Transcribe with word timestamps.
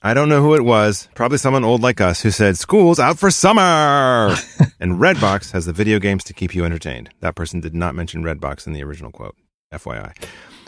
I 0.00 0.14
don't 0.14 0.28
know 0.28 0.42
who 0.42 0.54
it 0.54 0.64
was, 0.64 1.08
probably 1.16 1.38
someone 1.38 1.64
old 1.64 1.82
like 1.82 2.00
us 2.00 2.22
who 2.22 2.30
said, 2.30 2.56
School's 2.56 3.00
out 3.00 3.18
for 3.18 3.32
summer! 3.32 4.32
and 4.80 5.00
Redbox 5.00 5.50
has 5.50 5.66
the 5.66 5.72
video 5.72 5.98
games 5.98 6.22
to 6.24 6.32
keep 6.32 6.54
you 6.54 6.64
entertained. 6.64 7.10
That 7.18 7.34
person 7.34 7.58
did 7.58 7.74
not 7.74 7.96
mention 7.96 8.22
Redbox 8.22 8.68
in 8.68 8.74
the 8.74 8.84
original 8.84 9.10
quote, 9.10 9.34
FYI. 9.74 10.12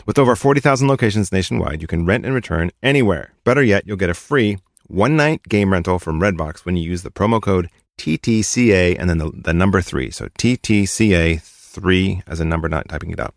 With 0.05 0.19
over 0.19 0.35
40,000 0.35 0.85
locations 0.89 1.31
nationwide, 1.31 1.81
you 1.81 1.87
can 1.87 2.05
rent 2.05 2.25
and 2.25 2.35
return 2.35 2.71
anywhere. 2.83 3.31
Better 3.45 3.63
yet, 3.63 3.87
you'll 3.87 3.95
get 3.95 4.09
a 4.09 4.13
free 4.13 4.57
one 4.87 5.15
night 5.15 5.43
game 5.43 5.71
rental 5.71 5.97
from 5.97 6.19
Redbox 6.19 6.65
when 6.65 6.75
you 6.75 6.83
use 6.83 7.03
the 7.03 7.09
promo 7.09 7.41
code 7.41 7.69
TTCA 7.99 8.97
and 8.99 9.09
then 9.09 9.19
the, 9.19 9.31
the 9.33 9.53
number 9.53 9.81
three. 9.81 10.11
So 10.11 10.27
TTCA 10.27 11.41
three 11.41 12.21
as 12.27 12.41
a 12.41 12.45
number, 12.45 12.67
not 12.67 12.89
typing 12.89 13.11
it 13.11 13.19
out. 13.21 13.35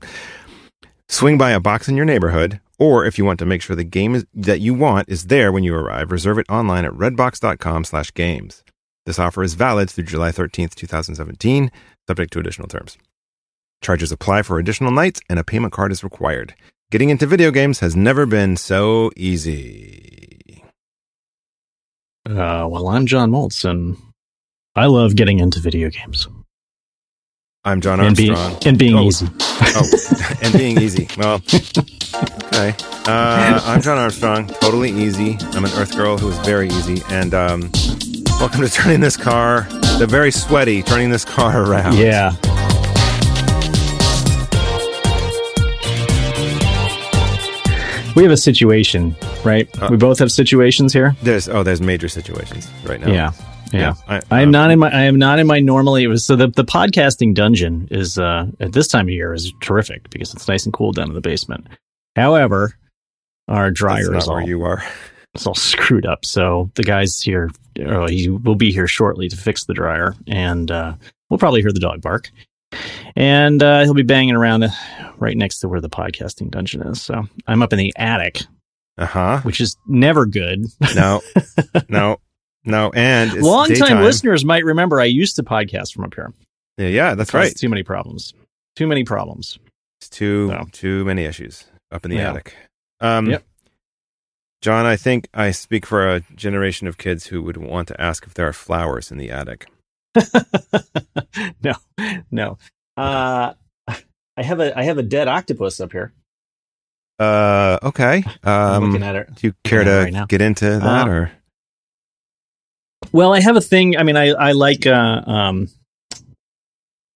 Swing 1.09 1.39
by 1.39 1.53
a 1.53 1.61
box 1.61 1.89
in 1.89 1.95
your 1.95 2.07
neighborhood, 2.07 2.61
or 2.79 3.05
if 3.05 3.19
you 3.19 3.25
want 3.25 3.39
to 3.39 3.47
make 3.47 3.63
sure 3.63 3.77
the 3.77 3.85
game 3.85 4.15
is, 4.15 4.27
that 4.35 4.61
you 4.61 4.75
want 4.75 5.09
is 5.09 5.27
there 5.27 5.53
when 5.53 5.65
you 5.65 5.75
arrive, 5.75 6.13
reserve 6.13 6.39
it 6.39 6.47
online 6.49 6.85
at 6.85 6.93
redbox.com 6.93 7.85
slash 7.85 8.13
games. 8.15 8.63
This 9.07 9.19
offer 9.19 9.43
is 9.43 9.55
valid 9.55 9.91
through 9.91 10.05
July 10.05 10.31
13th, 10.31 10.75
2017, 10.75 11.71
subject 12.07 12.33
to 12.33 12.39
additional 12.39 12.69
terms. 12.69 12.97
Charges 13.83 14.11
apply 14.11 14.43
for 14.43 14.59
additional 14.59 14.91
nights, 14.91 15.21
and 15.29 15.39
a 15.39 15.45
payment 15.45 15.73
card 15.73 15.93
is 15.93 16.03
required. 16.03 16.55
Getting 16.91 17.11
into 17.11 17.27
video 17.27 17.51
games 17.51 17.81
has 17.81 17.95
never 17.95 18.25
been 18.25 18.57
so 18.57 19.11
easy. 19.17 20.65
Uh, 22.27 22.67
well, 22.71 22.89
I'm 22.89 23.05
John 23.07 23.31
Moltz, 23.31 23.69
and 23.69 23.99
I 24.75 24.87
love 24.87 25.17
getting 25.17 25.39
into 25.39 25.61
video 25.61 25.91
games 25.91 26.29
I'm 27.67 27.81
John 27.81 27.99
and 28.01 28.15
being 28.15 28.33
Armstrong. 28.35 28.63
and 28.67 28.79
being 28.79 28.95
Oh. 28.95 29.05
easy. 29.07 29.27
Oh, 29.41 29.91
and 30.43 30.53
being 30.53 30.79
easy. 30.81 31.09
Well, 31.17 31.37
okay. 31.37 32.75
Uh, 33.07 33.61
I'm 33.65 33.81
Jon 33.81 33.97
Armstrong. 33.97 34.49
Totally 34.61 34.91
easy. 34.91 35.39
I'm 35.53 35.65
an 35.65 35.71
Earth 35.73 35.97
girl 35.97 36.19
who 36.19 36.29
is 36.29 36.37
very 36.41 36.69
easy. 36.69 37.03
And 37.09 37.33
um, 37.33 37.71
welcome 38.39 38.61
to 38.61 38.69
turning 38.69 39.01
this 39.01 39.17
car, 39.17 39.63
the 39.99 40.07
very 40.09 40.31
sweaty, 40.31 40.83
turning 40.83 41.09
this 41.11 41.25
car 41.25 41.63
around. 41.63 41.97
Yeah. 41.97 42.33
We 48.17 48.23
have 48.23 48.31
a 48.31 48.37
situation, 48.37 49.17
right? 49.43 49.69
Uh, 49.83 49.89
we 49.91 49.97
both 49.97 50.21
have 50.21 50.31
situations 50.31 50.93
here. 50.93 51.17
There's 51.25 51.49
oh, 51.49 51.65
there's 51.65 51.81
major 51.81 52.09
situations 52.09 52.69
right 52.85 53.01
now. 53.01 53.11
Yeah. 53.13 53.33
Yeah. 53.75 53.95
I, 54.09 54.23
I 54.31 54.41
am 54.43 54.49
um, 54.49 54.53
not 54.53 54.71
in 54.71 54.79
my 54.79 54.91
I 54.91 55.03
am 55.03 55.19
not 55.19 55.39
in 55.39 55.47
my 55.47 55.61
normally 55.61 56.05
it 56.05 56.09
was 56.09 56.25
so 56.25 56.37
the, 56.37 56.49
the 56.49 56.65
podcasting 56.65 57.35
dungeon 57.35 57.89
is 57.91 58.19
uh 58.19 58.47
at 58.61 58.73
this 58.73 58.89
time 58.89 59.07
of 59.07 59.11
year 59.15 59.35
is 59.35 59.53
terrific 59.61 60.09
because 60.11 60.33
it's 60.35 60.47
nice 60.49 60.65
and 60.65 60.73
cool 60.73 60.93
down 60.93 61.09
in 61.09 61.15
the 61.15 61.21
basement. 61.21 61.67
However, 62.17 62.75
our 63.49 63.71
dryer 63.71 64.15
is 64.17 64.29
all, 64.29 64.37
where 64.37 64.47
you 64.47 64.63
are. 64.63 64.83
it's 65.35 65.47
all 65.47 65.55
screwed 65.55 66.07
up. 66.07 66.25
So 66.25 66.71
the 66.75 66.83
guys 66.85 67.21
here 67.21 67.51
uh, 67.85 68.07
he 68.09 68.29
will 68.29 68.55
be 68.55 68.71
here 68.73 68.87
shortly 68.87 69.29
to 69.29 69.37
fix 69.37 69.65
the 69.65 69.75
dryer 69.75 70.15
and 70.27 70.71
uh 70.71 70.95
we'll 71.29 71.39
probably 71.39 71.61
hear 71.63 71.73
the 71.73 71.81
dog 71.81 72.01
bark. 72.01 72.31
And 73.17 73.63
uh, 73.63 73.83
he'll 73.85 73.95
be 73.95 74.03
banging 74.03 74.35
around 74.35 74.65
uh, 74.65 74.71
right 75.19 75.37
next 75.37 75.61
to 75.61 75.69
where 75.69 75.81
the 75.81 75.89
podcasting 75.89 76.51
dungeon 76.51 76.83
is. 76.83 77.01
So 77.03 77.23
I'm 77.47 77.63
up 77.63 77.73
in 77.73 77.79
the 77.79 77.93
attic, 77.97 78.43
Uh 78.99 79.07
huh. 79.07 79.41
which 79.43 79.61
is 79.61 79.77
never 79.87 80.27
good. 80.27 80.67
No, 80.97 81.21
no, 81.89 82.19
no. 82.65 82.91
And 82.95 83.33
it's 83.33 83.43
Long 83.43 83.67
time 83.69 83.75
daytime. 83.77 84.03
listeners 84.05 84.45
might 84.45 84.65
remember 84.65 85.01
I 85.01 85.05
used 85.05 85.37
to 85.37 85.43
podcast 85.43 85.93
from 85.95 86.05
up 86.05 86.15
here. 86.15 86.33
Yeah, 86.79 86.89
yeah, 86.89 87.15
that's 87.15 87.33
right. 87.35 87.55
Too 87.55 87.69
many 87.69 87.83
problems. 87.83 88.35
Too 88.77 88.87
many 88.87 89.05
problems. 89.05 89.59
It's 90.01 90.09
too 90.09 90.49
No. 90.49 90.67
too 90.73 91.05
many 91.05 91.25
issues 91.25 91.65
up 91.93 92.05
in 92.05 92.11
the 92.11 92.17
Yeah. 92.19 92.31
attic. 92.31 92.55
Um, 93.01 93.31
Yep. 93.31 93.45
John, 94.63 94.87
I 94.87 94.97
think 94.97 95.29
I 95.35 95.51
speak 95.51 95.85
for 95.87 96.09
a 96.09 96.21
generation 96.35 96.87
of 96.89 96.97
kids 96.99 97.27
who 97.27 97.43
would 97.43 97.57
want 97.59 97.87
to 97.89 98.01
ask 98.01 98.27
if 98.27 98.33
there 98.35 98.49
are 98.49 98.53
flowers 98.55 99.11
in 99.11 99.19
the 99.19 99.31
attic. 99.31 99.67
no, 101.63 101.75
no. 102.31 102.59
Uh, 102.97 103.53
I 104.37 104.43
have 104.43 104.61
a 104.61 104.77
I 104.79 104.83
have 104.85 104.99
a 104.99 105.03
dead 105.03 105.29
octopus 105.29 105.81
up 105.81 105.93
here. 105.93 106.13
Uh, 107.19 107.79
okay. 107.83 108.25
I'm 108.43 108.83
Um, 108.83 108.85
looking 108.91 109.03
at 109.07 109.15
it. 109.17 109.35
do 109.37 109.47
you 109.49 109.55
care 109.65 109.81
looking 109.85 109.93
at 109.93 110.09
it 110.09 110.11
to 110.13 110.19
right 110.21 110.29
get 110.29 110.41
into 110.43 110.65
that 110.79 111.07
Uh, 111.07 111.11
or? 111.11 111.33
Well, 113.15 113.33
I 113.33 113.39
have 113.41 113.55
a 113.55 113.61
thing. 113.61 113.97
I 113.97 114.03
mean, 114.03 114.17
I 114.17 114.31
I 114.33 114.53
like 114.53 114.89
uh, 114.89 115.23
um, 115.25 115.69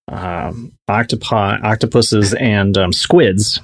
um, 0.07 0.73
octopi, 0.87 1.59
octopuses, 1.61 2.35
and 2.35 2.79
um, 2.79 2.93
squids. 2.93 3.61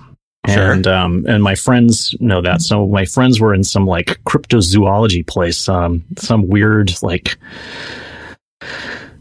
Sure. 0.48 0.72
And 0.72 0.86
um 0.88 1.24
and 1.28 1.44
my 1.44 1.54
friends 1.54 2.12
know 2.18 2.42
that. 2.42 2.60
So 2.60 2.88
my 2.88 3.04
friends 3.04 3.40
were 3.40 3.54
in 3.54 3.62
some 3.62 3.86
like 3.86 4.18
cryptozoology 4.26 5.24
place, 5.24 5.68
um, 5.68 6.04
some 6.18 6.48
weird 6.48 6.92
like 7.02 7.36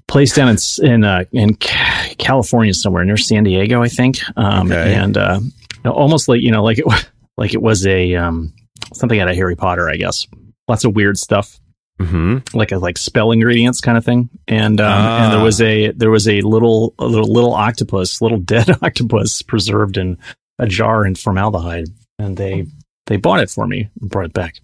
place 0.07 0.33
down 0.33 0.49
in 0.49 0.57
in 0.81 1.03
uh, 1.03 1.23
in 1.31 1.53
California 1.55 2.73
somewhere 2.73 3.05
near 3.05 3.15
San 3.15 3.43
Diego, 3.43 3.83
I 3.83 3.89
think. 3.89 4.17
Um, 4.35 4.71
Okay. 4.71 4.95
and 4.95 5.15
uh, 5.17 5.39
almost 5.85 6.27
like 6.27 6.41
you 6.41 6.49
know, 6.49 6.63
like 6.63 6.79
it 6.79 6.85
like 7.37 7.53
it 7.53 7.61
was 7.61 7.85
a 7.85 8.15
um 8.15 8.51
something 8.95 9.19
out 9.19 9.29
of 9.29 9.35
Harry 9.35 9.55
Potter, 9.55 9.87
I 9.87 9.97
guess. 9.97 10.25
Lots 10.67 10.83
of 10.83 10.95
weird 10.95 11.17
stuff 11.19 11.59
hmm 11.99 12.39
like 12.53 12.71
a 12.71 12.77
like 12.77 12.97
spell 12.97 13.31
ingredients 13.31 13.79
kind 13.81 13.97
of 13.97 14.03
thing. 14.05 14.29
And 14.47 14.81
um, 14.81 14.91
and 14.91 15.31
there 15.33 15.39
Ah. 15.39 15.43
was 15.43 15.61
a 15.61 15.91
there 15.91 16.09
was 16.09 16.27
a 16.27 16.41
little 16.41 16.93
a 16.99 17.05
little 17.05 17.31
little 17.31 17.53
octopus, 17.53 18.21
little 18.21 18.39
dead 18.53 18.69
octopus 18.81 19.41
preserved 19.41 19.97
in 19.97 20.17
a 20.59 20.67
jar 20.67 21.05
in 21.05 21.15
formaldehyde, 21.15 21.87
and 22.19 22.35
they 22.37 22.65
they 23.05 23.17
bought 23.17 23.39
it 23.41 23.49
for 23.49 23.67
me 23.67 23.89
and 24.01 24.09
brought 24.09 24.25
it 24.25 24.33
back, 24.33 24.55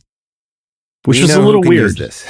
which 1.06 1.18
We 1.18 1.24
was 1.24 1.36
a 1.36 1.42
little 1.42 1.62
weird. 1.62 1.98
This. 1.98 2.26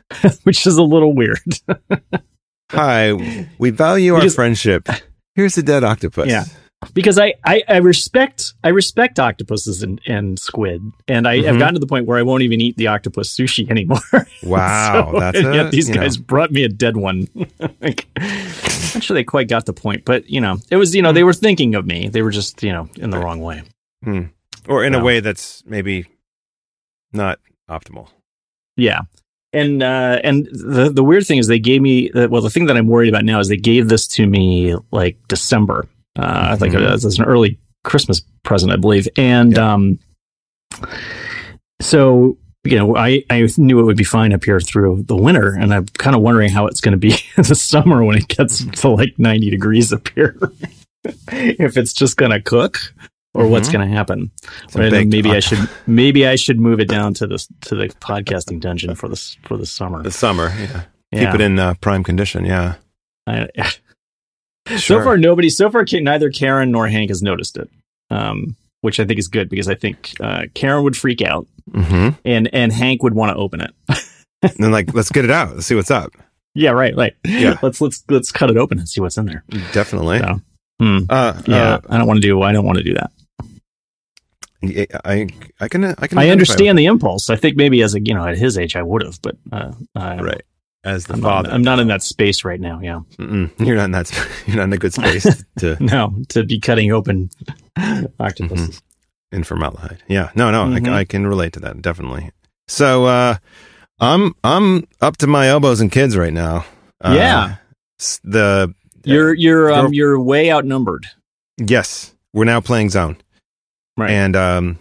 which 0.44 0.66
is 0.66 0.76
a 0.78 0.82
little 0.82 1.14
weird. 1.14 1.38
Hi, 2.70 3.46
we 3.58 3.70
value 3.70 4.14
our 4.14 4.20
Because- 4.20 4.34
friendship. 4.34 4.88
Here's 5.34 5.56
a 5.56 5.62
dead 5.62 5.84
octopus. 5.84 6.28
Yeah. 6.28 6.44
Because 6.94 7.18
I, 7.18 7.34
I 7.44 7.62
I 7.68 7.76
respect 7.78 8.54
I 8.62 8.68
respect 8.68 9.18
octopuses 9.18 9.82
and, 9.82 10.00
and 10.06 10.38
squid, 10.38 10.82
and 11.08 11.26
I 11.26 11.42
have 11.42 11.56
Mhm. 11.56 11.58
gotten 11.58 11.74
to 11.74 11.80
the 11.80 11.86
point 11.86 12.06
where 12.06 12.18
I 12.18 12.22
won't 12.22 12.42
even 12.42 12.60
eat 12.60 12.76
the 12.76 12.86
octopus 12.86 13.34
sushi 13.36 13.68
anymore. 13.70 13.98
Wow, 14.42 15.10
So, 15.12 15.20
that's 15.20 15.38
a, 15.38 15.54
yet 15.54 15.70
these 15.72 15.88
you 15.88 15.94
know, 15.96 16.02
guys 16.02 16.16
brought 16.16 16.50
me 16.52 16.64
a 16.64 16.68
dead 16.68 16.96
one. 16.96 17.28
like, 17.80 18.06
not 18.94 19.02
sure 19.02 19.14
they 19.14 19.24
quite 19.24 19.48
got 19.48 19.66
the 19.66 19.72
point, 19.72 20.04
but 20.04 20.28
you 20.30 20.40
know, 20.40 20.58
it 20.70 20.76
was 20.76 20.94
you 20.94 21.02
know 21.02 21.12
they 21.12 21.24
were 21.24 21.34
thinking 21.34 21.74
of 21.74 21.86
me. 21.86 22.08
They 22.08 22.22
were 22.22 22.30
just 22.30 22.62
you 22.62 22.72
know 22.72 22.88
in 22.96 23.10
the 23.10 23.18
wrong 23.18 23.40
way. 23.40 23.62
or 24.68 24.84
in 24.84 24.94
a 24.94 25.02
way 25.02 25.20
that's 25.20 25.64
maybe 25.66 26.06
not 27.12 27.40
optimal. 27.68 28.08
Yeah. 28.76 29.00
And 29.52 29.82
uh, 29.82 30.20
and 30.22 30.46
the 30.52 30.90
the 30.94 31.02
weird 31.02 31.26
thing 31.26 31.38
is 31.38 31.46
they 31.48 31.58
gave 31.58 31.80
me 31.82 32.10
well 32.14 32.42
the 32.42 32.50
thing 32.50 32.66
that 32.66 32.76
I'm 32.76 32.86
worried 32.86 33.08
about 33.08 33.24
now 33.24 33.40
is 33.40 33.48
they 33.48 33.56
gave 33.56 33.88
this 33.88 34.06
to 34.08 34.26
me 34.26 34.76
like 34.92 35.16
December 35.26 35.88
uh, 36.18 36.48
I 36.50 36.56
think 36.56 36.74
it 36.74 36.80
was, 36.80 37.04
it 37.04 37.08
was 37.08 37.18
an 37.18 37.24
early 37.24 37.58
Christmas 37.84 38.22
present 38.42 38.72
I 38.72 38.76
believe 38.76 39.08
and 39.16 39.52
Yeah. 39.52 39.72
um 39.74 39.98
so 41.80 42.36
you 42.64 42.76
know 42.76 42.96
I 42.96 43.22
I 43.30 43.48
knew 43.56 43.80
it 43.80 43.84
would 43.84 43.96
be 43.96 44.04
fine 44.04 44.32
up 44.32 44.44
here 44.44 44.60
through 44.60 45.04
the 45.04 45.16
winter 45.16 45.54
and 45.54 45.72
I'm 45.72 45.86
kind 45.86 46.16
of 46.16 46.22
wondering 46.22 46.50
how 46.50 46.66
it's 46.66 46.80
going 46.80 46.92
to 46.92 46.98
be 46.98 47.12
in 47.12 47.18
the 47.44 47.54
summer 47.54 48.04
when 48.04 48.16
it 48.18 48.28
gets 48.28 48.64
to 48.64 48.88
like 48.88 49.18
90 49.18 49.50
degrees 49.50 49.92
up 49.92 50.08
here 50.14 50.36
if 51.32 51.76
it's 51.76 51.92
just 51.92 52.16
going 52.16 52.32
to 52.32 52.40
cook 52.40 52.78
or 53.34 53.46
what's 53.46 53.68
Mhm. 53.68 53.72
going 53.74 53.88
to 53.90 53.94
happen 53.96 54.30
Some 54.68 54.82
Right, 54.82 54.90
baked 54.90 55.10
maybe 55.12 55.30
I 55.30 55.40
should 55.40 55.68
maybe 55.86 56.26
I 56.26 56.34
should 56.36 56.58
move 56.58 56.80
it 56.80 56.88
down 56.88 57.14
to 57.14 57.26
the 57.26 57.38
to 57.62 57.74
the 57.76 57.88
podcasting 58.00 58.60
dungeon 58.60 58.94
for 58.96 59.08
this 59.08 59.36
for 59.44 59.56
the 59.56 59.66
summer. 59.66 60.02
The 60.02 60.10
summer, 60.10 60.52
yeah. 60.58 60.82
Yeah. 61.12 61.24
Keep 61.26 61.34
it 61.36 61.40
in 61.42 61.58
uh, 61.58 61.74
prime 61.80 62.02
condition, 62.04 62.44
yeah. 62.44 62.74
I- 63.26 63.48
So 64.76 65.02
far, 65.02 65.16
nobody. 65.16 65.48
So 65.50 65.70
far, 65.70 65.84
neither 65.90 66.30
Karen 66.30 66.70
nor 66.70 66.88
Hank 66.88 67.10
has 67.10 67.22
noticed 67.22 67.56
it, 67.56 67.70
um, 68.10 68.56
which 68.82 69.00
I 69.00 69.04
think 69.04 69.18
is 69.18 69.28
good 69.28 69.48
because 69.48 69.68
I 69.68 69.74
think 69.74 70.14
uh, 70.20 70.44
Karen 70.54 70.84
would 70.84 70.96
freak 70.96 71.22
out 71.22 71.46
hmm 71.72 72.10
and 72.24 72.48
and 72.54 72.72
Hank 72.72 73.02
would 73.02 73.14
want 73.14 73.30
to 73.30 73.36
open 73.36 73.60
it. 73.60 73.74
And 74.40 74.52
then, 74.58 74.70
like, 74.70 74.94
let's 74.94 75.10
get 75.10 75.24
it 75.24 75.30
out. 75.32 75.54
Let's 75.54 75.66
see 75.66 75.74
what's 75.74 75.90
up. 75.90 76.12
yeah, 76.54 76.70
right. 76.70 76.94
Right. 76.96 77.14
Yeah. 77.24 77.58
Let's 77.62 77.80
let's 77.80 78.04
let's 78.08 78.30
cut 78.30 78.50
it 78.50 78.56
open 78.56 78.78
and 78.78 78.88
see 78.88 79.00
what's 79.00 79.16
in 79.18 79.26
there. 79.26 79.42
Definitely. 79.72 80.18
Yeah. 80.18 80.36
Hmm. 80.80 80.98
Uh, 81.08 81.42
Yeah, 81.46 81.74
uh, 81.74 81.80
I 81.88 81.98
don't 81.98 82.06
want 82.06 82.18
to 82.18 82.26
do. 82.28 82.40
I 82.42 82.52
don't 82.52 82.64
want 82.64 82.78
to 82.78 82.84
do 82.84 82.94
that. 82.94 83.10
I, 84.62 84.86
I, 85.04 85.28
I 85.60 85.68
can, 85.68 85.84
I 85.84 86.06
can. 86.06 86.18
I 86.18 86.28
understand 86.30 86.78
the 86.78 86.86
impulse. 86.86 87.30
I 87.30 87.36
think 87.36 87.56
maybe 87.56 87.82
as 87.82 87.94
a 87.94 88.00
you 88.00 88.14
know 88.14 88.24
at 88.26 88.38
his 88.38 88.58
age 88.58 88.76
I 88.76 88.82
would 88.82 89.02
have, 89.04 89.20
but 89.22 89.36
uh, 89.52 89.72
I, 89.94 90.16
right 90.20 90.42
as 90.84 91.06
the 91.06 91.14
I'm 91.14 91.20
not, 91.20 91.28
father. 91.44 91.50
I'm 91.50 91.62
not 91.62 91.78
in 91.80 91.88
that 91.88 92.02
space 92.02 92.44
right 92.44 92.60
now. 92.60 92.80
Yeah. 92.80 93.00
Mm-mm. 93.18 93.50
You're 93.58 93.76
not 93.76 93.86
in 93.86 93.90
that. 93.92 94.06
sp- 94.10 94.28
You're 94.46 94.56
not 94.56 94.64
in 94.64 94.72
a 94.72 94.78
good 94.78 94.94
space 94.94 95.44
to 95.58 95.76
No, 95.82 96.14
to 96.28 96.44
be 96.44 96.60
cutting 96.60 96.92
open 96.92 97.30
octopuses. 98.20 98.80
in 99.32 99.44
formaldehyde. 99.44 100.02
Yeah. 100.08 100.30
No, 100.34 100.50
no. 100.50 100.64
Mhm. 100.66 100.88
I, 100.90 101.00
I 101.00 101.04
can 101.04 101.26
relate 101.26 101.52
to 101.54 101.60
that 101.60 101.82
definitely. 101.82 102.30
So, 102.68 103.06
uh, 103.06 103.36
I'm 104.00 104.34
I'm 104.44 104.86
up 105.00 105.16
to 105.18 105.26
my 105.26 105.48
elbows 105.48 105.80
in 105.80 105.90
kids 105.90 106.16
right 106.16 106.32
now. 106.32 106.64
Uh, 107.00 107.14
Yeah. 107.16 107.56
The 108.22 108.72
You're 109.04 109.34
you're 109.34 109.72
um 109.72 109.92
you're 109.92 110.20
way 110.20 110.52
outnumbered. 110.52 111.06
yes, 111.56 112.14
we're 112.32 112.44
now 112.44 112.60
playing 112.60 112.90
zone. 112.90 113.16
Right. 113.96 114.10
And 114.10 114.36
um, 114.36 114.78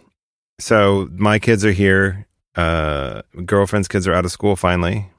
so 0.59 1.09
my 1.11 1.39
kids 1.39 1.65
are 1.65 1.71
here. 1.71 2.27
uh, 2.55 3.23
girlfriend's 3.45 3.87
kids 3.87 4.07
are 4.07 4.13
out 4.13 4.25
of 4.25 4.31
school 4.31 4.55
finally, 4.55 5.09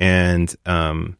and 0.00 0.56
um, 0.66 1.16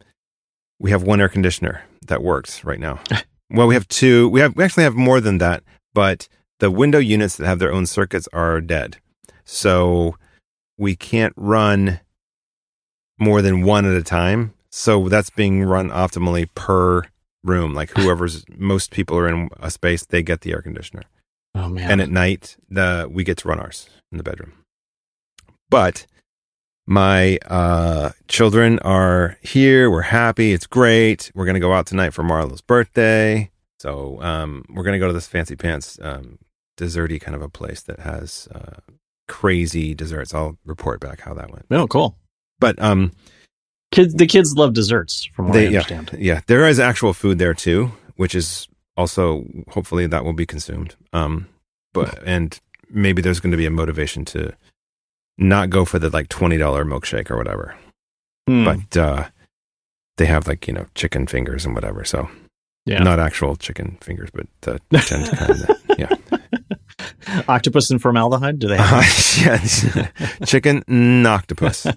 we 0.79 0.91
have 0.91 1.03
one 1.03 1.21
air 1.21 1.29
conditioner 1.29 1.83
that 2.07 2.23
works 2.23 2.65
right 2.65 2.79
now. 2.79 2.99
well, 3.49 3.67
we 3.67 3.75
have 3.75 3.87
two. 3.87 4.27
We 4.27 4.41
have 4.41 4.55
we 4.57 4.63
actually 4.63 4.83
have 4.83 4.95
more 4.95 5.21
than 5.21 5.37
that, 5.37 5.63
but 5.93 6.27
the 6.59 6.71
window 6.71 6.99
units 6.99 7.37
that 7.37 7.45
have 7.45 7.59
their 7.59 7.71
own 7.71 7.85
circuits 7.85 8.27
are 8.33 8.59
dead, 8.59 8.97
so 9.45 10.17
we 10.77 10.95
can't 10.95 11.33
run 11.37 12.01
more 13.19 13.41
than 13.41 13.63
one 13.63 13.85
at 13.85 13.95
a 13.95 14.03
time. 14.03 14.53
So 14.71 15.07
that's 15.09 15.29
being 15.29 15.63
run 15.63 15.89
optimally 15.89 16.47
per 16.55 17.03
room. 17.43 17.73
Like 17.73 17.91
whoever's 17.91 18.43
most 18.57 18.91
people 18.91 19.17
are 19.17 19.27
in 19.27 19.49
a 19.59 19.69
space, 19.69 20.05
they 20.05 20.23
get 20.23 20.41
the 20.41 20.53
air 20.53 20.61
conditioner. 20.61 21.03
Oh 21.53 21.69
man. 21.69 21.91
And 21.91 22.01
at 22.01 22.09
night, 22.09 22.57
the 22.69 23.07
we 23.11 23.23
get 23.23 23.37
to 23.39 23.47
run 23.47 23.59
ours 23.59 23.89
in 24.11 24.17
the 24.17 24.23
bedroom. 24.23 24.53
But 25.69 26.07
my 26.87 27.37
uh, 27.47 28.11
children 28.27 28.79
are 28.79 29.37
here. 29.41 29.89
We're 29.89 30.01
happy. 30.01 30.53
It's 30.53 30.67
great. 30.67 31.31
We're 31.35 31.45
gonna 31.45 31.59
go 31.59 31.73
out 31.73 31.85
tonight 31.87 32.11
for 32.13 32.23
Marlo's 32.23 32.61
birthday. 32.61 33.49
So 33.79 34.21
um, 34.21 34.65
we're 34.69 34.83
gonna 34.83 34.99
go 34.99 35.07
to 35.07 35.13
this 35.13 35.27
fancy 35.27 35.55
pants 35.55 35.97
um, 36.01 36.39
desserty 36.77 37.19
kind 37.19 37.35
of 37.35 37.41
a 37.41 37.49
place 37.49 37.81
that 37.83 37.99
has 37.99 38.47
uh, 38.53 38.79
crazy 39.27 39.93
desserts. 39.93 40.33
I'll 40.33 40.57
report 40.65 40.99
back 40.99 41.21
how 41.21 41.33
that 41.35 41.51
went. 41.51 41.65
oh, 41.71 41.87
cool. 41.87 42.17
But 42.59 42.81
um, 42.81 43.11
Kids, 43.91 44.13
the 44.13 44.25
kids 44.27 44.55
love 44.55 44.73
desserts, 44.73 45.25
from 45.33 45.47
what 45.49 45.57
I 45.57 45.59
They- 45.59 45.63
yeah. 45.71 45.79
understand. 45.79 46.11
Yeah, 46.17 46.39
there 46.47 46.65
is 46.67 46.79
actual 46.79 47.13
food 47.13 47.39
there 47.39 47.53
too, 47.53 47.91
which 48.15 48.33
is 48.35 48.69
also 48.95 49.45
hopefully 49.69 50.07
that 50.07 50.23
will 50.23 50.31
be 50.33 50.45
consumed. 50.45 50.95
Um, 51.11 51.47
but 51.93 52.21
and 52.25 52.57
maybe 52.89 53.21
there's 53.21 53.41
going 53.41 53.51
to 53.51 53.57
be 53.57 53.65
a 53.65 53.71
motivation 53.71 54.23
to 54.25 54.53
not 55.37 55.69
go 55.69 55.85
for 55.85 55.99
the 55.99 56.09
like 56.09 56.29
twenty 56.29 56.57
dollar 56.57 56.85
milkshake 56.85 57.31
or 57.31 57.37
whatever. 57.37 57.75
Hmm. 58.47 58.65
But 58.65 58.97
uh, 58.97 59.29
they 60.17 60.25
have 60.25 60.47
like 60.47 60.67
you 60.67 60.73
know 60.73 60.85
chicken 60.95 61.27
fingers 61.27 61.65
and 61.65 61.75
whatever. 61.75 62.03
So 62.03 62.29
yeah. 62.85 62.99
not 63.03 63.19
actual 63.19 63.55
chicken 63.55 63.97
fingers, 64.01 64.29
but 64.33 64.47
the 64.61 64.79
kind 65.37 65.69
of 65.69 65.99
yeah. 65.99 66.15
Octopus 67.47 67.89
and 67.91 68.01
formaldehyde? 68.01 68.59
Do 68.59 68.67
they 68.67 68.77
have? 68.77 69.03
yes, 69.39 69.85
chicken 70.45 70.83
and 70.87 71.25
octopus. 71.25 71.87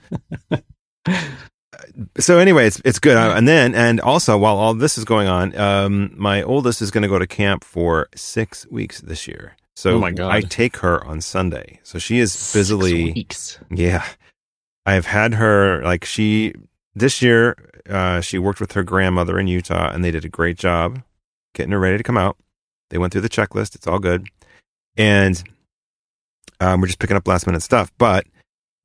so 2.19 2.38
anyway, 2.38 2.66
it's 2.66 2.81
it's 2.84 2.98
good. 2.98 3.16
Uh, 3.16 3.34
And 3.36 3.48
then 3.48 3.75
and 3.75 4.00
also 4.00 4.38
while 4.38 4.56
all 4.56 4.75
this 4.75 4.96
is 4.98 5.04
going 5.04 5.28
on, 5.28 5.56
um, 5.58 6.12
my 6.16 6.42
oldest 6.42 6.82
is 6.82 6.90
going 6.90 7.02
to 7.02 7.08
go 7.08 7.19
to 7.19 7.26
camp 7.26 7.64
for 7.64 8.08
six 8.14 8.66
weeks 8.70 9.00
this 9.00 9.26
year. 9.26 9.56
So 9.76 10.03
Oh. 10.05 10.29
I 10.29 10.41
take 10.41 10.76
her 10.79 11.05
on 11.05 11.21
Sunday. 11.21 11.81
So 11.82 11.99
she 11.99 12.19
is 12.21 12.53
busily 12.53 13.12
weeks. 13.12 13.59
yeah. 13.71 14.06
I've 14.87 15.06
had 15.06 15.35
her 15.35 15.82
like 15.82 16.05
she 16.05 16.53
this 16.94 17.23
year 17.23 17.56
uh 17.88 18.21
she 18.21 18.38
worked 18.38 18.61
with 18.61 18.73
her 18.73 18.82
grandmother 18.82 19.38
in 19.38 19.47
Utah 19.47 19.91
and 19.91 20.05
they 20.05 20.11
did 20.11 20.25
a 20.25 20.29
great 20.29 20.56
job 20.59 21.03
getting 21.55 21.73
her 21.73 21.81
ready 21.81 21.97
to 21.97 22.03
come 22.05 22.19
out. 22.19 22.37
They 22.91 22.99
went 22.99 23.12
through 23.12 23.23
the 23.23 23.29
checklist, 23.29 23.75
it's 23.75 23.87
all 23.87 23.99
good. 23.99 24.26
And 24.97 25.43
um 26.61 26.81
we're 26.81 26.87
just 26.87 26.99
picking 26.99 27.17
up 27.17 27.27
last 27.27 27.47
minute 27.47 27.62
stuff, 27.62 27.91
but 27.99 28.27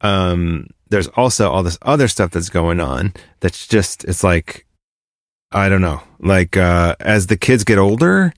um 0.02 0.68
there's 0.90 1.08
also 1.10 1.52
all 1.52 1.62
this 1.64 1.78
other 1.84 2.08
stuff 2.08 2.32
that's 2.32 2.50
going 2.50 2.80
on 2.80 3.14
that's 3.42 3.68
just 3.68 4.04
it's 4.06 4.24
like 4.24 4.66
I 5.52 5.68
don't 5.70 5.82
know. 5.82 6.02
Like 6.20 6.56
uh 6.58 6.96
as 7.00 7.28
the 7.28 7.38
kids 7.38 7.64
get 7.64 7.78
older, 7.78 8.34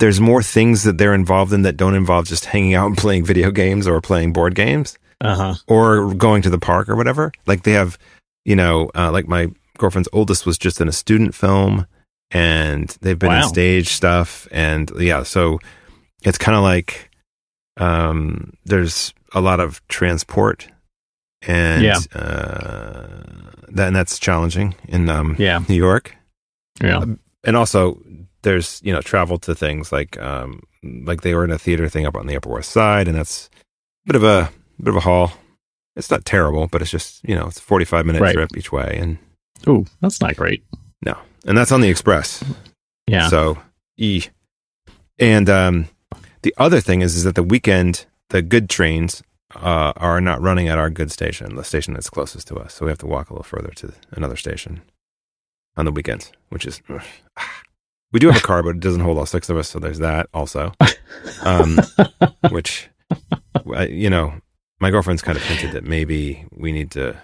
there's 0.00 0.20
more 0.20 0.42
things 0.42 0.82
that 0.82 0.98
they're 0.98 1.14
involved 1.14 1.52
in 1.52 1.62
that 1.62 1.76
don't 1.76 1.94
involve 1.94 2.26
just 2.26 2.46
hanging 2.46 2.74
out 2.74 2.86
and 2.88 2.98
playing 2.98 3.24
video 3.24 3.50
games 3.52 3.86
or 3.86 4.00
playing 4.00 4.32
board 4.32 4.54
games 4.54 4.98
Uh 5.20 5.36
huh. 5.36 5.54
or 5.68 6.12
going 6.14 6.42
to 6.42 6.50
the 6.50 6.58
park 6.58 6.88
or 6.88 6.96
whatever. 6.96 7.30
Like 7.46 7.62
they 7.62 7.72
have, 7.72 7.98
you 8.44 8.56
know, 8.56 8.90
uh, 8.96 9.12
like 9.12 9.28
my 9.28 9.48
girlfriend's 9.78 10.08
oldest 10.12 10.44
was 10.46 10.58
just 10.58 10.80
in 10.80 10.88
a 10.88 10.92
student 10.92 11.34
film 11.34 11.86
and 12.32 12.88
they've 13.00 13.18
been 13.18 13.32
in 13.32 13.42
stage 13.44 13.88
stuff. 13.88 14.48
And 14.50 14.90
yeah, 14.98 15.22
so 15.22 15.58
it's 16.24 16.38
kind 16.38 16.56
of 16.56 16.62
like 16.62 17.10
um, 17.76 18.52
there's 18.64 19.14
a 19.34 19.40
lot 19.40 19.60
of 19.60 19.86
transport 19.88 20.68
and 21.42 21.82
Yeah. 21.82 21.98
uh, 22.14 23.06
that, 23.68 23.86
and 23.88 23.96
that's 23.96 24.18
challenging 24.18 24.74
in 24.88 25.08
um, 25.08 25.36
Yeah. 25.38 25.60
New 25.68 25.74
York. 25.76 26.14
Yeah. 26.82 27.04
And 27.44 27.56
also, 27.56 28.00
there's 28.42 28.80
you 28.84 28.92
know 28.92 29.00
travel 29.00 29.38
to 29.40 29.54
things 29.54 29.92
like 29.92 30.20
um, 30.20 30.62
like 30.82 31.20
they 31.22 31.34
were 31.34 31.44
in 31.44 31.50
a 31.50 31.58
theater 31.58 31.88
thing 31.88 32.06
up 32.06 32.16
on 32.16 32.26
the 32.26 32.36
Upper 32.36 32.50
West 32.50 32.70
Side, 32.70 33.08
and 33.08 33.16
that's 33.16 33.48
a 34.04 34.12
bit 34.12 34.16
of 34.16 34.24
a 34.24 34.50
bit 34.78 34.88
of 34.88 34.96
a 34.96 35.00
haul. 35.00 35.32
It's 35.96 36.10
not 36.10 36.24
terrible, 36.24 36.66
but 36.66 36.82
it's 36.82 36.90
just 36.90 37.22
you 37.28 37.34
know 37.34 37.46
it's 37.48 37.58
a 37.58 37.62
45 37.62 38.06
minute 38.06 38.22
Right. 38.22 38.34
trip 38.34 38.50
each 38.56 38.72
way, 38.72 38.98
and 39.00 39.18
oh, 39.66 39.84
that's 40.00 40.20
not 40.20 40.36
great. 40.36 40.62
no, 41.04 41.16
and 41.46 41.56
that's 41.58 41.72
on 41.72 41.80
the 41.80 41.88
express. 41.90 42.42
Yeah. 43.06 43.28
So 43.28 43.58
e. 43.96 44.24
And 45.18 45.50
um, 45.50 45.88
the 46.42 46.54
other 46.56 46.80
thing 46.80 47.02
is 47.02 47.16
is 47.16 47.24
that 47.24 47.34
the 47.34 47.42
weekend 47.42 48.06
the 48.30 48.40
good 48.42 48.70
trains 48.70 49.22
uh, 49.56 49.92
are 49.96 50.20
not 50.20 50.40
running 50.40 50.68
at 50.68 50.78
our 50.78 50.88
good 50.88 51.10
station, 51.10 51.56
the 51.56 51.64
station 51.64 51.92
that's 51.94 52.08
closest 52.08 52.46
to 52.48 52.54
us. 52.56 52.72
So 52.74 52.86
we 52.86 52.90
have 52.90 52.98
to 52.98 53.06
walk 53.06 53.28
a 53.28 53.32
little 53.34 53.42
further 53.42 53.70
to 53.70 53.92
another 54.12 54.36
station 54.36 54.80
on 55.76 55.84
the 55.84 55.90
weekends, 55.92 56.30
which 56.48 56.64
is 56.64 56.80
ugh. 56.88 57.02
We 58.12 58.20
do 58.20 58.28
have 58.28 58.36
a 58.42 58.46
car, 58.46 58.62
but 58.62 58.70
it 58.76 58.80
doesn't 58.80 59.00
hold 59.02 59.18
all 59.18 59.26
six 59.26 59.48
of 59.48 59.56
us. 59.56 59.68
So 59.68 59.78
there's 59.78 59.98
that 59.98 60.28
also, 60.34 60.72
um, 61.42 61.78
which 62.50 62.88
I- 63.74 63.86
you 63.86 64.10
know 64.10 64.34
my 64.80 64.90
girlfriend's 64.90 65.22
kind 65.22 65.36
of 65.36 65.44
hinted 65.44 65.72
that 65.72 65.84
maybe 65.84 66.46
we 66.52 66.72
need 66.72 66.90
to 66.92 67.16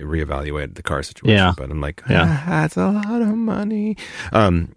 reevaluate 0.00 0.74
the 0.74 0.82
car 0.82 1.02
situation. 1.02 1.36
Yeah. 1.36 1.52
But 1.56 1.70
I'm 1.70 1.80
like, 1.80 2.02
Yeah. 2.08 2.22
ah, 2.26 2.44
that's 2.62 2.76
a 2.76 2.88
lot 2.88 3.22
of 3.22 3.28
money. 3.28 3.96
Um, 4.32 4.74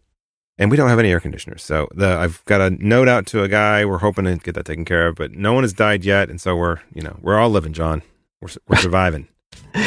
and 0.59 0.69
we 0.69 0.77
don't 0.77 0.89
have 0.89 0.99
any 0.99 1.09
air 1.11 1.19
conditioners. 1.19 1.63
So 1.63 1.87
the, 1.95 2.07
I've 2.17 2.43
got 2.45 2.61
a 2.61 2.69
note 2.71 3.07
out 3.07 3.25
to 3.27 3.41
a 3.41 3.47
guy. 3.47 3.83
We're 3.85 3.97
hoping 3.99 4.25
to 4.25 4.35
get 4.37 4.53
that 4.55 4.65
taken 4.65 4.85
care 4.85 5.07
of, 5.07 5.15
but 5.15 5.31
no 5.31 5.53
one 5.53 5.63
has 5.63 5.73
died 5.73 6.05
yet. 6.05 6.29
And 6.29 6.39
so 6.39 6.55
we're, 6.55 6.77
you 6.93 7.01
know, 7.01 7.17
we're 7.21 7.37
all 7.39 7.49
living, 7.49 7.73
John. 7.73 8.03
We're, 8.41 8.49
we're 8.67 8.77
surviving. 8.77 9.27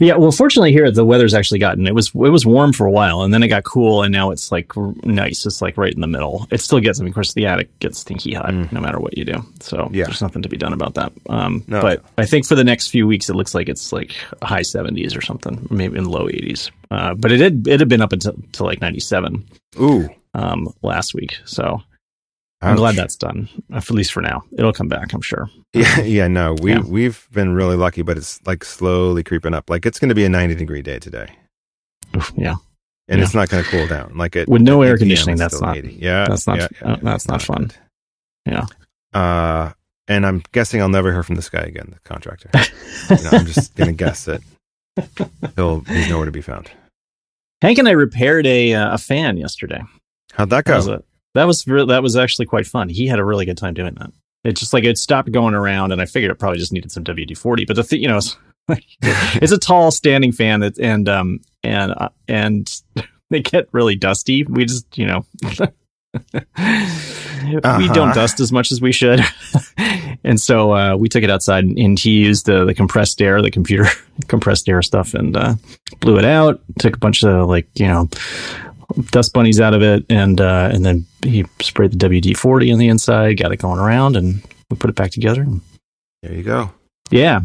Yeah, 0.00 0.16
well, 0.16 0.32
fortunately 0.32 0.72
here 0.72 0.90
the 0.90 1.04
weather's 1.04 1.34
actually 1.34 1.58
gotten 1.60 1.86
it 1.86 1.94
was 1.94 2.08
it 2.08 2.14
was 2.30 2.44
warm 2.46 2.72
for 2.72 2.86
a 2.86 2.90
while 2.90 3.22
and 3.22 3.32
then 3.32 3.42
it 3.42 3.48
got 3.48 3.64
cool 3.64 4.02
and 4.02 4.12
now 4.12 4.30
it's 4.30 4.50
like 4.52 4.72
nice. 5.04 5.44
It's 5.46 5.60
like 5.62 5.76
right 5.76 5.92
in 5.92 6.00
the 6.00 6.06
middle. 6.06 6.46
It 6.50 6.60
still 6.60 6.80
gets. 6.80 7.00
I 7.00 7.02
mean, 7.02 7.10
of 7.10 7.14
course, 7.14 7.34
the 7.34 7.46
attic 7.46 7.76
gets 7.80 7.98
stinky 7.98 8.34
hot 8.34 8.50
Mm. 8.50 8.72
no 8.72 8.80
matter 8.80 8.98
what 9.00 9.16
you 9.16 9.24
do. 9.24 9.44
So 9.60 9.88
Yeah. 9.92 10.04
there's 10.04 10.22
nothing 10.22 10.42
to 10.42 10.48
be 10.48 10.56
done 10.56 10.72
about 10.72 10.94
that. 10.94 11.12
Um, 11.28 11.62
No. 11.68 11.80
but 11.80 12.02
I 12.18 12.24
think 12.26 12.46
for 12.46 12.54
the 12.54 12.64
next 12.64 12.88
few 12.88 13.06
weeks 13.06 13.28
it 13.28 13.34
looks 13.36 13.54
like 13.54 13.68
it's 13.68 13.92
like 13.92 14.12
high 14.42 14.62
70s 14.62 15.16
or 15.16 15.20
something, 15.22 15.66
maybe 15.70 15.98
in 15.98 16.04
low 16.06 16.26
80s. 16.28 16.70
Uh, 16.90 17.14
but 17.14 17.32
it 17.32 17.40
had 17.40 17.66
it 17.66 17.80
had 17.80 17.88
been 17.88 18.02
up 18.02 18.12
until 18.12 18.34
to 18.52 18.64
like 18.64 18.80
97 18.80 19.44
Ooh. 19.80 20.08
um, 20.34 20.68
last 20.82 21.14
week. 21.14 21.36
So 21.44 21.82
I'm 22.62 22.76
glad 22.76 22.94
that's 22.96 23.16
done, 23.16 23.48
at 23.72 23.90
least 23.90 24.12
for 24.12 24.20
now. 24.22 24.42
It'll 24.56 24.72
come 24.72 24.88
back, 24.88 25.12
I'm 25.12 25.20
sure. 25.22 25.50
Yeah, 25.74 26.00
yeah, 26.02 26.28
no, 26.28 26.54
we 26.60 26.72
Yeah. 26.72 26.80
we've 26.80 27.26
been 27.32 27.54
really 27.54 27.76
lucky, 27.76 28.02
but 28.02 28.16
it's 28.18 28.44
like 28.46 28.62
slowly 28.64 29.22
creeping 29.24 29.54
up. 29.54 29.68
Like 29.70 29.86
it's 29.86 29.98
going 29.98 30.10
to 30.10 30.14
be 30.14 30.24
a 30.24 30.28
90 30.28 30.54
degree 30.54 30.82
day 30.82 30.98
today, 30.98 31.28
yeah, 32.36 32.56
and 33.08 33.18
Yeah. 33.18 33.24
it's 33.24 33.34
not 33.34 33.48
going 33.48 33.64
to 33.64 33.70
cool 33.70 33.86
down. 33.86 34.12
Like 34.16 34.36
it 34.36 34.48
With 34.48 34.60
no 34.62 34.82
air 34.82 34.96
conditioning, 34.98 35.36
that's 35.36 35.60
not- 35.60 35.76
80. 35.76 35.94
Yeah, 36.00 36.26
that's 36.28 36.46
not 36.46 36.58
yeah, 36.58 36.68
uh, 36.82 36.96
that's 37.02 37.26
not 37.26 37.40
fun. 37.42 37.72
good. 38.44 38.52
Yeah. 38.52 38.66
Uh, 39.14 39.72
and 40.08 40.26
I'm 40.26 40.42
guessing 40.52 40.80
I'll 40.82 40.88
never 40.90 41.10
hear 41.12 41.22
from 41.22 41.36
this 41.36 41.48
guy 41.48 41.60
again, 41.60 41.88
the 41.94 42.00
contractor. 42.08 42.50
you 43.10 43.22
know, 43.24 43.30
I'm 43.32 43.46
just 43.46 43.74
going 43.76 43.88
to 43.88 43.94
guess 43.94 44.24
that 44.26 44.40
he'll 45.56 45.80
he's 45.80 46.08
nowhere 46.10 46.26
to 46.26 46.32
be 46.32 46.42
found. 46.42 46.70
Hank 47.62 47.78
and 47.78 47.88
I 47.88 47.92
repaired 47.92 48.46
a 48.46 48.74
uh, 48.74 48.94
a 48.94 48.98
fan 48.98 49.36
yesterday. 49.38 49.80
How'd 50.32 50.50
that 50.50 50.64
That 50.64 50.70
go? 50.70 50.76
was 50.76 50.88
a, 50.88 51.02
that 51.34 51.44
was 51.44 51.66
re- 51.66 51.86
that 51.86 52.02
was 52.02 52.16
actually 52.16 52.46
quite 52.46 52.66
fun. 52.66 52.88
He 52.88 53.06
had 53.06 53.18
a 53.18 53.24
really 53.24 53.44
good 53.44 53.58
time 53.58 53.74
doing 53.74 53.94
that. 53.94 54.10
It 54.44 54.52
just 54.56 54.72
like 54.72 54.84
it 54.84 54.98
stopped 54.98 55.30
going 55.32 55.54
around, 55.54 55.92
and 55.92 56.00
I 56.02 56.06
figured 56.06 56.30
it 56.32 56.38
probably 56.38 56.58
just 56.58 56.72
needed 56.72 56.90
some 56.92 57.04
WD 57.04 57.36
forty. 57.38 57.64
But 57.64 57.76
the 57.76 57.84
thing, 57.84 58.02
you 58.02 58.08
know, 58.08 58.16
it's, 58.18 58.36
like, 58.68 58.84
it's 59.02 59.52
a 59.52 59.58
tall 59.58 59.90
standing 59.90 60.32
fan 60.32 60.60
that 60.60 60.78
and 60.78 61.08
um 61.08 61.40
and 61.62 61.92
uh, 61.96 62.08
and 62.28 62.70
they 63.30 63.40
get 63.40 63.68
really 63.72 63.94
dusty. 63.94 64.44
We 64.44 64.64
just 64.64 64.98
you 64.98 65.06
know. 65.06 65.24
We 67.44 67.56
Uh-huh. 67.56 67.92
don't 67.92 68.14
dust 68.14 68.38
as 68.38 68.52
much 68.52 68.70
as 68.70 68.80
we 68.80 68.92
should, 68.92 69.20
and 70.24 70.40
so 70.40 70.72
uh, 70.74 70.94
we 70.96 71.08
took 71.08 71.24
it 71.24 71.30
outside, 71.30 71.64
and 71.64 71.98
he 71.98 72.10
used 72.24 72.48
uh, 72.48 72.64
the 72.64 72.74
compressed 72.74 73.20
air, 73.20 73.42
the 73.42 73.50
computer 73.50 73.86
compressed 74.28 74.68
air 74.68 74.80
stuff, 74.82 75.14
and 75.14 75.36
uh, 75.36 75.54
blew 76.00 76.18
it 76.18 76.24
out. 76.24 76.60
Took 76.78 76.96
a 76.96 76.98
bunch 76.98 77.24
of 77.24 77.48
like 77.48 77.66
you 77.74 77.88
know 77.88 78.08
dust 79.10 79.32
bunnies 79.32 79.60
out 79.60 79.74
of 79.74 79.82
it, 79.82 80.04
and 80.08 80.40
uh, 80.40 80.70
and 80.72 80.84
then 80.84 81.06
he 81.24 81.44
sprayed 81.60 81.92
the 81.92 82.08
WD 82.08 82.36
forty 82.36 82.72
on 82.72 82.78
the 82.78 82.88
inside, 82.88 83.38
got 83.38 83.52
it 83.52 83.58
going 83.58 83.78
around, 83.78 84.16
and 84.16 84.42
we 84.70 84.76
put 84.76 84.90
it 84.90 84.96
back 84.96 85.10
together. 85.10 85.46
There 86.22 86.34
you 86.34 86.42
go. 86.42 86.70
Yeah, 87.10 87.40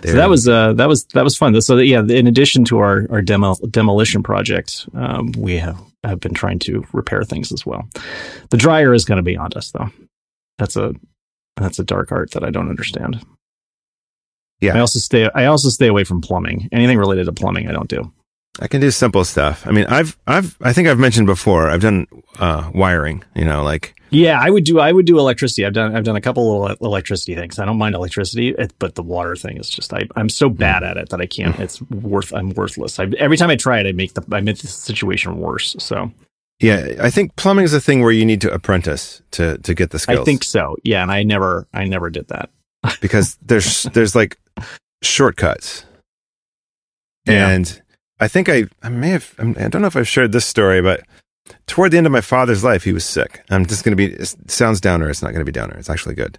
There 0.00 0.12
so 0.12 0.16
that 0.16 0.28
was 0.28 0.48
uh, 0.48 0.72
that 0.74 0.88
was 0.88 1.04
that 1.06 1.24
was 1.24 1.36
fun. 1.36 1.60
So 1.60 1.76
yeah, 1.78 2.00
in 2.00 2.26
addition 2.26 2.64
to 2.66 2.78
our 2.78 3.06
our 3.10 3.22
demo 3.22 3.54
demolition 3.70 4.22
project, 4.22 4.88
um, 4.94 5.32
we 5.36 5.56
have 5.56 5.80
have 6.02 6.20
been 6.20 6.34
trying 6.34 6.58
to 6.60 6.84
repair 6.92 7.22
things 7.24 7.52
as 7.52 7.64
well. 7.64 7.88
The 8.50 8.56
dryer 8.56 8.92
is 8.94 9.04
going 9.04 9.16
to 9.16 9.22
be 9.22 9.36
on 9.36 9.52
us 9.54 9.70
though. 9.70 9.90
That's 10.58 10.76
a 10.76 10.94
that's 11.56 11.78
a 11.78 11.84
dark 11.84 12.12
art 12.12 12.32
that 12.32 12.44
I 12.44 12.50
don't 12.50 12.68
understand. 12.68 13.24
Yeah. 14.60 14.76
I 14.76 14.80
also 14.80 14.98
stay. 14.98 15.28
I 15.34 15.46
also 15.46 15.68
stay 15.68 15.88
away 15.88 16.04
from 16.04 16.20
plumbing. 16.20 16.68
Anything 16.72 16.98
related 16.98 17.26
to 17.26 17.32
plumbing, 17.32 17.68
I 17.68 17.72
don't 17.72 17.88
do. 17.88 18.12
I 18.60 18.68
can 18.68 18.80
do 18.80 18.90
simple 18.90 19.24
stuff. 19.24 19.66
I 19.66 19.72
mean, 19.72 19.84
I've, 19.86 20.16
I've, 20.28 20.56
I 20.60 20.72
think 20.72 20.86
I've 20.86 20.98
mentioned 20.98 21.26
before. 21.26 21.68
I've 21.68 21.80
done 21.80 22.06
uh, 22.38 22.70
wiring. 22.72 23.24
You 23.34 23.44
know, 23.44 23.64
like 23.64 23.96
Yeah, 24.10 24.38
I 24.40 24.48
would 24.48 24.62
do. 24.64 24.78
I 24.78 24.92
would 24.92 25.06
do 25.06 25.18
electricity. 25.18 25.66
I've 25.66 25.72
done. 25.72 25.96
I've 25.96 26.04
done 26.04 26.14
a 26.14 26.20
couple 26.20 26.64
of 26.64 26.80
electricity 26.80 27.34
things. 27.34 27.58
I 27.58 27.64
don't 27.64 27.78
mind 27.78 27.96
electricity, 27.96 28.54
but 28.78 28.94
the 28.94 29.02
water 29.02 29.34
thing 29.34 29.56
is 29.56 29.68
just. 29.68 29.92
I, 29.92 30.06
I'm 30.14 30.28
so 30.28 30.48
bad 30.48 30.84
at 30.84 30.96
it 30.96 31.08
that 31.08 31.20
I 31.20 31.26
can't. 31.26 31.58
It's 31.58 31.82
worth. 31.90 32.32
I'm 32.32 32.50
worthless. 32.50 33.00
I, 33.00 33.06
every 33.18 33.36
time 33.36 33.50
I 33.50 33.56
try 33.56 33.80
it, 33.80 33.86
I 33.88 33.92
make 33.92 34.14
the. 34.14 34.24
I 34.30 34.40
make 34.40 34.58
the 34.58 34.68
situation 34.68 35.38
worse. 35.40 35.74
So 35.80 36.12
yeah, 36.60 36.92
I 37.00 37.10
think 37.10 37.34
plumbing 37.34 37.64
is 37.64 37.74
a 37.74 37.80
thing 37.80 38.02
where 38.02 38.12
you 38.12 38.24
need 38.24 38.40
to 38.42 38.52
apprentice 38.52 39.20
to 39.32 39.58
to 39.58 39.74
get 39.74 39.90
the 39.90 39.98
skills. 39.98 40.20
I 40.20 40.24
think 40.24 40.44
so. 40.44 40.76
Yeah, 40.84 41.02
and 41.02 41.10
I 41.10 41.24
never. 41.24 41.66
I 41.74 41.86
never 41.86 42.08
did 42.08 42.28
that. 42.28 42.50
because 43.00 43.36
there's 43.42 43.82
there's 43.94 44.14
like 44.14 44.38
shortcuts, 45.02 45.84
Yeah. 47.26 47.48
and 47.48 47.82
I 48.20 48.28
think 48.28 48.48
I 48.48 48.64
I 48.82 48.88
may 48.88 49.10
have 49.10 49.34
I'm- 49.38 49.54
don't 49.54 49.82
know 49.82 49.86
if 49.88 49.96
I've 49.96 50.08
shared 50.08 50.32
this 50.32 50.46
story, 50.46 50.80
but 50.80 51.02
toward 51.66 51.90
the 51.90 51.98
end 51.98 52.06
of 52.06 52.12
my 52.12 52.20
father's 52.20 52.64
life, 52.64 52.84
he 52.84 52.92
was 52.92 53.04
sick. 53.04 53.42
I'm 53.50 53.66
just 53.66 53.84
going 53.84 53.92
to 53.92 53.96
be 53.96 54.14
it 54.14 54.34
sounds 54.50 54.80
downer. 54.80 55.10
It's 55.10 55.22
not 55.22 55.28
going 55.32 55.40
to 55.40 55.44
be 55.44 55.52
downer. 55.52 55.76
It's 55.76 55.90
actually 55.90 56.14
good. 56.14 56.38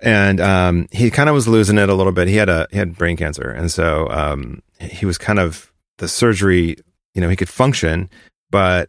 And 0.00 0.40
um, 0.40 0.88
he 0.90 1.10
kind 1.10 1.28
of 1.28 1.34
was 1.34 1.46
losing 1.46 1.78
it 1.78 1.88
a 1.88 1.94
little 1.94 2.12
bit. 2.12 2.28
He 2.28 2.36
had 2.36 2.48
a 2.48 2.66
he 2.70 2.78
had 2.78 2.96
brain 2.96 3.16
cancer, 3.16 3.50
and 3.50 3.70
so 3.70 4.08
um, 4.10 4.60
he 4.80 5.06
was 5.06 5.18
kind 5.18 5.38
of 5.38 5.72
the 5.98 6.08
surgery. 6.08 6.76
You 7.14 7.20
know, 7.20 7.28
he 7.28 7.36
could 7.36 7.48
function, 7.48 8.08
but 8.50 8.88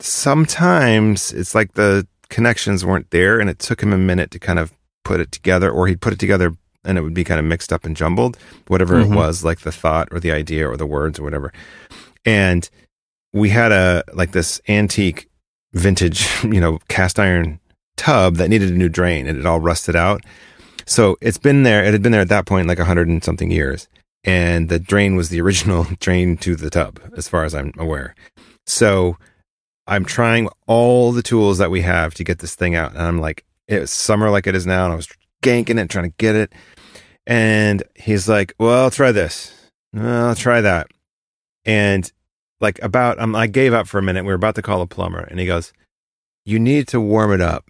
sometimes 0.00 1.32
it's 1.32 1.54
like 1.54 1.72
the 1.74 2.06
connections 2.28 2.84
weren't 2.84 3.10
there, 3.10 3.40
and 3.40 3.48
it 3.50 3.58
took 3.58 3.82
him 3.82 3.92
a 3.92 3.98
minute 3.98 4.30
to 4.32 4.38
kind 4.38 4.58
of 4.58 4.72
put 5.04 5.20
it 5.20 5.32
together, 5.32 5.70
or 5.70 5.86
he'd 5.86 6.00
put 6.00 6.12
it 6.12 6.18
together 6.18 6.52
and 6.84 6.98
it 6.98 7.02
would 7.02 7.14
be 7.14 7.24
kind 7.24 7.38
of 7.40 7.46
mixed 7.46 7.72
up 7.72 7.84
and 7.84 7.96
jumbled, 7.96 8.36
whatever 8.68 8.96
Mhm. 8.96 9.12
it 9.12 9.14
was, 9.16 9.44
like 9.44 9.60
the 9.60 9.72
thought 9.72 10.08
or 10.10 10.20
the 10.20 10.32
idea 10.32 10.68
or 10.68 10.76
the 10.76 10.86
words 10.86 11.18
or 11.18 11.22
whatever. 11.22 11.52
And 12.24 12.68
we 13.32 13.50
had 13.50 13.72
a 13.72 14.04
like 14.12 14.32
this 14.32 14.60
antique 14.68 15.28
vintage, 15.72 16.26
you 16.44 16.60
know, 16.60 16.78
cast 16.88 17.18
iron 17.18 17.60
tub 17.96 18.36
that 18.36 18.48
needed 18.50 18.70
a 18.70 18.74
new 18.76 18.88
drain 18.88 19.26
and 19.26 19.38
it 19.38 19.46
all 19.46 19.60
rusted 19.60 19.96
out. 19.96 20.22
So 20.86 21.16
it's 21.20 21.38
been 21.38 21.62
there, 21.62 21.82
it 21.84 21.92
had 21.92 22.02
been 22.02 22.12
there 22.12 22.20
at 22.20 22.28
that 22.28 22.46
point 22.46 22.68
like 22.68 22.78
a 22.78 22.84
hundred 22.84 23.08
and 23.08 23.22
something 23.24 23.50
years. 23.50 23.88
And 24.26 24.68
the 24.70 24.78
drain 24.78 25.16
was 25.16 25.28
the 25.28 25.40
original 25.40 25.86
drain 26.00 26.36
to 26.38 26.56
the 26.56 26.70
tub, 26.70 26.98
as 27.16 27.28
far 27.28 27.44
as 27.44 27.54
I'm 27.54 27.72
aware. 27.78 28.14
So 28.66 29.16
I'm 29.86 30.04
trying 30.06 30.48
all 30.66 31.12
the 31.12 31.22
tools 31.22 31.58
that 31.58 31.70
we 31.70 31.82
have 31.82 32.14
to 32.14 32.24
get 32.24 32.38
this 32.38 32.54
thing 32.54 32.74
out. 32.74 32.92
And 32.92 33.02
I'm 33.02 33.20
like, 33.20 33.44
it's 33.68 33.92
summer 33.92 34.30
like 34.30 34.46
it 34.46 34.54
is 34.54 34.66
now, 34.66 34.84
and 34.84 34.92
I 34.94 34.96
was 34.96 35.08
ganking 35.42 35.78
it, 35.78 35.90
trying 35.90 36.10
to 36.10 36.14
get 36.16 36.34
it. 36.34 36.52
And 37.26 37.82
he's 37.94 38.28
like, 38.28 38.54
Well, 38.58 38.84
I'll 38.84 38.90
try 38.90 39.12
this. 39.12 39.52
Well, 39.92 40.28
I'll 40.28 40.34
try 40.34 40.60
that. 40.60 40.88
And 41.64 42.10
like 42.60 42.80
about 42.82 43.18
um, 43.18 43.34
I 43.34 43.46
gave 43.46 43.72
up 43.72 43.86
for 43.88 43.98
a 43.98 44.02
minute. 44.02 44.24
We 44.24 44.28
were 44.28 44.34
about 44.34 44.54
to 44.56 44.62
call 44.62 44.82
a 44.82 44.86
plumber, 44.86 45.20
and 45.20 45.38
he 45.40 45.46
goes, 45.46 45.72
You 46.44 46.58
need 46.58 46.88
to 46.88 47.00
warm 47.00 47.32
it 47.32 47.40
up. 47.40 47.64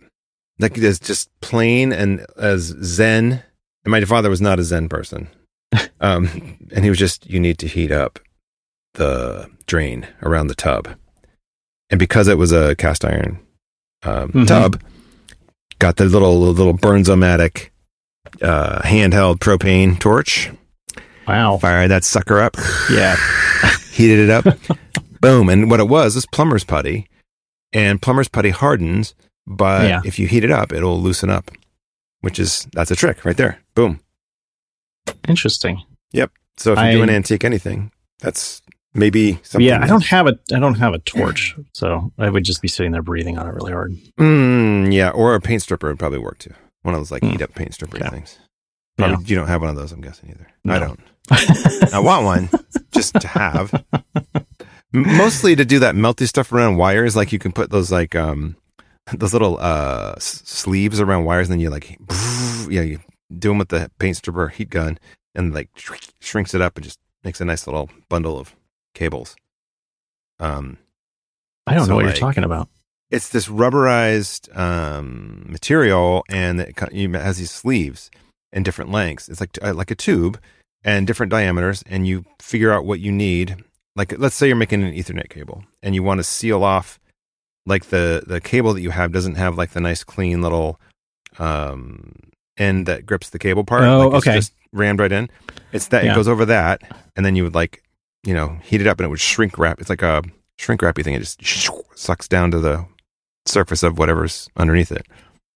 Like 0.59 0.77
it's 0.79 0.99
just 0.99 1.29
plain 1.41 1.93
and 1.93 2.25
as 2.37 2.75
zen. 2.83 3.43
And 3.85 3.91
my 3.91 4.05
father 4.05 4.31
was 4.31 4.41
not 4.41 4.59
a 4.59 4.65
zen 4.65 4.89
person. 4.89 5.29
Um, 6.01 6.59
and 6.75 6.85
he 6.85 6.91
was 6.91 6.99
just, 6.99 7.31
you 7.31 7.41
need 7.41 7.57
to 7.59 7.67
heat 7.67 7.91
up 7.91 8.19
the 8.93 9.49
drain 9.67 10.07
around 10.23 10.49
the 10.49 10.55
tub. 10.55 10.87
And 11.89 11.99
because 11.99 12.29
it 12.29 12.37
was 12.37 12.53
a 12.53 12.75
cast 12.77 13.07
iron 13.07 13.39
um, 14.03 14.31
Mhm. 14.33 14.47
tub, 14.47 14.83
got 15.79 15.97
the 15.97 16.05
little 16.05 16.39
little 16.39 16.77
Bernzomatic 16.77 17.71
uh, 18.43 18.81
handheld 18.83 19.39
propane 19.39 19.99
torch. 19.99 20.51
Wow. 21.27 21.59
Fired 21.59 21.89
that 21.89 22.05
sucker 22.05 22.41
up, 22.41 22.57
Yeah. 22.91 23.17
heated 23.93 24.19
it 24.19 24.31
up, 24.31 24.45
boom. 25.21 25.49
And 25.49 25.71
what 25.71 25.81
it 25.81 25.89
was 25.89 26.17
is 26.17 26.27
plumber's 26.27 26.65
putty, 26.65 27.09
and 27.73 28.01
plumber's 28.03 28.29
putty 28.29 28.51
hardens, 28.51 29.15
but 29.47 29.89
Yeah. 29.89 30.01
if 30.05 30.19
you 30.19 30.27
heat 30.27 30.45
it 30.45 30.51
up, 30.51 30.73
it'll 30.73 31.01
loosen 31.01 31.31
up. 31.31 31.51
Which 32.21 32.39
is 32.39 32.67
that's 32.73 32.91
a 32.91 32.97
trick 32.97 33.25
right 33.25 33.37
there. 33.37 33.59
Boom. 33.75 34.01
Interesting. 35.29 35.83
Yep. 36.13 36.31
So 36.57 36.73
if 36.73 36.79
you 36.79 36.93
do 36.99 37.03
an 37.03 37.11
antique 37.11 37.45
anything, 37.45 37.91
that's 38.21 38.63
maybe 38.95 39.39
something. 39.43 39.67
yeah, 39.67 39.83
I 39.83 39.87
don't 39.87 40.05
have 40.07 40.27
a. 40.27 40.39
I 40.55 40.59
don't 40.59 40.75
have 40.79 40.95
a 40.95 40.99
torch, 41.01 41.55
so 41.73 42.13
I 42.19 42.31
would 42.31 42.45
just 42.45 42.63
be 42.63 42.69
sitting 42.69 42.93
there 42.93 43.03
breathing 43.03 43.37
on 43.39 43.47
it 43.47 43.53
really 43.55 43.73
hard. 43.73 43.95
Mm, 44.19 44.93
yeah, 44.93 45.11
or 45.11 45.35
a 45.35 45.41
paint 45.41 45.63
stripper 45.63 45.89
would 45.89 45.99
probably 45.99 46.19
work 46.19 46.39
too. 46.39 46.55
One 46.85 46.95
of 46.95 47.01
those 47.01 47.11
like 47.11 47.23
Hmm. 47.23 47.31
heat 47.31 47.43
up 47.43 47.55
paint 47.55 47.75
stripper 47.75 47.97
Okay. 47.99 48.09
things. 48.09 48.39
Probably 48.97 49.25
you 49.27 49.35
don't 49.35 49.49
have 49.49 49.61
one 49.61 49.71
of 49.71 49.77
those, 49.77 49.91
I'm 49.91 50.01
guessing 50.01 50.31
either. 50.31 50.47
I 50.73 50.79
don't. 50.79 51.01
I 51.93 51.99
want 51.99 52.25
one 52.25 52.49
just 52.93 53.15
to 53.21 53.27
have. 53.27 53.85
Mostly 54.93 55.57
to 55.57 55.65
do 55.65 55.81
that 55.81 55.97
melty 55.97 56.29
stuff 56.29 56.53
around 56.53 56.77
wires. 56.77 57.17
Like 57.17 57.33
you 57.33 57.39
can 57.41 57.51
put 57.53 57.71
those 57.71 57.91
like 57.91 58.15
um 58.15 58.57
those 59.13 59.33
little 59.33 59.59
uh 59.59 60.13
s- 60.17 60.43
sleeves 60.45 61.01
around 61.01 61.25
wires, 61.25 61.49
and 61.49 61.55
then 61.55 61.61
you 61.61 61.71
like 61.71 61.99
yeah 62.71 62.83
you 62.83 63.01
do 63.37 63.49
them 63.49 63.59
with 63.59 63.71
the 63.71 63.91
paint 63.99 64.17
stripper 64.19 64.49
heat 64.49 64.71
gun, 64.71 64.99
and 65.35 65.53
like 65.53 65.71
shrink- 65.75 66.13
shrinks 66.21 66.55
it 66.55 66.61
up 66.61 66.77
and 66.77 66.85
just 66.85 67.01
makes 67.25 67.41
a 67.41 67.45
nice 67.45 67.67
little 67.67 67.91
bundle 68.09 68.39
of 68.39 68.55
cables. 68.95 69.35
Um, 70.39 70.77
I 71.67 71.75
don't 71.75 71.87
So, 71.87 71.91
know 71.91 71.97
what 71.97 72.05
like- 72.05 72.15
you're 72.15 72.21
talking 72.29 72.45
about. 72.45 72.69
It's 73.11 73.29
this 73.29 73.49
rubberized 73.49 74.57
um, 74.57 75.45
material, 75.49 76.25
and 76.29 76.61
it 76.61 76.77
co- 76.77 76.89
you- 76.93 77.15
it 77.15 77.21
has 77.23 77.39
these 77.39 77.51
sleeves 77.51 78.11
in 78.53 78.63
different 78.63 78.91
lengths. 78.91 79.29
It's 79.29 79.41
like 79.41 79.59
uh, 79.63 79.75
like 79.75 79.91
a 79.91 79.95
tube 79.95 80.39
and 80.83 81.07
different 81.07 81.31
diameters, 81.31 81.83
and 81.87 82.07
you 82.07 82.25
figure 82.41 82.73
out 82.73 82.85
what 82.85 83.01
you 83.01 83.13
need. 83.13 83.57
Like, 83.97 84.19
let's 84.19 84.35
say 84.35 84.49
you're 84.49 84.57
making 84.57 84.83
an 84.83 84.93
Ethernet 84.93 85.29
cable, 85.31 85.65
and 85.83 85.95
you 85.95 86.03
want 86.03 86.19
to 86.19 86.25
seal 86.25 86.65
off, 86.65 86.99
like 87.67 87.87
the 87.87 88.23
the 88.27 88.41
cable 88.41 88.75
that 88.75 88.81
you 88.81 88.91
have 88.91 89.13
doesn't 89.13 89.37
have 89.37 89.57
like 89.57 89.71
the 89.71 89.81
nice 89.81 90.03
clean 90.03 90.43
little 90.43 90.81
um, 91.39 92.13
end 92.57 92.87
that 92.87 93.07
grips 93.07 93.31
the 93.31 93.39
cable 93.39 93.65
part. 93.65 93.85
Oh, 93.85 94.09
like 94.09 94.19
it's 94.19 94.27
okay. 94.29 94.37
just 94.37 94.53
rammed 94.73 94.99
right 95.01 95.13
in. 95.13 95.31
It's 95.73 95.89
that 95.89 96.05
Yeah. 96.05 96.13
it 96.13 96.15
goes 96.17 96.29
over 96.29 96.45
that, 96.47 96.83
and 97.17 97.25
then 97.25 97.37
you 97.37 97.45
would 97.45 97.55
like 97.55 97.83
you 98.25 98.35
know 98.35 98.59
heat 98.63 98.81
it 98.81 98.87
up, 98.87 98.99
and 98.99 99.07
it 99.07 99.11
would 99.11 99.21
shrink 99.21 99.59
wrap. 99.59 99.81
It's 99.81 99.91
like 99.91 100.03
a 100.03 100.23
shrink 100.59 100.83
wrappy 100.83 101.03
thing. 101.03 101.15
It 101.15 101.21
just 101.21 101.41
sucks 101.95 102.27
down 102.29 102.51
to 102.53 102.59
the 102.61 102.85
surface 103.47 103.83
of 103.83 103.99
whatever's 103.99 104.49
underneath 104.57 104.91
it. 104.93 105.07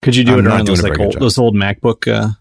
Could 0.02 0.14
you 0.16 0.24
do 0.24 0.34
I'm 0.34 0.40
it 0.40 0.46
around 0.46 0.66
those 0.66 0.82
like 0.82 0.98
old, 0.98 1.14
those 1.18 1.38
old 1.38 1.54
MacBook? 1.54 2.06
Uh, 2.06 2.32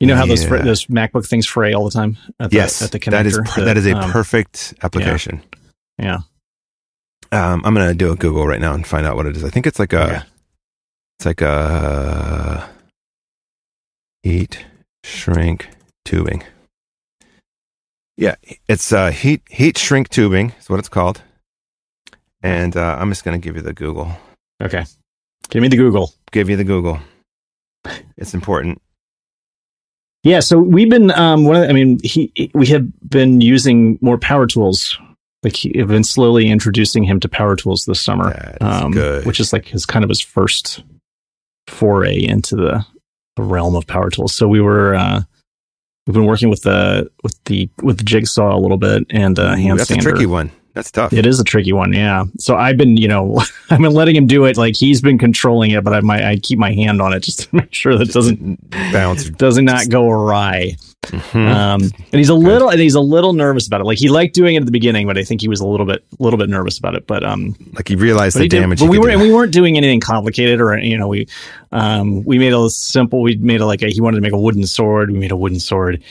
you 0.00 0.06
know 0.06 0.16
how 0.16 0.26
those 0.26 0.44
fr- 0.44 0.58
those 0.58 0.86
MacBook 0.86 1.26
things 1.26 1.46
fray 1.46 1.72
all 1.72 1.84
the 1.84 1.90
time 1.90 2.18
at 2.40 2.50
the, 2.50 2.56
yes, 2.56 2.82
at 2.82 2.90
the 2.90 2.98
connector. 2.98 3.10
that 3.12 3.26
is 3.26 3.38
per- 3.38 3.60
The, 3.60 3.64
that 3.66 3.76
is 3.76 3.86
a 3.86 3.96
um, 3.96 4.10
perfect 4.10 4.74
application. 4.82 5.42
yeah. 5.98 6.18
Um, 7.30 7.62
I'm 7.64 7.72
gonna 7.74 7.94
do 7.94 8.12
a 8.12 8.16
Google 8.16 8.46
right 8.46 8.60
now 8.60 8.74
and 8.74 8.86
find 8.86 9.06
out 9.06 9.16
what 9.16 9.26
it 9.26 9.36
is. 9.36 9.44
I 9.44 9.48
think 9.50 9.66
it's 9.66 9.78
like 9.78 9.92
a 9.94 10.02
Okay. 10.04 10.22
it's 11.18 11.26
like 11.26 11.40
a 11.40 12.68
heat 14.22 14.66
shrink 15.04 15.68
tubing. 16.04 16.42
Yeah, 18.18 18.34
it's 18.68 18.92
uh, 18.92 19.10
heat 19.12 19.42
heat 19.48 19.78
shrink 19.78 20.10
tubing 20.10 20.52
is 20.60 20.68
what 20.68 20.78
it's 20.78 20.90
called. 20.90 21.22
And 22.42 22.76
uh, 22.76 22.96
I'm 22.98 23.10
just 23.10 23.24
gonna 23.24 23.38
give 23.38 23.56
you 23.56 23.62
the 23.62 23.72
Google. 23.72 24.10
Okay. 24.62 24.84
Give 25.50 25.62
me 25.62 25.68
the 25.68 25.76
Google. 25.76 26.12
Give 26.30 26.48
you 26.48 26.56
the 26.56 26.64
Google. 26.64 26.98
It's 28.16 28.34
important. 28.34 28.80
Yeah, 30.24 30.40
so 30.40 30.58
we've 30.58 30.90
been 30.90 31.10
um 31.10 31.44
one 31.44 31.56
of 31.56 31.62
the, 31.62 31.68
I 31.68 31.72
mean 31.72 31.98
he 32.02 32.50
we 32.54 32.66
have 32.68 32.86
been 33.08 33.40
using 33.40 33.98
more 34.00 34.18
power 34.18 34.46
tools. 34.46 34.98
Like 35.42 35.56
he, 35.56 35.76
have 35.78 35.88
been 35.88 36.04
slowly 36.04 36.48
introducing 36.48 37.02
him 37.02 37.18
to 37.18 37.28
power 37.28 37.56
tools 37.56 37.84
this 37.84 38.00
summer, 38.00 38.32
That 38.32 38.58
is 38.62 38.94
good. 38.94 39.22
Um, 39.22 39.26
which 39.26 39.40
is 39.40 39.52
like 39.52 39.66
his 39.66 39.84
kind 39.84 40.04
of 40.04 40.08
his 40.08 40.20
first 40.20 40.84
foray 41.66 42.22
into 42.22 42.54
the, 42.54 42.86
the 43.34 43.42
realm 43.42 43.74
of 43.74 43.84
power 43.88 44.08
tools. 44.08 44.32
So 44.32 44.46
we 44.46 44.60
were 44.60 44.94
uh 44.94 45.22
we've 46.06 46.14
been 46.14 46.26
working 46.26 46.48
with 46.48 46.62
the 46.62 47.10
with 47.24 47.42
the 47.46 47.68
with 47.82 47.98
the 47.98 48.04
jigsaw 48.04 48.56
a 48.56 48.60
little 48.60 48.76
bit 48.76 49.04
and 49.10 49.36
uh 49.38 49.42
Ooh, 49.42 49.56
hand 49.56 49.80
that's 49.80 49.88
sander. 49.88 50.08
a 50.08 50.12
tricky 50.12 50.26
one. 50.26 50.52
That's 50.74 50.90
tough. 50.90 51.12
It 51.12 51.26
is 51.26 51.38
a 51.38 51.44
tricky 51.44 51.72
one, 51.72 51.92
yeah. 51.92 52.24
So 52.38 52.56
I've 52.56 52.76
been, 52.78 52.96
you 52.96 53.06
know, 53.08 53.38
I've 53.70 53.80
been 53.80 53.92
letting 53.92 54.16
him 54.16 54.26
do 54.26 54.44
it. 54.46 54.56
Like 54.56 54.74
he's 54.76 55.00
been 55.02 55.18
controlling 55.18 55.72
it, 55.72 55.84
but 55.84 55.92
I 55.92 56.00
might 56.00 56.22
I 56.24 56.36
keep 56.36 56.58
my 56.58 56.72
hand 56.72 57.02
on 57.02 57.12
it 57.12 57.20
just 57.20 57.40
to 57.40 57.48
make 57.56 57.72
sure 57.74 57.96
that 57.98 58.08
it 58.08 58.12
doesn't 58.14 58.70
bounce. 58.92 59.28
does 59.30 59.58
not 59.58 59.88
go 59.90 60.08
awry. 60.08 60.76
Mhm. 61.06 61.34
Um, 61.52 61.80
and 61.82 62.12
he's 62.18 62.28
a 62.28 62.34
little 62.34 62.68
and 62.70 62.80
he's 62.80 62.94
a 62.94 63.00
little 63.00 63.32
nervous 63.32 63.66
about 63.66 63.80
it. 63.80 63.84
Like 63.84 63.98
he 63.98 64.08
liked 64.08 64.34
doing 64.36 64.54
it 64.54 64.60
at 64.60 64.66
the 64.66 64.72
beginning, 64.72 65.06
but 65.08 65.18
I 65.18 65.24
think 65.24 65.40
he 65.40 65.48
was 65.48 65.60
a 65.60 65.66
little 65.66 65.84
bit 65.84 66.04
a 66.18 66.22
little 66.22 66.38
bit 66.38 66.48
nervous 66.48 66.78
about 66.78 66.94
it. 66.94 67.08
But 67.08 67.24
um, 67.24 67.56
like 67.74 67.88
he 67.88 67.96
realized 67.96 68.36
the 68.36 68.42
he 68.42 68.48
did- 68.48 68.60
damage. 68.60 68.78
but 68.78 68.88
we 68.88 68.98
weren't 69.00 69.20
we 69.20 69.32
weren't 69.32 69.52
doing 69.52 69.76
anything 69.76 69.98
complicated 69.98 70.60
or 70.60 70.78
you 70.78 70.96
know 70.96 71.08
we 71.08 71.26
um 71.72 72.22
we 72.24 72.38
made 72.38 72.52
a 72.52 72.70
simple. 72.70 73.20
We 73.20 73.36
made 73.36 73.60
a 73.60 73.66
like 73.66 73.82
a, 73.82 73.88
he 73.88 74.00
wanted 74.00 74.16
to 74.18 74.22
make 74.22 74.32
a 74.32 74.38
wooden 74.38 74.64
sword. 74.64 75.10
We 75.10 75.18
made 75.18 75.32
a 75.32 75.36
wooden 75.36 75.58
sword. 75.58 76.02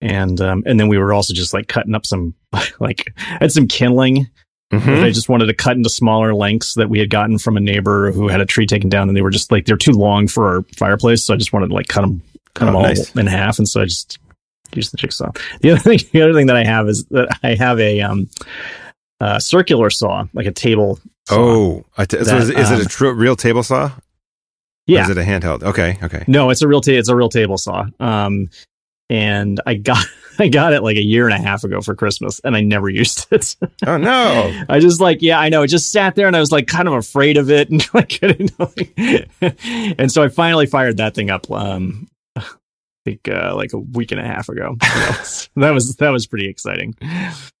And 0.00 0.40
um, 0.40 0.62
and 0.66 0.80
then 0.80 0.88
we 0.88 0.96
were 0.98 1.12
also 1.12 1.34
just 1.34 1.52
like 1.52 1.68
cutting 1.68 1.94
up 1.94 2.06
some 2.06 2.34
like 2.80 3.12
I 3.18 3.38
had 3.40 3.52
some 3.52 3.66
kindling 3.66 4.28
Mhm. 4.72 4.84
that 4.86 5.02
I 5.04 5.10
just 5.10 5.28
wanted 5.28 5.46
to 5.46 5.54
cut 5.54 5.76
into 5.76 5.90
smaller 5.90 6.32
lengths 6.32 6.74
that 6.74 6.88
we 6.88 7.00
had 7.00 7.10
gotten 7.10 7.38
from 7.38 7.56
a 7.56 7.60
neighbor 7.60 8.12
who 8.12 8.28
had 8.28 8.40
a 8.40 8.46
tree 8.46 8.66
taken 8.66 8.88
down, 8.88 9.08
and 9.08 9.16
they 9.16 9.20
were 9.20 9.30
just 9.30 9.50
like 9.50 9.66
they're 9.66 9.76
too 9.76 9.90
long 9.90 10.28
for 10.28 10.46
our 10.48 10.62
fireplace. 10.76 11.24
So 11.24 11.34
I 11.34 11.36
just 11.36 11.52
wanted 11.52 11.70
to 11.70 11.74
like 11.74 11.88
cut 11.88 12.02
them 12.02 12.22
cut 12.54 12.62
Oh, 12.62 12.66
them 12.66 12.76
all 12.76 12.82
nice. 12.82 13.12
in 13.16 13.26
half, 13.26 13.58
and 13.58 13.68
so 13.68 13.80
I 13.82 13.86
just 13.86 14.18
use 14.72 14.92
the 14.92 14.96
jigsaw. 14.96 15.32
The 15.60 15.72
other 15.72 15.80
thing, 15.96 15.98
the 16.12 16.22
other 16.22 16.32
thing 16.34 16.46
that 16.46 16.54
I 16.56 16.62
have 16.62 16.88
is 16.88 17.04
that 17.06 17.36
I 17.42 17.56
have 17.56 17.80
a 17.80 18.00
um, 18.00 18.28
uh, 19.20 19.40
circular 19.40 19.90
saw, 19.90 20.26
like 20.34 20.46
a 20.46 20.52
table. 20.52 21.00
saw. 21.28 21.34
Oh, 21.36 21.84
I 21.98 22.04
t- 22.04 22.18
so 22.18 22.24
That, 22.24 22.40
is, 22.42 22.50
it- 22.50 22.58
is 22.58 22.70
it 22.70 22.74
um, 22.76 22.80
a 22.82 22.84
true, 22.84 23.12
real 23.12 23.34
table 23.34 23.64
saw? 23.64 23.86
Or 23.86 23.92
yeah, 24.86 25.02
is 25.02 25.10
it 25.10 25.18
a 25.18 25.22
handheld? 25.22 25.64
Okay, 25.64 25.98
okay. 26.02 26.24
no, 26.28 26.50
it's 26.50 26.62
a 26.62 26.68
real 26.68 26.80
ta- 26.80 26.92
it's 26.92 27.08
a 27.08 27.16
real 27.16 27.28
table 27.28 27.58
saw. 27.58 27.86
Um, 27.98 28.50
and 29.10 29.60
I 29.66 29.74
got 29.74 30.02
I 30.38 30.48
got 30.48 30.72
it 30.72 30.82
like 30.82 30.96
a 30.96 31.02
year 31.02 31.28
and 31.28 31.34
a 31.34 31.46
half 31.46 31.64
ago 31.64 31.82
for 31.82 31.94
Christmas, 31.94 32.40
and 32.44 32.56
I 32.56 32.62
never 32.62 32.88
used 33.02 33.26
it. 33.30 33.56
Oh 33.86 33.98
no! 33.98 34.50
I 34.70 34.78
just 34.80 34.98
like, 35.00 35.20
yeah, 35.20 35.38
I 35.38 35.50
know. 35.50 35.62
It 35.62 35.66
just 35.68 35.92
sat 35.92 36.14
there 36.14 36.26
and 36.26 36.34
I 36.34 36.40
was 36.40 36.50
like 36.52 36.66
kind 36.66 36.88
of 36.88 36.94
afraid 36.94 37.36
of 37.36 37.50
it 37.50 37.68
and 37.70 37.86
like, 37.92 38.18
I 38.22 38.32
didn't 38.32 39.98
and 39.98 40.10
so 40.10 40.22
I 40.22 40.28
finally 40.28 40.64
fired 40.66 40.96
that 40.96 41.14
thing 41.14 41.28
up. 41.30 41.50
Um, 41.50 42.08
I 42.36 42.44
think 43.04 43.28
uh, 43.28 43.54
like 43.54 43.72
a 43.74 43.78
week 43.78 44.12
and 44.12 44.20
a 44.20 44.24
half 44.24 44.48
ago. 44.48 44.76
That 44.80 45.16
was, 45.18 45.48
that 45.56 45.70
was 45.70 45.96
that 45.96 46.10
was 46.10 46.26
pretty 46.26 46.48
exciting. 46.48 46.94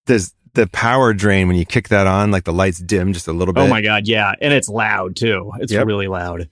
Does 0.06 0.32
the 0.54 0.66
power 0.68 1.12
drain 1.12 1.48
when 1.48 1.56
you 1.56 1.64
kick 1.66 1.88
that 1.88 2.06
on, 2.06 2.30
like 2.30 2.44
the 2.44 2.52
lights 2.52 2.78
dim 2.78 3.12
just 3.12 3.28
a 3.28 3.32
little 3.32 3.52
bit? 3.54 3.60
Oh 3.62 3.68
my 3.68 3.80
god, 3.82 4.06
yeah, 4.08 4.32
and 4.40 4.52
it's 4.54 4.68
loud 4.68 5.16
too. 5.16 5.50
It's 5.60 5.72
Yep. 5.72 5.86
really 5.86 6.08
loud. 6.08 6.48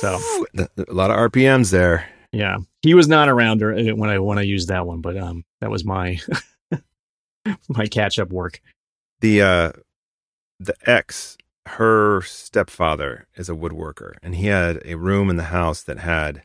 So 0.00 0.18
a 0.58 0.68
lot 0.92 1.10
of 1.10 1.16
RPMs 1.30 1.70
there. 1.70 2.06
yeah, 2.32 2.56
he 2.82 2.94
was 2.94 3.08
not 3.08 3.28
around 3.28 3.58
dur- 3.58 3.94
when 3.94 4.10
I 4.10 4.18
when 4.18 4.38
I 4.38 4.42
used 4.42 4.68
that 4.68 4.86
one, 4.86 5.00
but 5.00 5.16
um, 5.16 5.44
that 5.60 5.70
was 5.70 5.84
my 5.84 6.18
my 7.68 7.86
catch 7.86 8.18
up 8.18 8.30
work. 8.30 8.60
The 9.20 9.42
uh, 9.42 9.72
the 10.58 10.74
ex, 10.84 11.36
her 11.66 12.22
stepfather 12.22 13.26
is 13.36 13.48
a 13.48 13.54
woodworker, 13.54 14.14
and 14.22 14.34
he 14.34 14.46
had 14.46 14.80
a 14.84 14.96
room 14.96 15.30
in 15.30 15.36
the 15.36 15.44
house 15.44 15.82
that 15.82 15.98
had, 15.98 16.42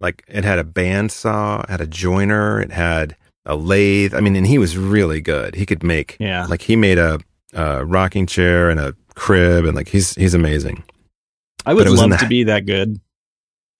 like, 0.00 0.24
it 0.28 0.44
had 0.44 0.58
a 0.58 0.64
bandsaw, 0.64 1.68
had 1.68 1.80
a 1.80 1.86
joiner, 1.86 2.60
it 2.60 2.72
had 2.72 3.16
a 3.44 3.56
lathe. 3.56 4.14
I 4.14 4.20
mean, 4.20 4.36
and 4.36 4.46
he 4.46 4.58
was 4.58 4.78
really 4.78 5.20
good. 5.20 5.54
He 5.56 5.66
could 5.66 5.82
make 5.82 6.16
Yeah, 6.20 6.46
like 6.46 6.62
he 6.62 6.76
made 6.76 6.98
a, 6.98 7.18
a 7.52 7.84
rocking 7.84 8.26
chair 8.26 8.70
and 8.70 8.78
a 8.78 8.94
crib, 9.14 9.64
and 9.64 9.74
like 9.74 9.88
he's 9.88 10.14
he's 10.14 10.34
amazing. 10.34 10.84
I 11.66 11.74
would 11.74 11.86
it 11.86 11.90
was 11.90 12.02
in 12.02 12.10
love 12.10 12.20
to 12.20 12.28
be 12.28 12.44
that 12.44 12.66
good. 12.66 13.00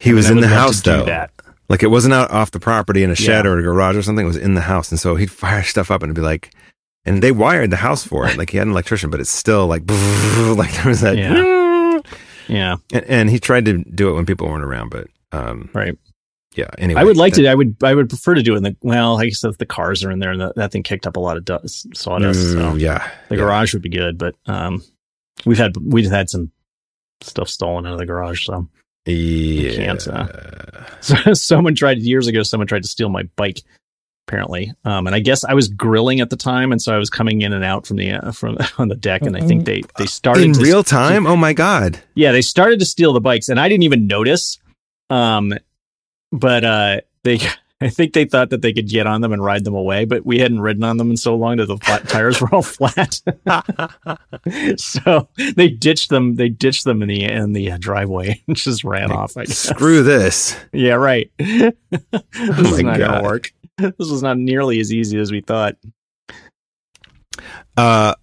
He 0.00 0.12
was 0.12 0.30
in 0.30 0.40
the 0.40 0.48
house 0.48 0.80
though. 0.80 1.04
That. 1.04 1.30
Like 1.68 1.82
it 1.82 1.88
wasn't 1.88 2.14
out 2.14 2.30
off 2.30 2.50
the 2.50 2.60
property 2.60 3.02
in 3.02 3.10
a 3.10 3.14
shed 3.14 3.44
Yeah. 3.44 3.50
or 3.50 3.58
a 3.58 3.62
garage 3.62 3.96
or 3.96 4.02
something. 4.02 4.24
It 4.24 4.28
was 4.28 4.36
in 4.36 4.54
the 4.54 4.60
house, 4.62 4.90
and 4.90 5.00
so 5.00 5.16
he'd 5.16 5.30
fire 5.30 5.62
stuff 5.74 5.90
up 5.90 6.02
and 6.02 6.10
it'd 6.10 6.16
be 6.16 6.22
like, 6.26 6.50
and 7.06 7.22
they 7.22 7.32
wired 7.32 7.70
the 7.70 7.76
house 7.76 8.04
for 8.06 8.26
it. 8.26 8.36
Like 8.36 8.50
he 8.50 8.58
had 8.58 8.66
an 8.66 8.72
electrician, 8.72 9.10
but 9.10 9.20
it's 9.20 9.30
still 9.30 9.66
like, 9.66 9.82
like 9.90 10.72
there 10.74 10.86
was 10.86 11.00
that. 11.02 11.16
Yeah, 12.46 12.76
And, 12.92 13.04
and 13.06 13.30
he 13.30 13.38
tried 13.38 13.64
to 13.64 13.78
do 13.78 14.10
it 14.10 14.12
when 14.12 14.26
people 14.26 14.46
weren't 14.46 14.64
around, 14.64 14.90
but 14.90 15.06
um, 15.32 15.70
right. 15.72 15.96
yeah. 16.54 16.68
Anyway, 16.76 17.00
I 17.00 17.04
would 17.04 17.16
like 17.16 17.32
that- 17.34 17.40
to. 17.42 17.48
I 17.48 17.54
would. 17.54 17.76
I 17.82 17.94
would 17.94 18.10
prefer 18.10 18.34
to 18.34 18.42
do 18.42 18.52
it 18.52 18.58
in 18.58 18.62
the. 18.64 18.76
Well, 18.82 19.18
I 19.18 19.24
guess 19.24 19.42
if 19.44 19.56
the 19.56 19.64
cars 19.64 20.04
are 20.04 20.10
in 20.10 20.18
there, 20.18 20.30
and 20.30 20.42
that, 20.42 20.54
that 20.56 20.70
thing 20.70 20.82
kicked 20.82 21.06
up 21.06 21.16
a 21.16 21.20
lot 21.20 21.38
of 21.38 21.46
dust, 21.46 21.86
sawdust. 21.96 22.38
Mm, 22.48 22.52
so 22.52 22.74
yeah, 22.74 23.10
the 23.30 23.36
yeah. 23.36 23.40
garage 23.40 23.72
would 23.72 23.80
be 23.82 23.88
good, 23.88 24.18
but 24.18 24.34
um, 24.44 24.84
we've 25.46 25.56
had 25.56 25.74
we've 25.78 26.10
had 26.10 26.28
some 26.28 26.50
stuff 27.22 27.48
stolen 27.48 27.86
out 27.86 27.94
of 27.94 27.98
the 27.98 28.04
garage. 28.04 28.44
So, 28.44 28.68
Yeah. 29.06 29.76
can't, 29.76 30.08
uh, 30.08 30.84
so 31.00 31.34
someone 31.34 31.74
tried 31.74 31.98
years 31.98 32.26
ago. 32.26 32.42
Someone 32.42 32.66
tried 32.66 32.82
to 32.82 32.88
steal 32.88 33.08
my 33.08 33.24
bike. 33.36 33.62
Apparently, 34.26 34.72
um, 34.86 35.06
and 35.06 35.14
I 35.14 35.18
guess 35.20 35.44
I 35.44 35.52
was 35.52 35.68
grilling 35.68 36.20
at 36.20 36.30
the 36.30 36.36
time, 36.36 36.72
and 36.72 36.80
so 36.80 36.94
I 36.94 36.96
was 36.96 37.10
coming 37.10 37.42
in 37.42 37.52
and 37.52 37.62
out 37.62 37.86
from 37.86 37.98
the 37.98 38.12
uh, 38.12 38.32
from 38.32 38.56
on 38.78 38.88
the 38.88 38.94
deck, 38.94 39.20
and 39.20 39.36
I 39.36 39.40
think 39.40 39.66
they 39.66 39.82
they 39.98 40.06
started 40.06 40.44
in 40.44 40.52
to 40.54 40.62
real 40.62 40.82
time. 40.82 41.26
Oh 41.26 41.36
my 41.36 41.52
god! 41.52 42.00
yeah, 42.14 42.32
they 42.32 42.40
started 42.40 42.78
to 42.78 42.86
steal 42.86 43.12
the 43.12 43.20
bikes, 43.20 43.50
and 43.50 43.60
I 43.60 43.68
didn't 43.68 43.82
even 43.82 44.06
notice. 44.06 44.58
Um, 45.10 45.52
but 46.32 46.64
uh, 46.64 47.00
they, 47.22 47.38
I 47.84 47.90
think 47.90 48.14
they 48.14 48.24
thought 48.24 48.48
that 48.48 48.62
they 48.62 48.72
could 48.72 48.88
get 48.88 49.06
on 49.06 49.20
them 49.20 49.30
and 49.34 49.44
ride 49.44 49.64
them 49.64 49.74
away, 49.74 50.06
but 50.06 50.24
we 50.24 50.38
hadn't 50.38 50.62
ridden 50.62 50.82
on 50.84 50.96
them 50.96 51.10
in 51.10 51.18
so 51.18 51.36
long 51.36 51.58
that 51.58 51.66
the 51.66 51.76
flat 51.76 52.08
tires 52.08 52.40
were 52.40 52.48
all 52.50 52.62
flat. 52.62 53.20
so 54.80 55.28
they 55.54 55.68
ditched 55.68 56.08
them. 56.08 56.36
They 56.36 56.48
ditched 56.48 56.84
them 56.84 57.02
in 57.02 57.08
the 57.08 57.24
in 57.24 57.52
the 57.52 57.72
uh, 57.72 57.76
driveway 57.78 58.42
and 58.48 58.56
just 58.56 58.84
ran 58.84 59.12
off. 59.12 59.36
I 59.36 59.44
guess. 59.44 59.58
Screw 59.58 60.02
this. 60.02 60.56
Yeah, 60.72 60.94
right. 60.94 61.30
this 61.38 61.74
is 61.90 62.82
not 62.82 62.96
God. 62.96 62.98
gonna 62.98 63.22
work. 63.22 63.52
This 63.76 63.92
was 63.98 64.22
not 64.22 64.38
nearly 64.38 64.80
as 64.80 64.90
easy 64.90 65.18
as 65.18 65.30
we 65.30 65.42
thought. 65.42 65.76
Uh, 67.76 68.14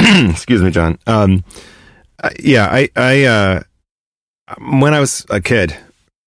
excuse 0.00 0.62
me, 0.62 0.70
John. 0.72 0.98
Um, 1.06 1.44
uh, 2.24 2.30
yeah, 2.40 2.66
I, 2.66 2.88
I, 2.96 3.24
uh, 3.24 3.62
when 4.58 4.94
I 4.94 5.00
was 5.00 5.26
a 5.30 5.40
kid, 5.40 5.76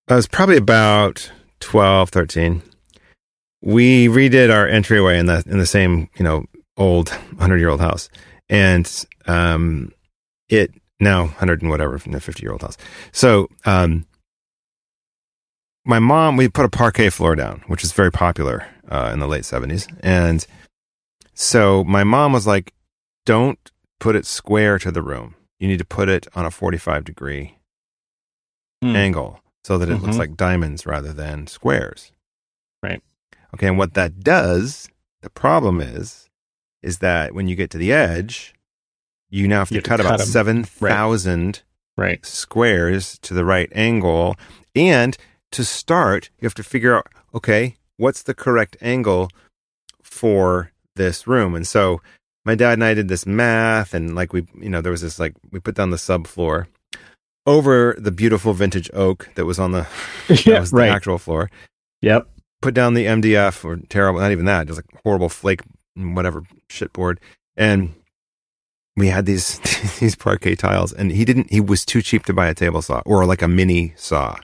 I 0.08 0.14
was 0.14 0.28
probably 0.28 0.56
about 0.56 1.30
12, 1.60 2.10
13. 2.10 2.62
We 3.62 4.08
redid 4.08 4.52
our 4.54 4.66
entryway 4.66 5.18
in 5.18 5.26
the 5.26 5.42
in 5.46 5.58
the 5.58 5.66
same, 5.66 6.08
you 6.16 6.24
know, 6.24 6.46
old 6.78 7.10
hundred 7.38 7.58
year 7.58 7.68
old 7.68 7.80
house, 7.80 8.08
and 8.48 8.90
um, 9.26 9.92
it 10.48 10.72
now 10.98 11.26
hundred 11.26 11.60
and 11.60 11.70
whatever, 11.70 11.98
fifty 11.98 12.42
year 12.42 12.52
old 12.52 12.62
house. 12.62 12.78
So, 13.12 13.48
um, 13.66 14.06
my 15.84 15.98
mom, 15.98 16.38
we 16.38 16.48
put 16.48 16.64
a 16.64 16.70
parquet 16.70 17.10
floor 17.10 17.36
down, 17.36 17.62
which 17.66 17.84
is 17.84 17.92
very 17.92 18.10
popular 18.10 18.66
uh, 18.88 19.10
in 19.12 19.18
the 19.18 19.28
late 19.28 19.44
seventies, 19.44 19.86
and 20.02 20.46
so 21.34 21.84
my 21.84 22.02
mom 22.02 22.32
was 22.32 22.46
like, 22.46 22.72
"Don't 23.26 23.58
put 23.98 24.16
it 24.16 24.24
square 24.24 24.78
to 24.78 24.90
the 24.90 25.02
room. 25.02 25.34
You 25.58 25.68
need 25.68 25.78
to 25.80 25.84
put 25.84 26.08
it 26.08 26.26
on 26.34 26.46
a 26.46 26.50
forty-five 26.50 27.04
degree 27.04 27.56
Hmm. 28.82 28.96
angle 28.96 29.40
so 29.64 29.78
that 29.78 29.88
it 29.90 29.96
looks 29.96 30.16
Mhm. 30.16 30.18
like 30.18 30.36
diamonds 30.36 30.86
rather 30.86 31.12
than 31.12 31.46
squares." 31.46 32.12
Right. 32.82 33.02
Okay, 33.54 33.66
and 33.68 33.78
what 33.78 33.94
that 33.94 34.20
does, 34.20 34.88
the 35.22 35.30
problem 35.30 35.80
is, 35.80 36.28
is 36.82 36.98
that 36.98 37.34
when 37.34 37.46
you 37.48 37.56
get 37.56 37.70
to 37.70 37.78
the 37.78 37.92
edge, 37.92 38.54
you 39.28 39.46
now 39.46 39.60
have 39.60 39.68
to 39.68 39.74
have 39.76 39.84
to 39.84 39.88
cut 39.88 40.00
about 40.00 40.10
cut 40.18 40.20
'em. 40.22 40.26
seven 40.26 40.64
thousand 40.64 41.62
Right. 41.96 42.24
squares 42.24 43.18
to 43.20 43.34
the 43.34 43.44
right 43.44 43.70
angle. 43.74 44.36
And 44.74 45.16
to 45.50 45.64
start, 45.64 46.30
you 46.38 46.46
have 46.46 46.54
to 46.54 46.62
figure 46.62 46.96
out, 46.96 47.08
okay, 47.34 47.76
what's 47.96 48.22
the 48.22 48.34
correct 48.34 48.76
angle 48.80 49.28
for 50.02 50.72
this 50.96 51.26
room? 51.26 51.54
And 51.54 51.66
so 51.66 52.00
my 52.44 52.54
dad 52.54 52.74
and 52.74 52.84
I 52.84 52.94
did 52.94 53.08
this 53.08 53.26
math 53.26 53.92
and 53.92 54.14
like 54.14 54.32
we, 54.32 54.46
you 54.58 54.70
know, 54.70 54.80
there 54.80 54.92
was 54.92 55.02
this 55.02 55.18
like, 55.18 55.34
we 55.50 55.60
put 55.60 55.74
down 55.74 55.90
the 55.90 55.96
subfloor 55.98 56.66
over 57.46 57.96
the 57.98 58.10
beautiful 58.10 58.52
vintage 58.52 58.90
oak 58.92 59.28
that 59.34 59.44
was 59.46 59.58
on 59.58 59.72
the, 59.72 59.86
that 60.28 60.46
yeah. 60.46 60.60
was 60.60 60.70
the 60.70 60.76
Right. 60.78 60.90
actual 60.90 61.18
floor, 61.18 61.50
Yep. 62.02 62.28
put 62.62 62.74
down 62.74 62.94
the 62.94 63.06
MDF 63.06 63.64
or 63.64 63.76
terrible, 63.88 64.20
not 64.20 64.32
even 64.32 64.44
that, 64.46 64.66
just 64.66 64.78
like 64.78 64.86
horrible 65.04 65.28
flake, 65.28 65.60
whatever 65.96 66.42
shit 66.68 66.92
board. 66.92 67.18
And 67.56 67.94
we 68.96 69.08
had 69.08 69.26
these 69.26 69.58
these 70.00 70.14
parquet 70.16 70.54
tiles, 70.56 70.92
and 70.92 71.10
he 71.12 71.24
didn't. 71.24 71.50
He 71.50 71.60
was 71.60 71.84
too 71.84 72.02
cheap 72.02 72.24
to 72.26 72.32
buy 72.32 72.48
a 72.48 72.54
table 72.54 72.82
saw 72.82 73.02
or 73.06 73.24
like 73.24 73.42
a 73.42 73.48
mini 73.48 73.92
saw. 73.96 74.36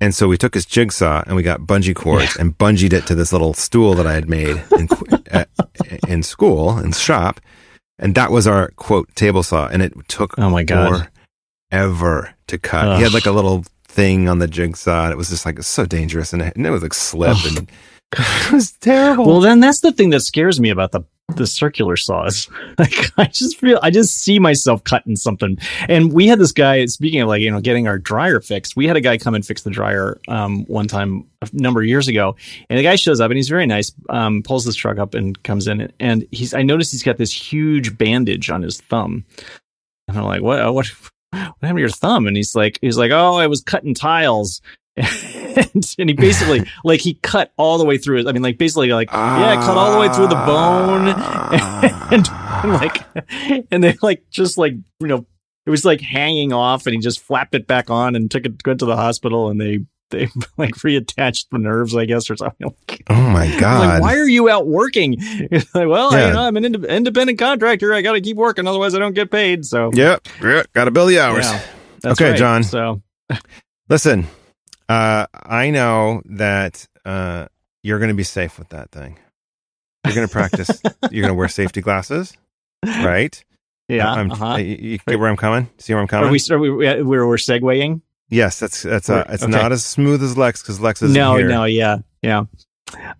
And 0.00 0.14
so 0.14 0.26
we 0.26 0.36
took 0.36 0.54
his 0.54 0.66
jigsaw 0.66 1.22
and 1.26 1.36
we 1.36 1.42
got 1.44 1.60
bungee 1.60 1.94
cords 1.94 2.34
and 2.36 2.58
bungeed 2.58 2.92
it 2.92 3.06
to 3.06 3.14
this 3.14 3.32
little 3.32 3.54
stool 3.54 3.94
that 3.94 4.06
I 4.06 4.14
had 4.14 4.28
made 4.28 4.60
in, 4.76 4.88
at, 5.30 5.48
in 6.08 6.22
school 6.24 6.76
in 6.78 6.90
shop, 6.92 7.40
and 8.00 8.14
that 8.16 8.30
was 8.32 8.46
our 8.48 8.70
quote 8.76 9.14
table 9.14 9.42
saw. 9.44 9.68
And 9.68 9.80
it 9.82 9.92
took 10.08 10.36
Oh 10.38 10.50
my 10.50 10.64
god. 10.64 11.08
Forever 11.72 12.34
to 12.48 12.58
cut. 12.58 12.86
Ugh. 12.86 12.96
He 12.98 13.02
had 13.04 13.14
like 13.14 13.26
a 13.26 13.32
little 13.32 13.64
thing 13.84 14.28
on 14.28 14.38
the 14.38 14.48
jigsaw. 14.48 15.04
And 15.04 15.12
it 15.12 15.16
was 15.16 15.30
just 15.30 15.46
like 15.46 15.62
so 15.62 15.86
dangerous, 15.86 16.32
and 16.32 16.42
it, 16.42 16.56
and 16.56 16.66
it 16.66 16.70
was 16.70 16.82
like 16.82 16.94
slip 16.94 17.36
Ugh. 17.36 17.46
and 17.46 17.70
it 18.18 18.52
was 18.52 18.72
terrible. 18.72 19.26
Well, 19.26 19.40
then 19.40 19.60
that's 19.60 19.80
the 19.80 19.92
thing 19.92 20.10
that 20.10 20.20
scares 20.20 20.60
me 20.60 20.70
about 20.70 20.92
the 20.92 21.02
the 21.36 21.46
circular 21.46 21.96
saws. 21.96 22.48
Like 22.78 22.94
I 23.16 23.26
just 23.26 23.58
feel 23.58 23.78
I 23.82 23.90
just 23.90 24.16
see 24.22 24.38
myself 24.38 24.82
cutting 24.84 25.14
something. 25.14 25.56
And 25.88 26.12
we 26.12 26.26
had 26.26 26.38
this 26.38 26.52
guy. 26.52 26.84
Speaking 26.86 27.20
of 27.20 27.28
like 27.28 27.40
you 27.40 27.50
know 27.50 27.60
getting 27.60 27.86
our 27.86 27.98
dryer 27.98 28.40
fixed, 28.40 28.76
we 28.76 28.86
had 28.86 28.96
a 28.96 29.00
guy 29.00 29.16
come 29.18 29.34
and 29.34 29.46
fix 29.46 29.62
the 29.62 29.70
dryer 29.70 30.18
um, 30.28 30.64
one 30.66 30.88
time 30.88 31.24
a 31.40 31.48
number 31.52 31.80
of 31.80 31.86
years 31.86 32.08
ago. 32.08 32.34
And 32.68 32.78
the 32.78 32.82
guy 32.82 32.96
shows 32.96 33.20
up 33.20 33.30
and 33.30 33.36
he's 33.36 33.48
very 33.48 33.66
nice. 33.66 33.92
Um, 34.10 34.42
pulls 34.42 34.64
this 34.64 34.74
truck 34.74 34.98
up 34.98 35.14
and 35.14 35.40
comes 35.44 35.68
in 35.68 35.92
and 36.00 36.26
he's. 36.32 36.54
I 36.54 36.62
noticed 36.62 36.92
he's 36.92 37.02
got 37.02 37.18
this 37.18 37.32
huge 37.32 37.96
bandage 37.96 38.50
on 38.50 38.62
his 38.62 38.80
thumb. 38.80 39.24
And 40.08 40.18
I'm 40.18 40.24
like, 40.24 40.42
what? 40.42 40.74
What? 40.74 40.90
What 41.32 41.40
happened 41.62 41.78
to 41.78 41.80
your 41.80 41.88
thumb? 41.88 42.26
And 42.26 42.36
he's 42.36 42.54
like, 42.54 42.78
he's 42.82 42.98
like, 42.98 43.10
oh, 43.10 43.36
I 43.36 43.46
was 43.46 43.62
cutting 43.62 43.94
tiles. 43.94 44.60
and, 44.96 45.94
and 45.98 46.10
he 46.10 46.12
basically 46.12 46.68
like 46.84 47.00
he 47.00 47.14
cut 47.14 47.52
all 47.56 47.78
the 47.78 47.84
way 47.84 47.96
through 47.96 48.18
it. 48.18 48.26
I 48.26 48.32
mean, 48.32 48.42
like 48.42 48.58
basically 48.58 48.92
like 48.92 49.10
yeah, 49.10 49.56
cut 49.64 49.76
all 49.76 49.92
the 49.92 49.98
way 49.98 50.12
through 50.12 50.28
the 50.28 50.34
bone 50.34 51.08
and, 52.12 52.28
and 52.30 52.72
like 52.72 53.66
and 53.72 53.82
they 53.82 53.96
like 54.02 54.28
just 54.30 54.58
like 54.58 54.74
you 55.00 55.06
know 55.06 55.26
it 55.64 55.70
was 55.70 55.86
like 55.86 56.02
hanging 56.02 56.52
off 56.52 56.86
and 56.86 56.94
he 56.94 57.00
just 57.00 57.20
flapped 57.20 57.54
it 57.54 57.66
back 57.66 57.88
on 57.88 58.14
and 58.16 58.30
took 58.30 58.44
it 58.44 58.66
went 58.66 58.80
to 58.80 58.86
the 58.86 58.96
hospital 58.96 59.48
and 59.48 59.58
they 59.58 59.78
they 60.12 60.28
like 60.56 60.74
reattached 60.76 61.46
the 61.50 61.58
nerves 61.58 61.96
I 61.96 62.04
guess 62.04 62.30
or 62.30 62.36
something. 62.36 62.72
oh 63.10 63.14
my 63.30 63.48
god! 63.58 63.80
like, 63.94 64.02
why 64.02 64.16
are 64.16 64.28
you 64.28 64.48
out 64.48 64.66
working? 64.68 65.16
It's 65.20 65.74
like, 65.74 65.88
well, 65.88 66.12
Yeah. 66.12 66.28
you 66.28 66.32
know, 66.34 66.42
I'm 66.42 66.56
an 66.56 66.64
ind- 66.64 66.84
independent 66.84 67.38
contractor. 67.40 67.92
I 67.92 68.00
got 68.02 68.12
to 68.12 68.20
keep 68.20 68.36
working, 68.36 68.68
otherwise 68.68 68.94
I 68.94 69.00
don't 69.00 69.14
get 69.14 69.30
paid. 69.32 69.64
So 69.66 69.90
Yep, 69.92 70.28
yep, 70.40 70.72
got 70.72 70.84
to 70.84 70.92
bill 70.92 71.06
the 71.06 71.18
hours. 71.18 71.44
Yeah, 71.46 71.60
that's 72.02 72.20
Okay, 72.20 72.30
right. 72.30 72.38
John. 72.38 72.62
So 72.62 73.02
Listen, 73.88 74.28
Uh, 74.88 75.26
I 75.34 75.70
know 75.70 76.22
that 76.26 76.86
uh, 77.04 77.46
you're 77.82 77.98
going 77.98 78.10
to 78.10 78.14
be 78.14 78.22
safe 78.24 78.58
with 78.58 78.68
that 78.70 78.90
thing. 78.92 79.18
You're 80.04 80.14
going 80.14 80.26
to 80.28 80.32
practice. 80.32 80.82
you're 81.10 81.22
going 81.22 81.32
to 81.32 81.38
wear 81.38 81.48
safety 81.48 81.80
glasses, 81.80 82.36
right? 82.84 83.42
Yeah. 83.88 84.10
I'm, 84.10 84.30
uh-huh. 84.30 84.56
you, 84.56 84.76
you 84.80 84.98
get 85.06 85.18
where 85.18 85.28
I'm 85.28 85.36
coming? 85.36 85.68
See 85.78 85.92
where 85.94 86.00
I'm 86.02 86.08
coming? 86.08 86.28
Are 86.28 86.32
we, 86.32 86.40
are 86.50 86.58
we, 86.58 87.02
we're, 87.02 87.26
we're 87.26 87.36
segueing? 87.36 88.00
Yes, 88.32 88.58
that's 88.58 88.82
that's 88.82 89.08
uh, 89.08 89.24
it's 89.28 89.42
Okay. 89.44 89.52
not 89.52 89.70
as 89.70 89.84
smooth 89.84 90.22
as 90.22 90.36
Lex 90.36 90.60
because 90.62 90.80
Lex 90.80 91.02
is 91.02 91.12
no, 91.14 91.36
here. 91.36 91.48
no, 91.48 91.64
yeah, 91.64 91.98
yeah. 92.22 92.44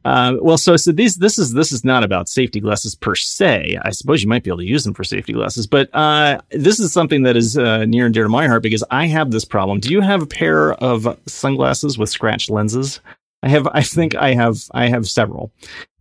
Uh, 0.04 0.34
well, 0.42 0.58
so 0.58 0.76
so 0.76 0.92
these 0.92 1.16
this 1.16 1.38
is 1.38 1.54
this 1.54 1.72
is 1.72 1.82
not 1.84 2.04
about 2.04 2.28
safety 2.28 2.60
glasses 2.60 2.94
per 2.94 3.14
se. 3.14 3.78
I 3.82 3.90
suppose 3.90 4.22
you 4.22 4.28
might 4.28 4.42
be 4.44 4.50
able 4.50 4.58
to 4.58 4.66
use 4.66 4.84
them 4.84 4.92
for 4.92 5.04
safety 5.04 5.32
glasses, 5.32 5.66
but 5.66 5.88
uh, 5.94 6.40
this 6.50 6.78
is 6.78 6.92
something 6.92 7.22
that 7.22 7.36
is 7.36 7.56
uh, 7.56 7.84
near 7.86 8.04
and 8.04 8.12
dear 8.12 8.24
to 8.24 8.28
my 8.28 8.46
heart 8.48 8.62
because 8.62 8.84
I 8.90 9.06
have 9.06 9.30
this 9.30 9.44
problem. 9.46 9.80
Do 9.80 9.90
you 9.90 10.00
have 10.02 10.20
a 10.22 10.26
pair 10.26 10.74
of 10.74 11.18
sunglasses 11.26 11.96
with 11.96 12.10
scratched 12.10 12.50
lenses? 12.50 13.00
I 13.42 13.48
have. 13.48 13.66
I 13.72 13.82
think 13.82 14.14
I 14.14 14.34
have. 14.34 14.58
I 14.72 14.88
have 14.88 15.08
several. 15.08 15.50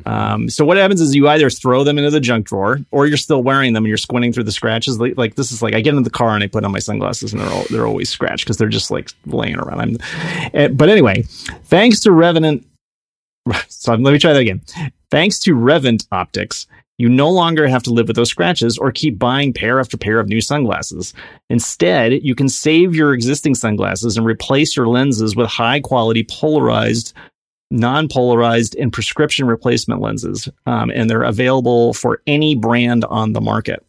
Um, 0.06 0.50
so 0.50 0.64
what 0.64 0.78
happens 0.78 1.02
is 1.02 1.16
you 1.16 1.28
either 1.28 1.50
throw 1.50 1.84
them 1.84 1.98
into 1.98 2.12
the 2.12 2.20
junk 2.20 2.48
drawer, 2.48 2.80
or 2.92 3.08
you're 3.08 3.18
still 3.18 3.42
wearing 3.42 3.74
them 3.74 3.84
and 3.84 3.90
you're 3.90 3.98
squinting 3.98 4.32
through 4.32 4.44
the 4.44 4.52
scratches. 4.52 5.00
Like, 5.00 5.18
like 5.18 5.36
this 5.36 5.52
is 5.52 5.62
like 5.62 5.74
I 5.74 5.82
get 5.82 5.96
in 5.96 6.04
the 6.04 6.10
car 6.10 6.36
and 6.36 6.44
I 6.44 6.48
put 6.48 6.64
on 6.64 6.72
my 6.72 6.80
sunglasses 6.80 7.34
and 7.34 7.42
they're 7.42 7.50
all, 7.50 7.64
they're 7.70 7.88
always 7.88 8.10
scratched 8.10 8.46
because 8.46 8.58
they're 8.58 8.70
just 8.70 8.92
like 8.92 9.12
laying 9.26 9.58
around. 9.58 9.80
I'm, 9.80 9.98
eh, 10.54 10.68
but 10.68 10.90
anyway, 10.90 11.24
thanks 11.66 12.00
to 12.02 12.12
Revenant. 12.12 12.66
So 13.70 13.96
let 13.96 14.14
me 14.14 14.20
try 14.20 14.34
that 14.34 14.40
again. 14.40 14.62
Thanks 15.10 15.40
to 15.40 15.56
Revant 15.56 16.06
Optics, 16.12 16.68
you 17.02 17.10
no 17.10 17.32
longer 17.32 17.68
have 17.68 17.82
to 17.84 17.92
live 17.92 18.08
with 18.08 18.16
those 18.16 18.30
scratches 18.30 18.78
or 18.78 18.92
keep 18.92 19.18
buying 19.18 19.54
pair 19.54 19.80
after 19.80 19.98
pair 19.98 20.20
of 20.20 20.28
new 20.28 20.40
sunglasses. 20.40 21.16
Instead, 21.50 22.22
you 22.22 22.36
can 22.36 22.48
save 22.48 22.94
your 22.94 23.16
existing 23.16 23.56
sunglasses 23.56 24.18
and 24.18 24.26
replace 24.28 24.76
your 24.76 24.88
lenses 24.88 25.36
with 25.36 25.48
high 25.48 25.80
quality 25.80 26.24
polarized, 26.24 27.14
non 27.72 28.08
polarized, 28.08 28.76
and 28.76 28.94
prescription 28.94 29.48
replacement 29.48 30.02
lenses. 30.02 30.48
Um, 30.66 30.92
and 30.92 31.10
they're 31.10 31.24
available 31.24 31.94
for 31.94 32.22
any 32.28 32.56
brand 32.56 33.06
on 33.06 33.34
the 33.34 33.42
market. 33.42 33.84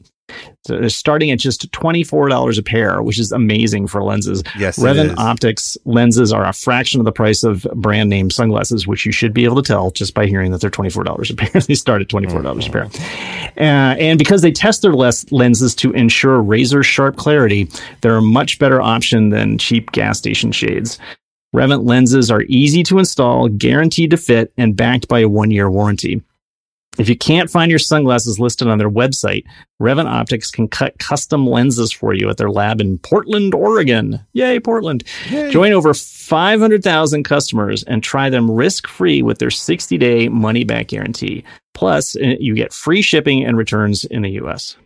So 0.65 0.79
they're 0.79 0.89
starting 0.89 1.31
at 1.31 1.41
just 1.41 1.71
$24 1.73 2.59
a 2.59 2.63
pair, 2.63 3.03
which 3.03 3.19
is 3.19 3.33
amazing 3.33 3.89
for 3.89 4.03
lenses. 4.03 4.43
Yes, 4.57 4.79
is. 5.11 5.19
Optics 5.19 5.77
lenses 5.85 6.33
are 6.33 6.47
a 6.47 6.53
fraction 6.53 7.01
of 7.01 7.05
the 7.05 7.13
price 7.13 7.43
of 7.43 7.67
brand 7.75 8.09
name 8.09 8.31
sunglasses, 8.31 8.87
which 8.87 9.05
you 9.05 9.13
should 9.13 9.35
be 9.35 9.45
able 9.45 9.57
to 9.57 9.63
tell 9.63 9.91
just 9.91 10.15
by 10.15 10.27
hearing 10.27 10.53
that 10.53 10.61
they're 10.61 10.71
$24 10.71 11.31
a 11.31 11.35
pair. 11.35 11.63
they 11.67 11.75
start 11.75 12.01
at 12.01 12.09
$24 12.09 12.69
a 12.69 12.71
pair. 12.71 12.85
Uh, 13.57 13.97
and 13.97 14.19
because 14.19 14.43
they 14.43 14.53
test 14.53 14.83
their 14.83 14.95
lenses 14.95 15.75
to 15.75 15.91
ensure 15.93 16.41
razor 16.41 16.83
sharp 16.83 17.17
clarity, 17.17 17.69
they're 18.01 18.19
a 18.19 18.23
much 18.23 18.59
better 18.59 18.81
option 18.81 19.31
than 19.31 19.59
cheap 19.59 19.91
gas 19.93 20.19
station 20.19 20.53
shades. 20.53 20.99
Revant 21.53 21.85
lenses 21.85 22.31
are 22.31 22.43
easy 22.49 22.83
to 22.85 22.99
install, 22.99 23.49
guaranteed 23.49 24.11
to 24.11 24.17
fit, 24.17 24.53
and 24.57 24.77
backed 24.77 25.09
by 25.09 25.21
a 25.21 25.29
one 25.29 25.51
year 25.51 25.71
warranty. 25.71 26.23
If 26.99 27.09
you 27.09 27.17
can't 27.17 27.51
find 27.51 27.71
your 27.71 27.79
sunglasses 27.79 28.39
listed 28.39 28.69
on 28.69 28.77
their 28.77 28.91
website, 28.91 29.45
Revant 29.79 30.09
Optics 30.09 30.51
can 30.51 30.69
cut 30.69 30.99
custom 30.99 31.47
lenses 31.47 31.91
for 31.91 32.13
you 32.13 32.29
at 32.29 32.37
their 32.37 32.51
lab 32.51 32.83
in 32.83 32.99
Portland, 32.99 33.55
Oregon. 33.55 34.21
Yay, 34.35 34.61
Portland. 34.61 35.05
Join 35.51 35.73
over 35.73 35.95
500,000 35.95 37.23
customers 37.23 37.83
and 37.85 38.03
try 38.03 38.29
them 38.29 38.51
risk 38.51 38.87
free 38.89 39.23
with 39.23 39.39
their 39.39 39.51
60 39.51 39.97
day 39.97 40.29
money 40.29 40.65
back 40.65 40.89
guarantee. 40.89 41.45
Plus, 41.73 42.15
uh, 42.17 42.35
you 42.39 42.55
get 42.55 42.75
free 42.75 43.01
shipping 43.01 43.43
and 43.43 43.57
returns 43.57 44.05
in 44.05 44.23
the 44.23 44.31
US. 44.43 44.77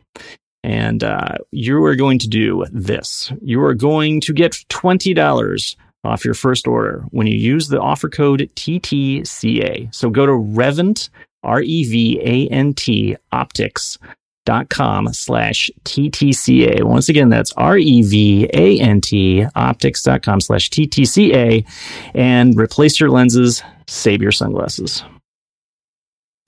And 0.62 1.02
uh, 1.02 1.38
you 1.50 1.84
are 1.84 1.96
going 1.96 2.18
to 2.20 2.28
do 2.28 2.64
this 2.72 3.32
you 3.40 3.62
are 3.62 3.74
going 3.74 4.20
to 4.22 4.32
get 4.32 4.52
$20 4.68 5.76
off 6.06 6.24
your 6.24 6.34
first 6.34 6.66
order 6.66 7.04
when 7.10 7.26
you 7.26 7.36
use 7.36 7.68
the 7.68 7.80
offer 7.80 8.08
code 8.08 8.48
TTCA. 8.56 9.94
So 9.94 10.08
go 10.10 10.24
to 10.26 10.34
Revant, 10.34 11.10
R 11.42 11.60
E 11.60 11.84
V 11.84 12.20
A 12.22 12.48
N 12.52 12.72
T, 12.74 13.16
optics 13.32 13.98
dot 14.46 14.70
com 14.70 15.12
slash 15.12 15.70
TTCA. 15.84 16.84
Once 16.84 17.08
again, 17.08 17.28
that's 17.28 17.52
R 17.54 17.76
E 17.76 18.02
V 18.02 18.48
A 18.54 18.80
N 18.80 19.00
T 19.00 19.44
optics.com 19.54 20.40
slash 20.40 20.70
TTCA 20.70 21.66
and 22.14 22.58
replace 22.58 22.98
your 22.98 23.10
lenses, 23.10 23.62
save 23.86 24.22
your 24.22 24.32
sunglasses. 24.32 25.04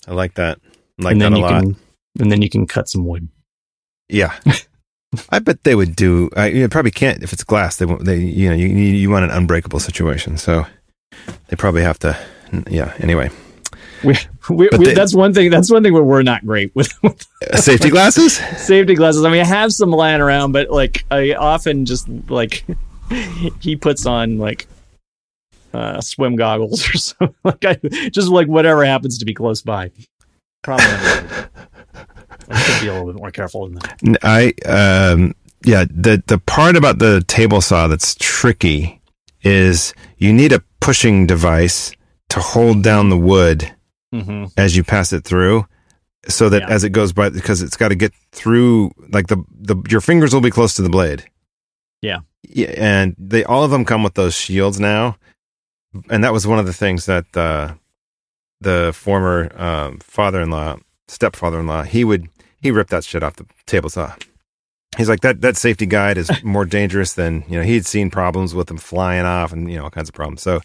I 0.07 0.13
like 0.13 0.35
that. 0.35 0.59
I 1.01 1.03
like 1.03 1.13
and 1.13 1.21
that 1.23 1.33
a 1.33 1.37
you 1.37 1.43
lot. 1.43 1.63
can 1.63 1.77
and 2.19 2.33
then 2.33 2.43
you 2.43 2.49
can 2.49 2.67
cut 2.67 2.89
some 2.89 3.05
wood. 3.07 3.29
Yeah. 4.09 4.35
I 5.31 5.39
bet 5.39 5.65
they 5.65 5.75
would 5.75 5.97
do. 5.97 6.29
I 6.37 6.49
you 6.49 6.69
probably 6.69 6.91
can't 6.91 7.23
if 7.23 7.33
it's 7.33 7.45
glass. 7.45 7.77
They 7.77 7.87
won't. 7.87 8.05
They 8.05 8.19
you 8.19 8.49
know 8.51 8.55
you 8.55 8.67
you 8.69 9.11
want 9.11 9.25
an 9.25 9.31
unbreakable 9.31 9.81
situation, 9.81 10.37
so 10.37 10.67
they 11.49 11.57
probably 11.57 11.83
have 11.83 11.99
to. 12.01 12.17
Yeah. 12.71 12.93
Anyway, 13.01 13.31
We, 14.05 14.15
we, 14.49 14.69
we, 14.79 14.85
they- 14.87 14.95
that's 14.95 15.15
one 15.15 15.33
thing. 15.35 15.51
That's 15.51 15.71
one 15.71 15.83
thing 15.83 15.93
where 15.93 16.03
we're 16.03 16.23
not 16.23 16.45
great 16.47 16.75
with, 16.75 16.93
with 17.03 17.27
Uh, 17.51 17.57
safety 17.59 17.91
glasses. 17.91 18.37
safety 18.57 18.95
glasses. 18.95 19.25
I 19.25 19.31
mean, 19.31 19.41
I 19.41 19.45
have 19.45 19.73
some 19.73 19.91
lying 19.91 20.21
around, 20.21 20.53
but 20.53 20.71
like 20.71 21.05
I 21.11 21.33
often 21.35 21.85
just 21.87 22.09
like 22.29 22.65
he 23.61 23.77
puts 23.77 24.05
on 24.07 24.37
like 24.39 24.67
uh, 25.75 26.01
swim 26.01 26.37
goggles 26.37 26.87
or 26.89 26.99
something. 26.99 27.35
Like 27.45 27.65
I 27.65 27.75
just 28.11 28.29
like 28.29 28.47
whatever 28.49 28.85
happens 28.85 29.19
to 29.19 29.25
be 29.25 29.35
close 29.35 29.63
by. 29.63 29.91
Probably. 30.63 30.87
Be 32.81 32.89
a 32.89 32.93
little 32.93 33.07
bit 33.13 33.17
more 33.17 33.31
careful 33.31 33.67
in 33.67 33.75
that. 33.75 34.19
I 34.23 34.53
um 34.69 35.35
yeah 35.65 35.85
the 35.91 36.23
the 36.27 36.39
part 36.39 36.77
about 36.77 36.99
the 36.99 37.23
table 37.27 37.61
saw 37.61 37.89
that's 37.89 38.15
tricky 38.19 39.01
is 39.43 39.95
you 40.19 40.33
need 40.33 40.53
a 40.53 40.63
pushing 40.81 41.27
device 41.27 41.93
to 42.31 42.41
hold 42.41 42.83
down 42.83 43.11
the 43.11 43.19
wood 43.19 43.73
Mm-hmm. 44.15 44.47
as 44.57 44.75
you 44.75 44.85
pass 44.85 45.13
it 45.13 45.25
through 45.25 45.67
so 46.29 46.49
that 46.49 46.63
Yeah. 46.63 46.71
as 46.71 46.83
it 46.83 46.91
goes 46.93 47.13
by 47.13 47.29
because 47.29 47.61
it's 47.61 47.77
got 47.77 47.89
to 47.89 47.95
get 47.95 48.15
through 48.33 48.91
like 49.11 49.27
the 49.27 49.37
the 49.61 49.77
your 49.91 50.01
fingers 50.01 50.33
will 50.33 50.41
be 50.41 50.51
close 50.51 50.73
to 50.75 50.83
the 50.83 50.89
blade 50.89 51.25
Yeah. 52.01 52.21
yeah 52.43 52.73
and 52.79 53.15
they 53.19 53.45
all 53.45 53.65
of 53.65 53.71
them 53.71 53.85
come 53.85 54.03
with 54.03 54.15
those 54.15 54.35
shields 54.35 54.81
now 54.81 55.17
and 56.09 56.25
that 56.25 56.33
was 56.33 56.47
one 56.47 56.59
of 56.59 56.65
the 56.65 56.73
things 56.73 57.05
that 57.05 57.27
uh 57.37 57.75
the 58.63 58.93
former 58.95 59.53
um, 59.61 59.99
father-in-law 59.99 60.77
stepfather-in-law 61.09 61.83
he 61.83 62.03
would 62.03 62.29
he 62.61 62.71
ripped 62.71 62.91
that 62.91 63.05
shit 63.05 63.23
off 63.23 63.37
the 63.37 63.47
table 63.67 63.89
saw. 63.89 64.15
He's 64.97 65.09
like 65.09 65.21
that 65.21 65.41
that 65.43 65.57
safety 65.57 65.87
guide 65.87 66.19
is 66.19 66.31
more 66.43 66.65
dangerous 66.65 67.13
than 67.13 67.45
you 67.49 67.59
know 67.59 67.63
he'd 67.63 67.87
seen 67.87 68.11
problems 68.11 68.55
with 68.55 68.69
them 68.69 68.79
flying 68.79 69.27
off 69.27 69.53
and 69.53 69.71
you 69.71 69.77
know 69.77 69.85
all 69.85 69.91
kinds 69.91 70.09
of 70.09 70.15
problems. 70.15 70.43
So 70.43 70.61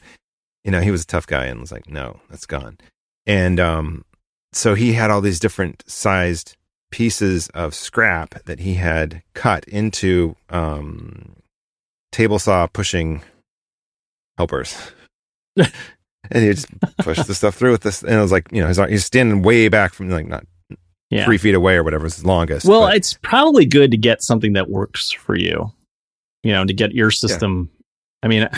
you 0.64 0.72
know 0.72 0.82
he 0.82 0.92
was 0.92 1.04
a 1.04 1.08
tough 1.08 1.28
guy 1.28 1.46
and 1.46 1.60
was 1.60 1.72
like 1.72 1.90
no 1.90 2.20
that's 2.30 2.46
gone. 2.46 2.78
And 3.26 3.60
um 3.60 4.06
so 4.54 4.76
he 4.76 4.94
had 4.94 5.12
all 5.12 5.22
these 5.22 5.40
different 5.40 5.84
sized 5.88 6.56
pieces 6.92 7.50
of 7.50 7.74
scrap 7.74 8.44
that 8.46 8.60
he 8.60 8.76
had 8.76 9.24
cut 9.34 9.66
into 9.66 10.36
um 10.50 11.36
table 12.12 12.40
saw 12.40 12.68
pushing 12.68 13.22
helpers. 14.38 14.76
And 16.32 16.42
he 16.42 16.54
just 16.54 16.68
pushed 17.00 17.28
the 17.28 17.36
stuff 17.36 17.56
through 17.56 17.72
with 17.72 17.82
this 17.82 18.02
and 18.02 18.14
it 18.14 18.22
was 18.22 18.32
like 18.32 18.50
you 18.50 18.62
know 18.62 18.68
he's, 18.68 18.78
he's 18.78 19.06
standing 19.06 19.42
way 19.42 19.68
back 19.68 19.94
from 19.94 20.10
like 20.10 20.26
not 20.26 20.46
Yeah. 21.14 21.26
three 21.26 21.38
feet 21.38 21.54
away 21.56 21.76
or 21.76 21.84
whatever 21.84 22.06
is 22.06 22.26
longest 22.26 22.66
Well, 22.66 22.82
but- 22.88 22.96
it's 22.96 23.14
probably 23.22 23.66
good 23.66 23.92
to 23.92 23.98
get 23.98 24.22
something 24.24 24.54
that 24.54 24.70
works 24.70 25.12
for 25.12 25.36
you. 25.36 25.72
You 26.44 26.52
know, 26.52 26.66
to 26.66 26.74
get 26.74 26.94
your 26.94 27.12
system. 27.12 27.70
I 28.24 28.28
mean, 28.28 28.50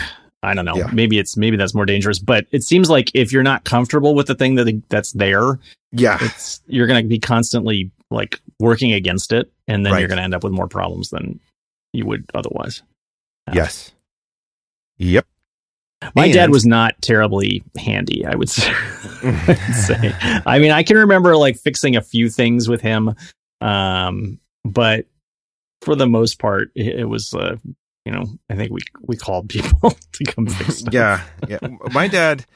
I 0.42 0.54
don't 0.54 0.64
know. 0.64 0.76
Yeah. 0.76 0.90
Maybe 0.92 1.18
it's 1.18 1.36
maybe 1.36 1.56
that's 1.56 1.74
more 1.74 1.86
dangerous, 1.86 2.18
but 2.18 2.46
it 2.52 2.62
seems 2.62 2.88
like 2.90 3.10
if 3.14 3.32
you're 3.32 3.42
not 3.42 3.64
comfortable 3.64 4.14
with 4.14 4.26
the 4.26 4.34
thing 4.34 4.54
that 4.56 4.82
that's 4.88 5.12
there, 5.12 5.58
yeah 5.92 6.18
it's 6.20 6.60
you're 6.66 6.86
going 6.86 7.02
to 7.04 7.08
be 7.08 7.18
constantly 7.18 7.90
like 8.10 8.40
working 8.60 8.92
against 8.92 9.32
it, 9.32 9.50
and 9.68 9.84
then 9.84 9.92
Right. 9.92 9.98
you're 10.00 10.08
going 10.08 10.18
to 10.18 10.24
end 10.24 10.34
up 10.34 10.42
with 10.44 10.52
more 10.52 10.68
problems 10.68 11.10
than 11.10 11.38
you 11.92 12.06
would 12.06 12.24
otherwise. 12.34 12.82
yes 13.52 13.92
yep 14.98 15.26
My 16.14 16.30
dad 16.30 16.50
was 16.50 16.66
not 16.66 17.00
terribly 17.02 17.62
handy, 17.76 18.24
I 18.24 18.34
would 18.34 18.48
say. 18.50 18.70
I 20.46 20.58
mean, 20.60 20.70
I 20.70 20.82
can 20.82 20.96
remember 20.96 21.36
like 21.36 21.56
fixing 21.56 21.96
a 21.96 22.02
few 22.02 22.28
things 22.30 22.68
with 22.68 22.80
him, 22.80 23.14
um, 23.60 24.38
but 24.64 25.06
for 25.82 25.94
the 25.96 26.06
most 26.06 26.38
part, 26.38 26.70
it, 26.74 27.00
it 27.00 27.04
was, 27.04 27.32
uh, 27.34 27.56
you 28.04 28.12
know, 28.12 28.24
I 28.48 28.54
think 28.56 28.70
we 28.72 28.80
we 29.02 29.16
called 29.16 29.48
people 29.48 29.90
to 30.12 30.24
come 30.24 30.46
fix 30.46 30.78
stuff. 30.78 30.94
yeah 30.94 31.22
yeah 31.48 31.58
my 31.92 32.06
dad 32.08 32.46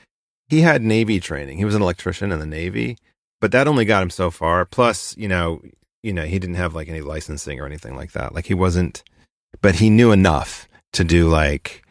he 0.49 0.61
had 0.61 0.83
navy 0.83 1.19
training 1.21 1.59
he 1.59 1.65
was 1.65 1.75
an 1.75 1.83
electrician 1.83 2.31
in 2.33 2.39
the 2.39 2.47
navy 2.47 2.97
but 3.41 3.51
that 3.53 3.67
only 3.69 3.85
got 3.85 4.03
him 4.03 4.11
so 4.11 4.31
far 4.31 4.65
plus 4.65 5.17
you 5.17 5.27
know 5.29 5.61
you 6.03 6.13
know 6.13 6.25
he 6.25 6.39
didn't 6.39 6.55
have 6.57 6.75
like 6.75 6.89
any 6.89 7.01
licensing 7.01 7.59
or 7.61 7.67
anything 7.67 7.97
like 7.97 8.13
that 8.13 8.33
like 8.35 8.47
he 8.47 8.55
wasn't 8.55 9.03
but 9.61 9.77
he 9.77 9.91
knew 9.91 10.13
enough 10.13 10.69
to 10.93 11.03
do 11.05 11.29
like 11.29 11.83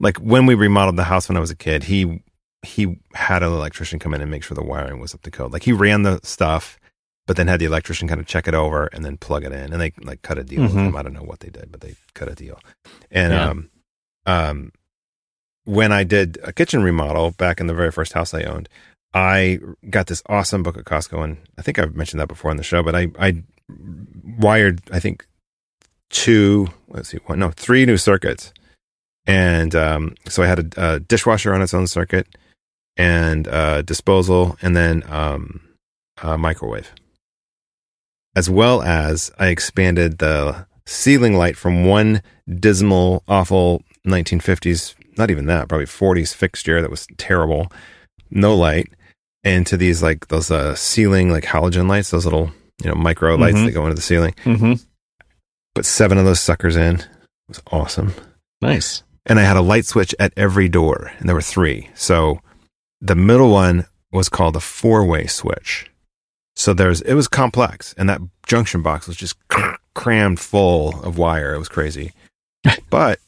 like 0.00 0.16
when 0.18 0.46
we 0.46 0.54
remodeled 0.54 0.96
the 0.96 1.04
house 1.04 1.28
when 1.28 1.36
i 1.36 1.40
was 1.40 1.50
a 1.50 1.56
kid 1.56 1.84
he 1.84 2.22
he 2.62 2.98
had 3.14 3.42
an 3.42 3.52
electrician 3.52 3.98
come 3.98 4.12
in 4.14 4.20
and 4.20 4.30
make 4.30 4.42
sure 4.42 4.54
the 4.54 4.62
wiring 4.62 5.00
was 5.00 5.14
up 5.14 5.22
to 5.22 5.30
code 5.30 5.52
like 5.52 5.62
he 5.64 5.72
ran 5.72 6.02
the 6.02 6.18
stuff 6.22 6.78
but 7.26 7.36
then 7.36 7.48
had 7.48 7.58
the 7.60 7.64
electrician 7.66 8.06
kind 8.08 8.20
of 8.20 8.26
check 8.26 8.46
it 8.48 8.54
over 8.54 8.86
and 8.92 9.04
then 9.04 9.16
plug 9.16 9.44
it 9.44 9.52
in 9.52 9.72
and 9.72 9.80
they 9.80 9.92
like 10.02 10.22
cut 10.22 10.38
a 10.38 10.44
deal 10.44 10.62
with 10.62 10.72
Mhm. 10.72 10.88
him 10.88 10.96
i 10.96 11.02
don't 11.02 11.12
know 11.12 11.22
what 11.22 11.40
they 11.40 11.48
did 11.50 11.70
but 11.70 11.80
they 11.80 11.94
cut 12.14 12.28
a 12.28 12.34
deal 12.34 12.58
and 13.10 13.32
Yeah. 13.32 13.48
um 13.50 13.70
um 14.26 14.72
when 15.64 15.90
I 15.90 16.04
did 16.04 16.38
a 16.44 16.52
kitchen 16.52 16.84
remodel 16.84 17.32
back 17.32 17.58
in 17.58 17.66
the 17.66 17.74
very 17.74 17.90
first 17.90 18.12
house 18.12 18.32
I 18.32 18.44
owned, 18.44 18.68
I 19.12 19.58
got 19.90 20.06
this 20.06 20.22
awesome 20.28 20.62
book 20.62 20.76
at 20.78 20.84
Costco, 20.84 21.24
and 21.24 21.38
I 21.58 21.62
think 21.62 21.80
I've 21.80 21.96
mentioned 21.96 22.20
that 22.20 22.28
before 22.28 22.52
on 22.52 22.56
the 22.56 22.62
show. 22.62 22.84
But 22.84 22.94
I 22.94 23.08
I 23.18 23.42
wired 24.38 24.80
I 24.92 25.00
think 25.00 25.26
two 26.08 26.68
let's 26.88 27.08
see 27.08 27.18
one 27.26 27.40
no 27.40 27.50
three 27.50 27.84
new 27.84 27.96
circuits, 27.96 28.52
and 29.26 29.74
um, 29.74 30.14
so 30.28 30.42
I 30.42 30.46
had 30.46 30.74
a, 30.76 30.94
a 30.94 31.00
dishwasher 31.00 31.52
on 31.54 31.62
its 31.62 31.74
own 31.74 31.86
circuit, 31.86 32.26
and 32.96 33.46
uh, 33.48 33.82
disposal, 33.82 34.56
and 34.62 34.76
then 34.76 35.02
um, 35.08 35.60
a 36.22 36.36
microwave, 36.38 36.90
as 38.34 38.48
well 38.50 38.82
as 38.82 39.30
I 39.38 39.48
expanded 39.48 40.18
the 40.18 40.66
ceiling 40.86 41.34
light 41.36 41.56
from 41.56 41.84
one 41.84 42.22
dismal, 42.60 43.22
awful 43.28 43.82
1950s, 44.06 44.94
not 45.18 45.30
even 45.30 45.46
that, 45.46 45.68
probably 45.68 45.86
40s 45.86 46.34
fixture 46.34 46.80
that 46.80 46.90
was 46.90 47.06
terrible, 47.16 47.72
no 48.30 48.54
light, 48.54 48.88
into 49.44 49.76
these 49.76 50.02
like 50.02 50.28
those 50.28 50.50
uh, 50.50 50.74
ceiling 50.74 51.30
like 51.30 51.44
halogen 51.44 51.88
lights, 51.88 52.10
those 52.10 52.24
little 52.24 52.50
you 52.82 52.88
know 52.90 52.94
micro 52.96 53.34
lights 53.36 53.56
Mhm. 53.58 53.64
that 53.66 53.72
go 53.72 53.84
into 53.84 53.94
the 53.94 54.02
ceiling. 54.02 54.34
Mm-hmm. 54.44 54.74
Put 55.74 55.84
seven 55.86 56.18
of 56.18 56.24
those 56.24 56.40
suckers 56.40 56.76
in. 56.76 56.96
It 56.96 57.08
was 57.48 57.62
awesome. 57.70 58.12
Nice. 58.60 59.02
And 59.26 59.40
I 59.40 59.42
had 59.42 59.56
a 59.56 59.62
light 59.62 59.84
switch 59.84 60.14
at 60.18 60.32
every 60.36 60.68
door, 60.68 61.12
and 61.18 61.28
there 61.28 61.34
were 61.34 61.42
three. 61.42 61.90
So 61.94 62.40
the 63.00 63.16
middle 63.16 63.50
one 63.50 63.86
was 64.12 64.28
called 64.28 64.56
a 64.56 64.60
four-way 64.60 65.26
switch. 65.26 65.90
So 66.54 66.72
there's 66.72 67.02
it 67.02 67.14
was 67.14 67.28
complex, 67.28 67.94
and 67.98 68.08
that 68.08 68.22
junction 68.46 68.80
box 68.82 69.06
was 69.06 69.16
just 69.16 69.36
crammed 69.94 70.40
full 70.40 71.00
of 71.02 71.18
wire. 71.18 71.54
It 71.54 71.58
was 71.58 71.68
crazy, 71.68 72.12
but 72.90 73.20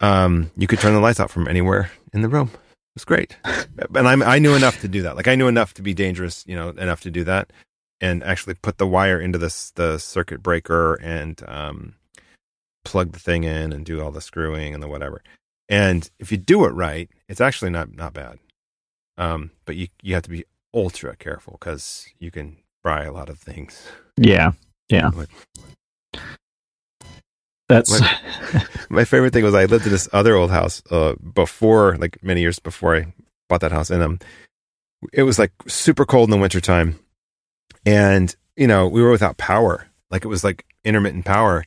um, 0.00 0.50
you 0.56 0.68
could 0.68 0.78
turn 0.78 0.94
the 0.94 1.00
lights 1.00 1.18
out 1.18 1.30
from 1.30 1.48
anywhere 1.48 1.90
in 2.12 2.22
the 2.22 2.28
room. 2.28 2.50
It 2.52 2.94
was 2.94 3.04
great, 3.04 3.36
and 3.94 4.06
I 4.06 4.34
I 4.36 4.38
knew 4.38 4.54
enough 4.54 4.80
to 4.82 4.88
do 4.88 5.02
that. 5.02 5.16
Like 5.16 5.26
I 5.26 5.34
knew 5.34 5.48
enough 5.48 5.74
to 5.74 5.82
be 5.82 5.94
dangerous, 5.94 6.44
you 6.46 6.54
know, 6.54 6.68
enough 6.68 7.00
to 7.00 7.10
do 7.10 7.24
that, 7.24 7.52
and 8.00 8.22
actually 8.22 8.54
put 8.54 8.78
the 8.78 8.86
wire 8.86 9.20
into 9.20 9.38
this 9.38 9.72
the 9.72 9.98
circuit 9.98 10.40
breaker 10.40 10.94
and 10.94 11.42
um, 11.48 11.94
plug 12.84 13.12
the 13.12 13.18
thing 13.18 13.44
in 13.44 13.72
and 13.72 13.84
do 13.84 14.00
all 14.00 14.10
the 14.10 14.20
screwing 14.20 14.74
and 14.74 14.82
the 14.82 14.88
whatever. 14.88 15.22
And 15.68 16.10
if 16.18 16.32
you 16.32 16.38
do 16.38 16.64
it 16.64 16.70
right, 16.70 17.08
it's 17.28 17.40
actually 17.40 17.70
not 17.70 17.94
not 17.94 18.12
bad. 18.12 18.38
Um, 19.16 19.50
but 19.64 19.76
you 19.76 19.88
you 20.02 20.14
have 20.14 20.24
to 20.24 20.30
be 20.30 20.44
ultra 20.74 21.16
careful 21.16 21.56
because 21.60 22.06
you 22.18 22.30
can 22.30 22.56
fry 22.82 23.04
a 23.04 23.12
lot 23.12 23.28
of 23.28 23.38
things. 23.38 23.86
Yeah. 24.16 24.52
Yeah. 24.88 25.10
That's 27.68 28.00
My 28.90 29.04
favorite 29.04 29.32
thing 29.32 29.44
was 29.44 29.54
I 29.54 29.66
lived 29.66 29.86
in 29.86 29.92
this 29.92 30.08
other 30.12 30.34
old 30.34 30.50
house 30.50 30.82
uh, 30.90 31.14
before, 31.14 31.96
like 31.98 32.22
many 32.22 32.40
years 32.40 32.58
before 32.58 32.96
I 32.96 33.12
bought 33.48 33.60
that 33.60 33.70
house, 33.70 33.90
and 33.90 34.02
um, 34.02 34.18
it 35.12 35.22
was 35.22 35.38
like 35.38 35.52
super 35.68 36.04
cold 36.04 36.26
in 36.28 36.30
the 36.32 36.42
wintertime, 36.42 36.98
and 37.86 38.34
you 38.56 38.66
know 38.66 38.88
we 38.88 39.00
were 39.00 39.12
without 39.12 39.36
power, 39.36 39.86
like 40.10 40.24
it 40.24 40.28
was 40.28 40.42
like 40.42 40.64
intermittent 40.84 41.24
power, 41.24 41.64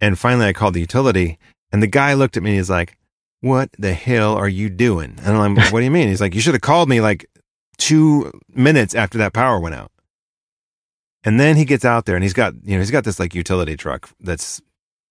and 0.00 0.18
finally 0.18 0.46
I 0.46 0.52
called 0.52 0.74
the 0.74 0.80
utility, 0.80 1.38
and 1.72 1.82
the 1.82 1.86
guy 1.86 2.14
looked 2.14 2.36
at 2.36 2.42
me 2.42 2.50
and 2.50 2.58
he's 2.58 2.70
like, 2.70 2.96
"What 3.40 3.70
the 3.78 3.94
hell 3.94 4.34
are 4.34 4.48
you 4.48 4.68
doing?" 4.68 5.18
And 5.22 5.36
I'm 5.36 5.54
like, 5.54 5.72
"What 5.72 5.80
do 5.80 5.84
you 5.84 5.90
mean?" 5.90 6.08
He's 6.08 6.20
like, 6.20 6.34
"You 6.34 6.40
should 6.40 6.54
have 6.54 6.62
called 6.62 6.88
me 6.88 7.00
like 7.00 7.26
two 7.76 8.32
minutes 8.48 8.94
after 8.94 9.18
that 9.18 9.32
power 9.32 9.60
went 9.60 9.74
out." 9.74 9.90
And 11.24 11.38
then 11.38 11.56
he 11.56 11.64
gets 11.64 11.84
out 11.84 12.06
there 12.06 12.14
and 12.14 12.22
he's 12.22 12.32
got 12.32 12.54
you 12.64 12.74
know 12.74 12.78
he's 12.78 12.90
got 12.90 13.04
this 13.04 13.18
like 13.18 13.34
utility 13.34 13.76
truck 13.76 14.10
that's 14.20 14.62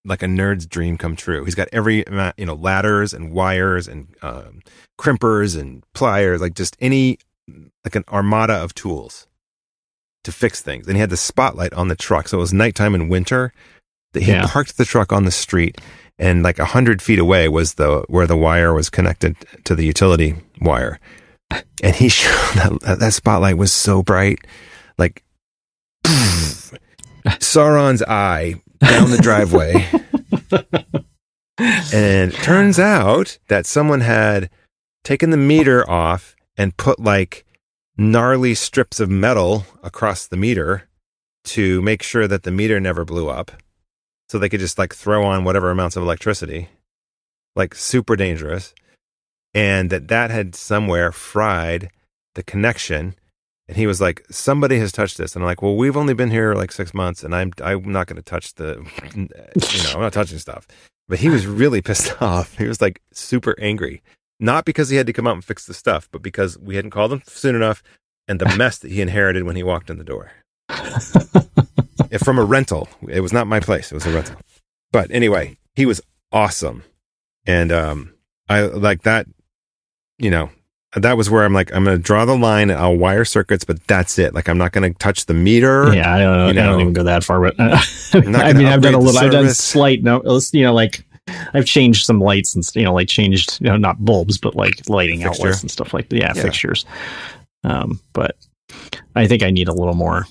like 0.04 0.22
a 0.22 0.26
nerd's 0.26 0.66
dream 0.66 0.96
come 0.96 1.16
true. 1.16 1.44
He's 1.44 1.54
got 1.54 1.68
every 1.72 2.04
you 2.36 2.46
know, 2.46 2.54
ladders 2.54 3.12
and 3.12 3.32
wires 3.32 3.86
and 3.86 4.08
um, 4.22 4.62
crimpers 4.98 5.58
and 5.58 5.84
pliers, 5.92 6.40
like 6.40 6.54
just 6.54 6.76
any, 6.80 7.18
like 7.84 7.94
an 7.94 8.04
armada 8.08 8.54
of 8.54 8.74
tools 8.74 9.26
to 10.24 10.32
fix 10.32 10.62
things. 10.62 10.86
And 10.86 10.96
he 10.96 11.00
had 11.00 11.10
the 11.10 11.16
spotlight 11.16 11.74
on 11.74 11.88
the 11.88 11.96
truck. 11.96 12.28
So 12.28 12.38
it 12.38 12.40
was 12.40 12.52
nighttime 12.52 12.94
in 12.94 13.08
winter 13.08 13.52
he 14.14 14.30
Yeah. 14.32 14.46
parked 14.46 14.76
the 14.78 14.84
truck 14.84 15.12
on 15.12 15.24
the 15.24 15.30
street 15.30 15.80
and 16.18 16.42
like 16.42 16.58
a 16.58 16.64
hundred 16.64 17.00
feet 17.02 17.18
away 17.18 17.48
was 17.48 17.74
the, 17.74 18.04
where 18.08 18.26
the 18.26 18.36
wire 18.36 18.72
was 18.74 18.90
connected 18.90 19.36
to 19.64 19.74
the 19.74 19.84
utility 19.84 20.34
wire. 20.60 20.98
And 21.82 21.94
he 21.94 22.08
showed 22.18 22.80
that, 22.82 22.98
that 22.98 23.12
spotlight 23.12 23.56
was 23.56 23.72
so 23.72 24.02
bright, 24.02 24.40
like 24.98 25.22
Sauron's 27.26 28.02
eye 28.02 28.54
down 28.80 29.10
the 29.10 29.18
driveway. 29.18 29.86
and 31.58 32.32
it 32.32 32.36
turns 32.36 32.78
out 32.78 33.38
that 33.48 33.66
someone 33.66 34.00
had 34.00 34.50
taken 35.04 35.30
the 35.30 35.36
meter 35.36 35.88
off 35.88 36.34
and 36.56 36.76
put 36.76 37.00
like 37.00 37.44
gnarly 37.96 38.54
strips 38.54 39.00
of 39.00 39.10
metal 39.10 39.66
across 39.82 40.26
the 40.26 40.36
meter 40.36 40.88
to 41.44 41.80
make 41.82 42.02
sure 42.02 42.28
that 42.28 42.42
the 42.42 42.50
meter 42.50 42.78
never 42.80 43.04
blew 43.04 43.28
up. 43.28 43.52
So 44.28 44.38
they 44.38 44.48
could 44.48 44.60
just 44.60 44.78
like 44.78 44.94
throw 44.94 45.24
on 45.24 45.44
whatever 45.44 45.70
amounts 45.70 45.96
of 45.96 46.02
electricity, 46.02 46.68
like 47.56 47.74
super 47.74 48.16
dangerous. 48.16 48.74
And 49.54 49.90
that 49.90 50.08
that 50.08 50.30
had 50.30 50.54
somewhere 50.54 51.12
fried 51.12 51.90
the 52.34 52.42
connection. 52.42 53.14
And 53.66 53.76
he 53.76 53.86
was 53.86 54.00
like, 54.00 54.24
somebody 54.30 54.78
has 54.78 54.92
touched 54.92 55.18
this. 55.18 55.34
And 55.34 55.42
I'm 55.42 55.46
like, 55.46 55.62
well, 55.62 55.76
we've 55.76 55.96
only 55.96 56.14
been 56.14 56.30
here 56.30 56.54
like 56.54 56.72
six 56.72 56.92
months 56.92 57.24
and 57.24 57.34
I'm, 57.34 57.52
I'm 57.62 57.90
not 57.90 58.06
going 58.06 58.16
to 58.16 58.22
touch 58.22 58.54
the, 58.54 58.84
you 59.14 59.82
know, 59.84 59.92
I'm 59.94 60.00
not 60.00 60.12
touching 60.12 60.38
stuff. 60.38 60.66
But 61.08 61.18
he 61.18 61.30
was 61.30 61.46
really 61.46 61.80
pissed 61.80 62.20
off. 62.22 62.56
He 62.58 62.68
was 62.68 62.80
like 62.80 63.00
super 63.12 63.54
angry. 63.58 64.02
Not 64.40 64.64
because 64.64 64.90
he 64.90 64.96
had 64.96 65.06
to 65.06 65.12
come 65.12 65.26
out 65.26 65.34
and 65.34 65.44
fix 65.44 65.66
the 65.66 65.74
stuff, 65.74 66.08
but 66.12 66.22
because 66.22 66.58
we 66.58 66.76
hadn't 66.76 66.92
called 66.92 67.12
him 67.12 67.22
soon 67.26 67.56
enough 67.56 67.82
and 68.28 68.38
the 68.38 68.56
mess 68.56 68.78
that 68.78 68.90
he 68.90 69.00
inherited 69.00 69.44
when 69.44 69.56
he 69.56 69.62
walked 69.62 69.90
in 69.90 69.98
the 69.98 70.04
door. 70.04 70.30
From 72.24 72.38
a 72.38 72.44
rental. 72.44 72.88
It 73.08 73.20
was 73.20 73.32
not 73.32 73.46
my 73.46 73.60
place. 73.60 73.90
It 73.90 73.94
was 73.94 74.06
a 74.06 74.12
rental. 74.12 74.36
But 74.92 75.10
anyway, 75.10 75.56
he 75.76 75.86
was 75.86 76.00
awesome. 76.32 76.82
And 77.46 77.72
um 77.72 78.12
I 78.48 78.62
like 78.62 79.02
that, 79.02 79.26
you 80.18 80.30
know, 80.30 80.50
that 80.96 81.16
was 81.16 81.30
where 81.30 81.44
I'm 81.44 81.52
like, 81.54 81.72
I'm 81.74 81.84
gonna 81.84 81.98
draw 81.98 82.24
the 82.24 82.36
line, 82.36 82.70
I'll 82.70 82.96
wire 82.96 83.24
circuits, 83.24 83.64
but 83.64 83.86
that's 83.86 84.18
it. 84.18 84.34
Like 84.34 84.48
I'm 84.48 84.58
not 84.58 84.72
gonna 84.72 84.92
touch 84.94 85.26
the 85.26 85.34
meter. 85.34 85.92
yeah. 85.94 86.14
I 86.14 86.18
don't 86.18 86.54
know. 86.56 86.62
I 86.62 86.66
don't 86.66 86.80
even 86.80 86.92
go 86.92 87.04
that 87.04 87.24
far, 87.24 87.40
but 87.40 87.54
I 87.60 88.52
mean, 88.52 88.66
I've 88.66 88.82
done 88.82 88.94
a 88.94 88.98
little. 88.98 89.18
I've 89.18 89.32
done 89.32 89.50
slight. 89.50 90.02
No, 90.02 90.22
you 90.52 90.62
know, 90.64 90.74
like 90.74 91.04
I've 91.54 91.66
changed 91.66 92.04
some 92.06 92.20
lights 92.20 92.54
and 92.54 92.68
you 92.74 92.82
know, 92.84 92.94
like 92.94 93.08
changed 93.08 93.60
you 93.60 93.66
know, 93.68 93.76
not 93.76 94.02
bulbs, 94.04 94.38
but 94.38 94.54
like 94.54 94.88
lighting 94.88 95.22
Fixture. 95.22 95.42
outlets 95.42 95.62
and 95.62 95.70
stuff 95.70 95.92
like 95.94 96.08
that. 96.08 96.16
Yeah, 96.16 96.32
Yeah. 96.34 96.42
fixtures. 96.42 96.84
Um, 97.64 98.00
but 98.12 98.36
I 99.14 99.26
think 99.26 99.42
I 99.42 99.50
need 99.50 99.68
a 99.68 99.74
little 99.74 99.94
more 99.94 100.26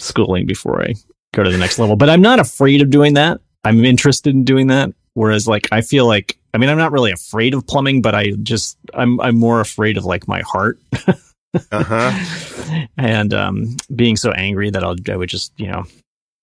schooling 0.00 0.46
before 0.46 0.82
I 0.82 0.94
go 1.34 1.42
to 1.42 1.50
the 1.50 1.58
next 1.58 1.78
level. 1.78 1.96
But 1.96 2.10
I'm 2.10 2.22
not 2.22 2.38
afraid 2.40 2.82
of 2.82 2.90
doing 2.90 3.14
that. 3.14 3.40
I'm 3.64 3.84
interested 3.84 4.34
in 4.34 4.44
doing 4.44 4.68
that. 4.68 4.92
Whereas, 5.14 5.46
like, 5.48 5.68
I 5.72 5.80
feel 5.80 6.06
like, 6.06 6.38
I 6.54 6.58
mean, 6.58 6.70
I'm 6.70 6.78
not 6.78 6.92
really 6.92 7.10
afraid 7.12 7.52
of 7.54 7.66
plumbing, 7.66 8.00
but 8.00 8.14
I 8.14 8.30
just, 8.42 8.78
I'm, 8.94 9.20
I'm 9.20 9.36
more 9.36 9.60
afraid 9.60 9.96
of 9.98 10.04
like 10.04 10.26
my 10.28 10.40
heart 10.42 10.78
Uh-huh. 11.72 12.84
and 12.96 13.34
um, 13.34 13.76
being 13.94 14.16
so 14.16 14.30
angry 14.30 14.70
that 14.70 14.84
I'll, 14.84 14.94
I 15.10 15.16
would 15.16 15.28
just, 15.28 15.52
you 15.58 15.66
know, 15.66 15.84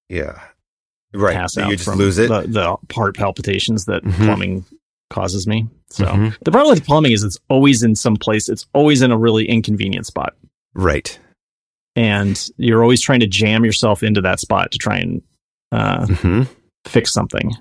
Yeah. 0.09 0.37
Right. 1.13 1.33
pass 1.35 1.53
So 1.53 1.63
out 1.63 1.69
you 1.71 1.77
just 1.77 1.87
lose 1.95 2.17
it. 2.17 2.27
The, 2.27 2.41
the 2.41 2.93
heart 2.93 3.15
palpitations 3.15 3.85
that 3.85 4.03
Mhm. 4.03 4.13
plumbing 4.25 4.65
causes 5.09 5.47
me. 5.47 5.67
So 5.89 6.03
Mhm. 6.05 6.37
the 6.43 6.51
problem 6.51 6.75
with 6.75 6.85
plumbing 6.85 7.13
is 7.13 7.23
it's 7.23 7.39
always 7.49 7.83
in 7.83 7.95
some 7.95 8.17
place. 8.17 8.49
It's 8.49 8.65
always 8.73 9.01
in 9.01 9.11
a 9.11 9.17
really 9.17 9.47
inconvenient 9.47 10.05
spot, 10.05 10.33
Right. 10.75 11.17
And 11.97 12.49
you're 12.57 12.81
always 12.81 13.01
trying 13.01 13.19
to 13.19 13.27
jam 13.27 13.65
yourself 13.65 14.03
into 14.03 14.21
that 14.21 14.39
spot 14.39 14.71
to 14.71 14.77
try 14.77 14.97
and 14.99 15.21
uh, 15.73 16.05
hmm 16.07 16.43
fix 16.85 17.11
something. 17.11 17.51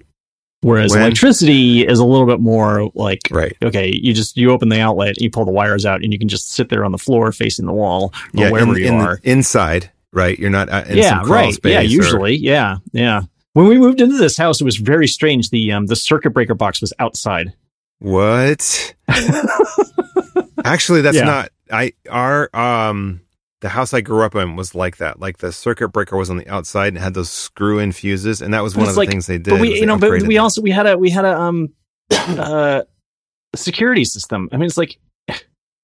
Whereas 0.60 0.92
When- 0.92 1.00
electricity 1.02 1.84
is 1.86 1.98
a 1.98 2.04
little 2.04 2.26
bit 2.26 2.38
more 2.40 2.90
like 2.94 3.28
Right. 3.32 3.56
okay, 3.64 3.90
you 3.94 4.12
just 4.14 4.36
you 4.36 4.50
open 4.52 4.68
the 4.68 4.80
outlet, 4.80 5.20
you 5.20 5.30
pull 5.30 5.44
the 5.44 5.50
wires 5.52 5.84
out, 5.84 6.02
and 6.04 6.12
you 6.12 6.18
can 6.18 6.28
just 6.28 6.52
sit 6.52 6.68
there 6.68 6.84
on 6.84 6.92
the 6.92 6.98
floor 6.98 7.32
facing 7.32 7.66
the 7.66 7.72
wall 7.72 8.12
or 8.36 8.44
Yeah. 8.44 8.50
wherever 8.50 8.72
in, 8.76 8.78
you 8.78 8.86
in 8.86 8.98
the 8.98 9.04
are. 9.04 9.20
inside, 9.24 9.90
right? 10.12 10.38
You're 10.38 10.50
not 10.50 10.68
uh, 10.68 10.84
in 10.88 10.98
yeah, 10.98 11.08
some 11.10 11.24
crawl 11.24 11.42
right. 11.44 11.54
space. 11.54 11.72
Yeah, 11.72 11.80
or- 11.80 11.82
usually, 11.82 12.36
yeah, 12.36 12.76
yeah. 12.92 13.22
When 13.54 13.66
we 13.66 13.78
moved 13.78 14.00
into 14.00 14.16
this 14.18 14.36
house, 14.36 14.60
it 14.60 14.64
was 14.64 14.76
very 14.76 15.08
strange. 15.08 15.50
The 15.50 15.72
um 15.72 15.86
the 15.86 15.96
circuit 15.96 16.30
breaker 16.30 16.54
box 16.54 16.80
was 16.80 16.92
outside. 16.98 17.52
What? 17.98 18.94
Actually, 20.64 21.02
that's 21.02 21.16
Yeah. 21.16 21.24
not. 21.24 21.50
I 21.70 21.92
our 22.08 22.48
um 22.54 23.20
the 23.62 23.68
house 23.70 23.94
I 23.94 24.00
grew 24.02 24.22
up 24.22 24.34
in 24.34 24.54
was 24.56 24.74
like 24.74 24.98
that. 24.98 25.18
Like 25.20 25.38
the 25.38 25.52
circuit 25.52 25.88
breaker 25.88 26.16
was 26.16 26.28
on 26.30 26.36
the 26.36 26.48
outside 26.48 26.88
and 26.88 26.98
had 26.98 27.14
those 27.14 27.30
screw 27.30 27.78
in 27.78 27.92
fuses, 27.92 28.42
and 28.42 28.52
that 28.54 28.62
was 28.62 28.76
one 28.76 28.82
It's 28.84 28.90
of 28.90 28.94
the 28.96 29.00
like- 29.00 29.08
things 29.08 29.26
they 29.26 29.38
did. 29.38 29.50
but 29.50 29.60
we, 29.60 29.78
you 29.80 29.86
know, 29.86 29.96
but 29.98 30.22
we 30.22 30.38
also 30.38 30.60
we 30.62 30.70
had 30.70 30.86
a 30.86 30.96
we 30.98 31.10
had 31.10 31.24
a 31.24 31.40
um 31.40 31.68
uh 32.12 32.82
security 33.54 34.04
system. 34.04 34.48
I 34.52 34.56
mean, 34.58 34.66
it's 34.66 34.76
like 34.76 34.98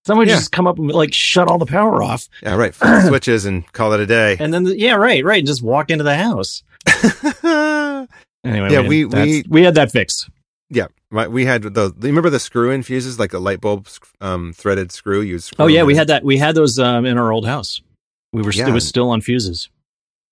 someone 0.07 0.29
Yeah. 0.29 0.35
just 0.35 0.53
come 0.53 0.67
up 0.67 0.79
and 0.79 0.91
like 0.91 1.15
shut 1.15 1.49
all 1.49 1.59
the 1.59 1.67
power 1.67 2.03
off, 2.03 2.29
yeah 2.43 2.55
right 2.57 2.75
switches 2.75 3.47
and 3.47 3.71
call 3.73 3.93
it 3.95 4.01
a 4.01 4.07
day. 4.07 4.37
and 4.39 4.53
then 4.53 4.67
yeah, 4.67 4.95
right, 4.95 5.25
right, 5.25 5.39
and 5.39 5.47
just 5.47 5.63
walk 5.63 5.91
into 5.91 6.05
the 6.05 6.17
house. 6.17 6.63
Anyway, 8.45 8.73
Yeah, 8.73 8.81
we- 8.81 9.05
we 9.05 9.23
we- 9.23 9.45
we 9.49 9.63
had 9.63 9.77
that 9.77 9.93
fixed. 9.93 10.29
Yeah, 10.75 10.87
right. 11.11 11.31
We 11.31 11.45
had 11.45 11.63
the. 11.63 11.95
Remember 11.99 12.31
the 12.31 12.41
screw-in 12.41 12.83
fuses, 12.83 13.19
like 13.19 13.35
a 13.35 13.39
light 13.39 13.61
bulb 13.61 13.89
um, 14.23 14.55
threaded 14.55 14.91
screw. 14.91 15.21
You 15.21 15.39
screw 15.39 15.65
Oh 15.67 15.69
yeah, 15.69 15.83
we 15.83 15.93
in. 15.93 15.99
had 15.99 16.07
that. 16.09 16.25
We 16.25 16.39
had 16.39 16.55
those 16.55 16.79
um, 16.79 17.05
in 17.05 17.19
our 17.19 17.31
old 17.31 17.47
house. 17.47 17.83
We 18.33 18.41
were 18.43 18.53
Yeah. 18.53 18.69
it 18.69 18.73
was 18.73 18.89
still 18.89 19.11
on 19.11 19.21
fuses. 19.21 19.69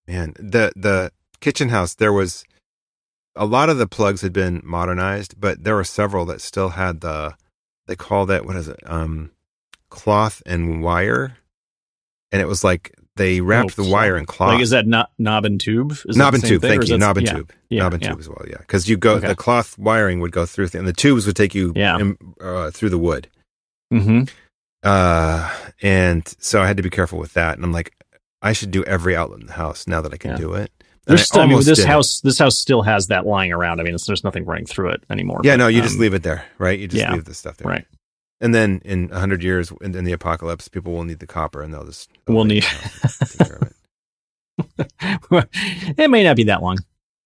Man, 0.08 0.32
the 0.38 0.72
the 0.74 1.12
kitchen 1.40 1.68
house 1.68 1.94
there 1.94 2.12
was 2.12 2.44
a 3.36 3.44
lot 3.44 3.68
of 3.68 3.76
the 3.78 3.86
plugs 3.86 4.22
had 4.22 4.32
been 4.32 4.62
modernized, 4.64 5.38
but 5.38 5.62
there 5.62 5.74
were 5.74 5.84
several 5.84 6.24
that 6.26 6.40
still 6.40 6.70
had 6.70 7.00
the 7.02 7.34
they 7.86 7.96
call 7.96 8.24
that 8.26 8.46
what 8.46 8.56
is 8.56 8.66
it 8.68 8.80
um 8.86 9.30
cloth 9.90 10.42
and 10.46 10.82
wire, 10.82 11.36
and 12.32 12.40
it 12.40 12.46
was 12.48 12.64
like 12.64 12.94
they 13.16 13.40
wrapped 13.40 13.78
Oh, 13.78 13.82
the 13.82 13.90
wire 13.90 14.16
in 14.16 14.24
cloth. 14.26 14.54
Like 14.54 14.62
is 14.62 14.70
that 14.70 14.86
not 14.86 15.10
knob 15.18 15.44
and 15.44 15.60
tube? 15.60 15.92
Is 15.92 16.02
that 16.04 16.16
knob 16.16 16.34
and 16.34 16.44
tube? 16.44 16.62
thing, 16.62 16.78
Thank 16.80 16.88
you, 16.88 16.96
knob 16.98 17.16
and 17.18 17.26
yeah, 17.26 17.32
tube, 17.34 17.52
Yeah, 17.68 17.82
knob 17.82 17.94
and 17.94 18.02
yeah. 18.02 18.08
tube 18.10 18.20
as 18.20 18.28
well. 18.28 18.44
Yeah, 18.48 18.58
because 18.58 18.88
you 18.88 18.96
go 18.96 19.14
Okay. 19.14 19.26
the 19.28 19.34
cloth 19.34 19.76
wiring 19.78 20.20
would 20.20 20.32
go 20.32 20.46
through, 20.46 20.68
th- 20.68 20.78
and 20.78 20.86
the 20.88 20.92
tubes 20.92 21.26
would 21.26 21.36
take 21.36 21.54
you 21.54 21.72
Yeah. 21.76 21.98
in, 21.98 22.16
uh, 22.40 22.70
through 22.70 22.90
the 22.90 22.98
wood. 22.98 23.28
Mm-hmm. 23.92 24.22
Uh, 24.82 25.50
and 25.82 26.26
so 26.38 26.62
I 26.62 26.66
had 26.66 26.76
to 26.76 26.82
be 26.82 26.90
careful 26.90 27.18
with 27.18 27.34
that. 27.34 27.56
And 27.56 27.64
I'm 27.64 27.72
like, 27.72 27.92
I 28.42 28.52
should 28.52 28.70
do 28.70 28.82
every 28.84 29.14
outlet 29.16 29.40
in 29.40 29.46
the 29.46 29.52
house 29.52 29.86
now 29.86 30.00
that 30.00 30.14
I 30.14 30.16
can 30.16 30.36
do 30.38 30.54
it. 30.54 30.70
Still, 31.16 31.42
I 31.42 31.46
mean, 31.46 31.56
this 31.58 31.78
did 31.78 31.78
it. 31.80 31.86
house. 31.88 32.20
This 32.20 32.38
house 32.38 32.56
still 32.56 32.82
has 32.82 33.08
that 33.08 33.26
lying 33.26 33.52
around. 33.52 33.80
I 33.80 33.82
mean, 33.82 33.96
there's 34.06 34.22
nothing 34.22 34.44
running 34.44 34.64
through 34.66 34.90
it 34.90 35.02
anymore. 35.10 35.40
Yeah, 35.42 35.54
but, 35.54 35.56
no, 35.64 35.66
you 35.66 35.82
just 35.82 35.96
um, 35.96 36.00
leave 36.00 36.14
it 36.14 36.22
there, 36.22 36.44
right? 36.58 36.78
You 36.78 36.86
just 36.86 37.10
leave 37.10 37.24
the 37.24 37.34
stuff 37.34 37.56
there. 37.56 37.68
Right. 37.68 37.86
And 38.40 38.54
then 38.54 38.80
in 38.84 39.08
100 39.08 39.42
years, 39.42 39.70
in, 39.82 39.94
in 39.94 40.04
the 40.04 40.12
apocalypse, 40.12 40.68
people 40.68 40.92
will 40.92 41.04
need 41.04 41.18
the 41.18 41.26
copper 41.26 41.60
and 41.62 41.74
they'll 41.74 41.84
just. 41.84 42.10
they'll 42.26 42.36
We'll 42.36 42.44
need- 42.46 42.64
it 42.64 42.72
now. 43.04 43.10
Take 43.26 43.38
care 43.48 43.58
of 43.58 45.48
it. 45.98 46.10
may 46.10 46.24
not 46.24 46.36
be 46.36 46.44
that 46.44 46.62
long. 46.62 46.78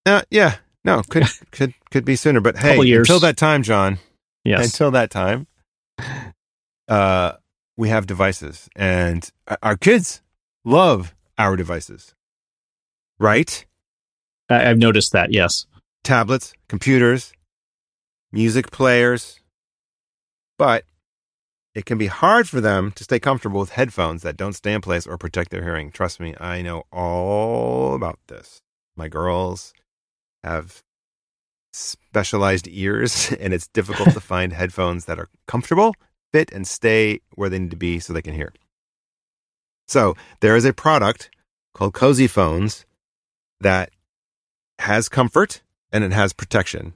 Uh, 0.06 0.22
yeah, 0.30 0.56
no, 0.84 1.02
could 1.02 1.24
could 1.52 1.74
could 1.90 2.04
be 2.04 2.16
sooner. 2.16 2.40
But 2.40 2.56
hey, 2.58 2.78
until 2.96 3.20
that 3.20 3.36
time, 3.36 3.62
John, 3.62 3.98
Yes. 4.44 4.64
until 4.66 4.90
that 4.90 5.10
time, 5.10 5.46
uh, 6.88 7.32
we 7.76 7.88
have 7.88 8.06
devices, 8.06 8.68
and 8.76 9.28
our- 9.48 9.58
our 9.62 9.76
kids 9.76 10.20
love 10.64 11.14
our 11.38 11.56
devices, 11.56 12.14
right? 13.18 13.64
I, 14.50 14.68
I've 14.70 14.78
noticed 14.78 15.12
that. 15.12 15.32
Yes. 15.32 15.66
tablets, 16.04 16.52
computers, 16.68 17.32
music 18.32 18.70
players, 18.70 19.40
but 20.58 20.84
it 21.74 21.86
can 21.86 21.98
be 21.98 22.06
hard 22.06 22.48
for 22.48 22.60
them 22.60 22.92
to 22.92 23.04
stay 23.04 23.18
comfortable 23.18 23.60
with 23.60 23.70
headphones 23.70 24.22
that 24.22 24.36
don't 24.36 24.52
stay 24.52 24.72
in 24.72 24.80
place 24.80 25.06
or 25.06 25.18
protect 25.18 25.50
their 25.50 25.62
hearing. 25.62 25.90
Trust 25.90 26.20
me, 26.20 26.34
I 26.38 26.62
know 26.62 26.84
all 26.92 27.94
about 27.94 28.18
this. 28.28 28.60
My 28.96 29.08
girls 29.08 29.74
have 30.44 30.82
specialized 31.72 32.68
ears, 32.70 33.32
and 33.40 33.52
it's 33.52 33.66
difficult 33.66 34.12
to 34.12 34.20
find 34.32 34.52
headphones 34.52 35.06
that 35.06 35.18
are 35.18 35.28
comfortable, 35.48 35.94
fit, 36.32 36.52
and 36.52 36.66
stay 36.66 37.20
where 37.34 37.48
they 37.48 37.58
need 37.58 37.72
to 37.72 37.76
be 37.76 37.98
so 37.98 38.12
they 38.12 38.22
can 38.22 38.34
hear. 38.34 38.52
So 39.88 40.14
there 40.40 40.56
is 40.56 40.64
a 40.64 40.72
product 40.72 41.30
called 41.74 41.92
Cozy 41.92 42.28
Phones 42.28 42.86
that 43.60 43.90
has 44.78 45.08
comfort 45.08 45.60
and 45.92 46.04
it 46.04 46.12
has 46.12 46.32
protection. 46.32 46.94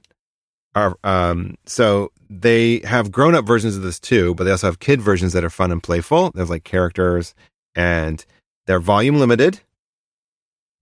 Our, 0.75 0.97
um, 1.03 1.55
so 1.65 2.11
they 2.29 2.79
have 2.79 3.11
grown 3.11 3.35
up 3.35 3.45
versions 3.45 3.75
of 3.75 3.81
this 3.81 3.99
too, 3.99 4.35
but 4.35 4.43
they 4.43 4.51
also 4.51 4.67
have 4.67 4.79
kid 4.79 5.01
versions 5.01 5.33
that 5.33 5.43
are 5.43 5.49
fun 5.49 5.71
and 5.71 5.81
playful. 5.81 6.31
There's 6.33 6.49
like 6.49 6.63
characters 6.63 7.33
and 7.75 8.23
they're 8.67 8.79
volume 8.79 9.17
limited. 9.17 9.61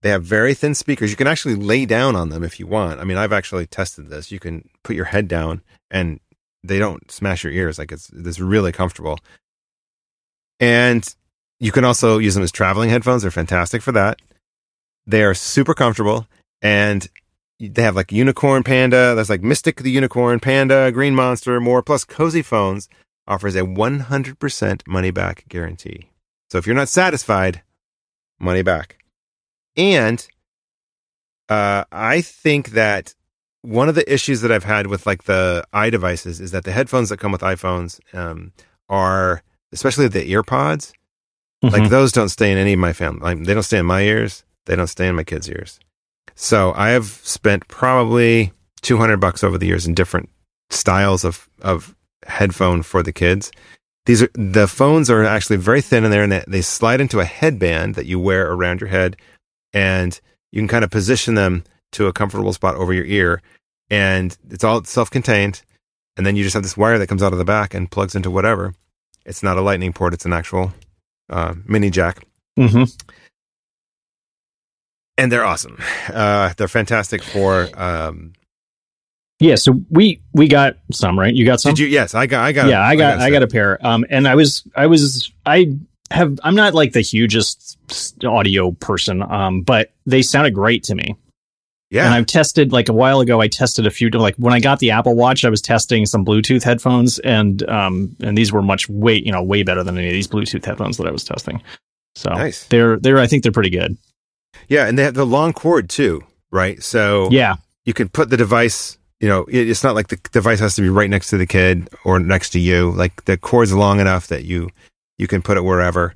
They 0.02 0.10
have 0.10 0.22
very 0.22 0.54
thin 0.54 0.74
speakers. 0.74 1.10
You 1.10 1.16
can 1.16 1.26
actually 1.26 1.56
lay 1.56 1.86
down 1.86 2.14
on 2.14 2.28
them 2.28 2.44
if 2.44 2.60
you 2.60 2.66
want. 2.66 3.00
I 3.00 3.04
mean, 3.04 3.16
I've 3.16 3.32
actually 3.32 3.66
tested 3.66 4.10
this. 4.10 4.30
You 4.30 4.38
can 4.38 4.68
put 4.84 4.94
your 4.94 5.06
head 5.06 5.26
down 5.26 5.62
and 5.90 6.20
they 6.62 6.78
don't 6.78 7.10
smash 7.10 7.42
your 7.42 7.52
ears. 7.52 7.78
Like 7.78 7.90
it's, 7.90 8.10
it's 8.10 8.38
really 8.38 8.72
comfortable. 8.72 9.18
And 10.60 11.14
you 11.58 11.72
can 11.72 11.84
also 11.84 12.18
use 12.18 12.34
them 12.34 12.44
as 12.44 12.52
traveling 12.52 12.90
headphones. 12.90 13.22
They're 13.22 13.30
fantastic 13.30 13.82
for 13.82 13.92
that. 13.92 14.20
They 15.06 15.24
are 15.24 15.34
super 15.34 15.74
comfortable 15.74 16.26
and 16.62 17.08
they 17.60 17.82
have 17.82 17.96
like 17.96 18.12
unicorn 18.12 18.62
panda 18.62 19.14
there's 19.14 19.30
like 19.30 19.42
mystic 19.42 19.82
the 19.82 19.90
unicorn 19.90 20.38
panda 20.38 20.90
green 20.92 21.14
monster 21.14 21.60
more 21.60 21.82
plus 21.82 22.04
cozy 22.04 22.42
phones 22.42 22.88
offers 23.26 23.54
a 23.54 23.60
100% 23.60 24.88
money 24.88 25.10
back 25.10 25.44
guarantee. 25.48 26.08
So 26.50 26.56
if 26.56 26.66
you're 26.66 26.74
not 26.74 26.88
satisfied 26.88 27.62
money 28.40 28.62
back. 28.62 28.96
And 29.76 30.26
uh, 31.48 31.84
i 31.90 32.20
think 32.20 32.70
that 32.70 33.14
one 33.62 33.88
of 33.88 33.94
the 33.94 34.12
issues 34.12 34.42
that 34.42 34.52
i've 34.52 34.64
had 34.64 34.86
with 34.86 35.06
like 35.06 35.24
the 35.24 35.64
iDevices 35.72 36.40
is 36.40 36.50
that 36.50 36.64
the 36.64 36.72
headphones 36.72 37.08
that 37.08 37.18
come 37.18 37.32
with 37.32 37.40
iphones 37.40 38.00
um, 38.14 38.52
are 38.88 39.42
especially 39.72 40.08
the 40.08 40.28
ear 40.30 40.42
pods 40.42 40.92
like 41.62 41.88
those 41.90 42.12
don't 42.12 42.28
stay 42.28 42.52
in 42.52 42.58
any 42.58 42.74
of 42.74 42.78
my 42.78 42.92
family 42.92 43.20
like, 43.20 43.44
they 43.44 43.54
don't 43.54 43.62
stay 43.62 43.78
in 43.78 43.86
my 43.86 44.02
ears 44.02 44.44
they 44.66 44.76
don't 44.76 44.88
stay 44.88 45.08
in 45.08 45.14
my 45.14 45.24
kids 45.24 45.48
ears 45.48 45.80
so 46.38 46.72
i 46.76 46.88
have 46.90 47.06
spent 47.24 47.66
probably 47.68 48.52
200 48.82 49.18
bucks 49.18 49.42
over 49.42 49.58
the 49.58 49.66
years 49.66 49.86
in 49.86 49.94
different 49.94 50.28
styles 50.70 51.24
of 51.24 51.48
of 51.62 51.94
headphone 52.28 52.82
for 52.82 53.02
the 53.02 53.12
kids. 53.12 53.50
These 54.06 54.22
are 54.22 54.30
the 54.34 54.68
phones 54.68 55.10
are 55.10 55.24
actually 55.24 55.56
very 55.56 55.82
thin 55.82 56.04
in 56.04 56.10
there 56.10 56.22
and 56.22 56.32
they, 56.32 56.44
they 56.46 56.62
slide 56.62 57.00
into 57.00 57.20
a 57.20 57.24
headband 57.24 57.94
that 57.94 58.06
you 58.06 58.18
wear 58.18 58.50
around 58.50 58.80
your 58.80 58.88
head 58.88 59.16
and 59.72 60.18
you 60.52 60.60
can 60.60 60.68
kind 60.68 60.84
of 60.84 60.90
position 60.90 61.34
them 61.34 61.64
to 61.92 62.06
a 62.06 62.12
comfortable 62.12 62.52
spot 62.52 62.74
over 62.76 62.92
your 62.92 63.04
ear 63.04 63.42
and 63.90 64.36
it's 64.50 64.64
all 64.64 64.82
self-contained 64.84 65.62
and 66.16 66.26
then 66.26 66.36
you 66.36 66.42
just 66.42 66.54
have 66.54 66.62
this 66.62 66.76
wire 66.76 66.98
that 66.98 67.06
comes 67.06 67.22
out 67.22 67.32
of 67.32 67.38
the 67.38 67.44
back 67.44 67.74
and 67.74 67.90
plugs 67.90 68.14
into 68.14 68.30
whatever. 68.30 68.74
It's 69.26 69.42
not 69.42 69.58
a 69.58 69.62
lightning 69.62 69.92
port 69.92 70.14
it's 70.14 70.24
an 70.24 70.32
actual 70.32 70.72
uh, 71.28 71.54
mini 71.66 71.90
jack. 71.90 72.24
Mhm. 72.58 72.90
And 75.18 75.30
they're 75.30 75.44
awesome. 75.44 75.78
Uh, 76.08 76.54
they're 76.56 76.68
fantastic 76.68 77.22
for. 77.22 77.68
Um, 77.74 78.32
Yeah. 79.40 79.56
So 79.56 79.80
we 79.90 80.22
we 80.32 80.48
got 80.48 80.78
some 80.92 81.18
right. 81.18 81.34
You 81.34 81.44
got 81.44 81.60
some. 81.60 81.74
did 81.74 81.80
you? 81.80 81.88
Yes, 81.88 82.14
I 82.14 82.26
got. 82.26 82.44
I 82.44 82.52
got. 82.52 82.68
yeah, 82.68 82.80
I 82.80 82.96
got 82.96 83.18
I 83.18 83.24
set. 83.24 83.30
got 83.30 83.42
a 83.42 83.48
pair. 83.48 83.84
Um, 83.86 84.06
and 84.08 84.26
I 84.26 84.34
was 84.34 84.66
I 84.74 84.86
was 84.86 85.30
I 85.44 85.74
have 86.10 86.38
I'm 86.42 86.54
not 86.54 86.72
like 86.72 86.92
the 86.92 87.02
hugest 87.02 87.78
audio 88.24 88.70
person. 88.72 89.22
Um, 89.22 89.62
but 89.62 89.92
they 90.06 90.22
sounded 90.22 90.54
great 90.54 90.84
to 90.84 90.94
me. 90.94 91.16
Yeah. 91.90 92.04
And 92.04 92.14
I've 92.14 92.26
tested 92.26 92.70
like 92.70 92.90
a 92.90 92.92
while 92.92 93.20
ago. 93.20 93.40
I 93.40 93.48
tested 93.48 93.86
a 93.86 93.90
few 93.90 94.10
like 94.10 94.36
when 94.36 94.52
I 94.52 94.60
got 94.60 94.78
the 94.78 94.90
Apple 94.90 95.14
Watch, 95.14 95.44
I 95.44 95.48
was 95.48 95.62
testing 95.62 96.04
some 96.04 96.24
Bluetooth 96.24 96.62
headphones, 96.62 97.18
and 97.20 97.66
um, 97.68 98.14
and 98.20 98.36
these 98.36 98.52
were 98.52 98.62
much 98.62 98.88
way 98.88 99.14
you 99.14 99.32
know 99.32 99.42
way 99.42 99.62
better 99.62 99.82
than 99.82 99.96
any 99.96 100.08
of 100.08 100.12
these 100.12 100.28
Bluetooth 100.28 100.64
headphones 100.64 100.98
that 100.98 101.06
I 101.06 101.10
was 101.10 101.24
testing. 101.24 101.62
So 102.14 102.30
nice. 102.30 102.64
they're 102.66 102.98
they're 102.98 103.18
I 103.18 103.26
think 103.26 103.42
they're 103.42 103.52
pretty 103.52 103.70
good. 103.70 103.96
Yeah, 104.68 104.86
and 104.86 104.98
they 104.98 105.02
have 105.04 105.14
the 105.14 105.26
long 105.26 105.52
cord 105.52 105.88
too, 105.88 106.22
right? 106.50 106.82
So 106.82 107.28
Yeah, 107.30 107.56
you 107.84 107.94
can 107.94 108.08
put 108.08 108.30
the 108.30 108.36
device. 108.36 108.98
You 109.20 109.28
know, 109.28 109.44
it, 109.44 109.68
it's 109.68 109.82
not 109.82 109.96
like 109.96 110.08
the 110.08 110.16
device 110.30 110.60
has 110.60 110.76
to 110.76 110.82
be 110.82 110.88
right 110.88 111.10
next 111.10 111.30
to 111.30 111.38
the 111.38 111.46
kid 111.46 111.88
or 112.04 112.20
next 112.20 112.50
to 112.50 112.60
you. 112.60 112.92
Like 112.92 113.24
the 113.24 113.36
cord's 113.36 113.72
long 113.72 113.98
enough 113.98 114.28
that 114.28 114.44
you 114.44 114.70
you 115.16 115.26
can 115.26 115.42
put 115.42 115.56
it 115.56 115.64
wherever. 115.64 116.14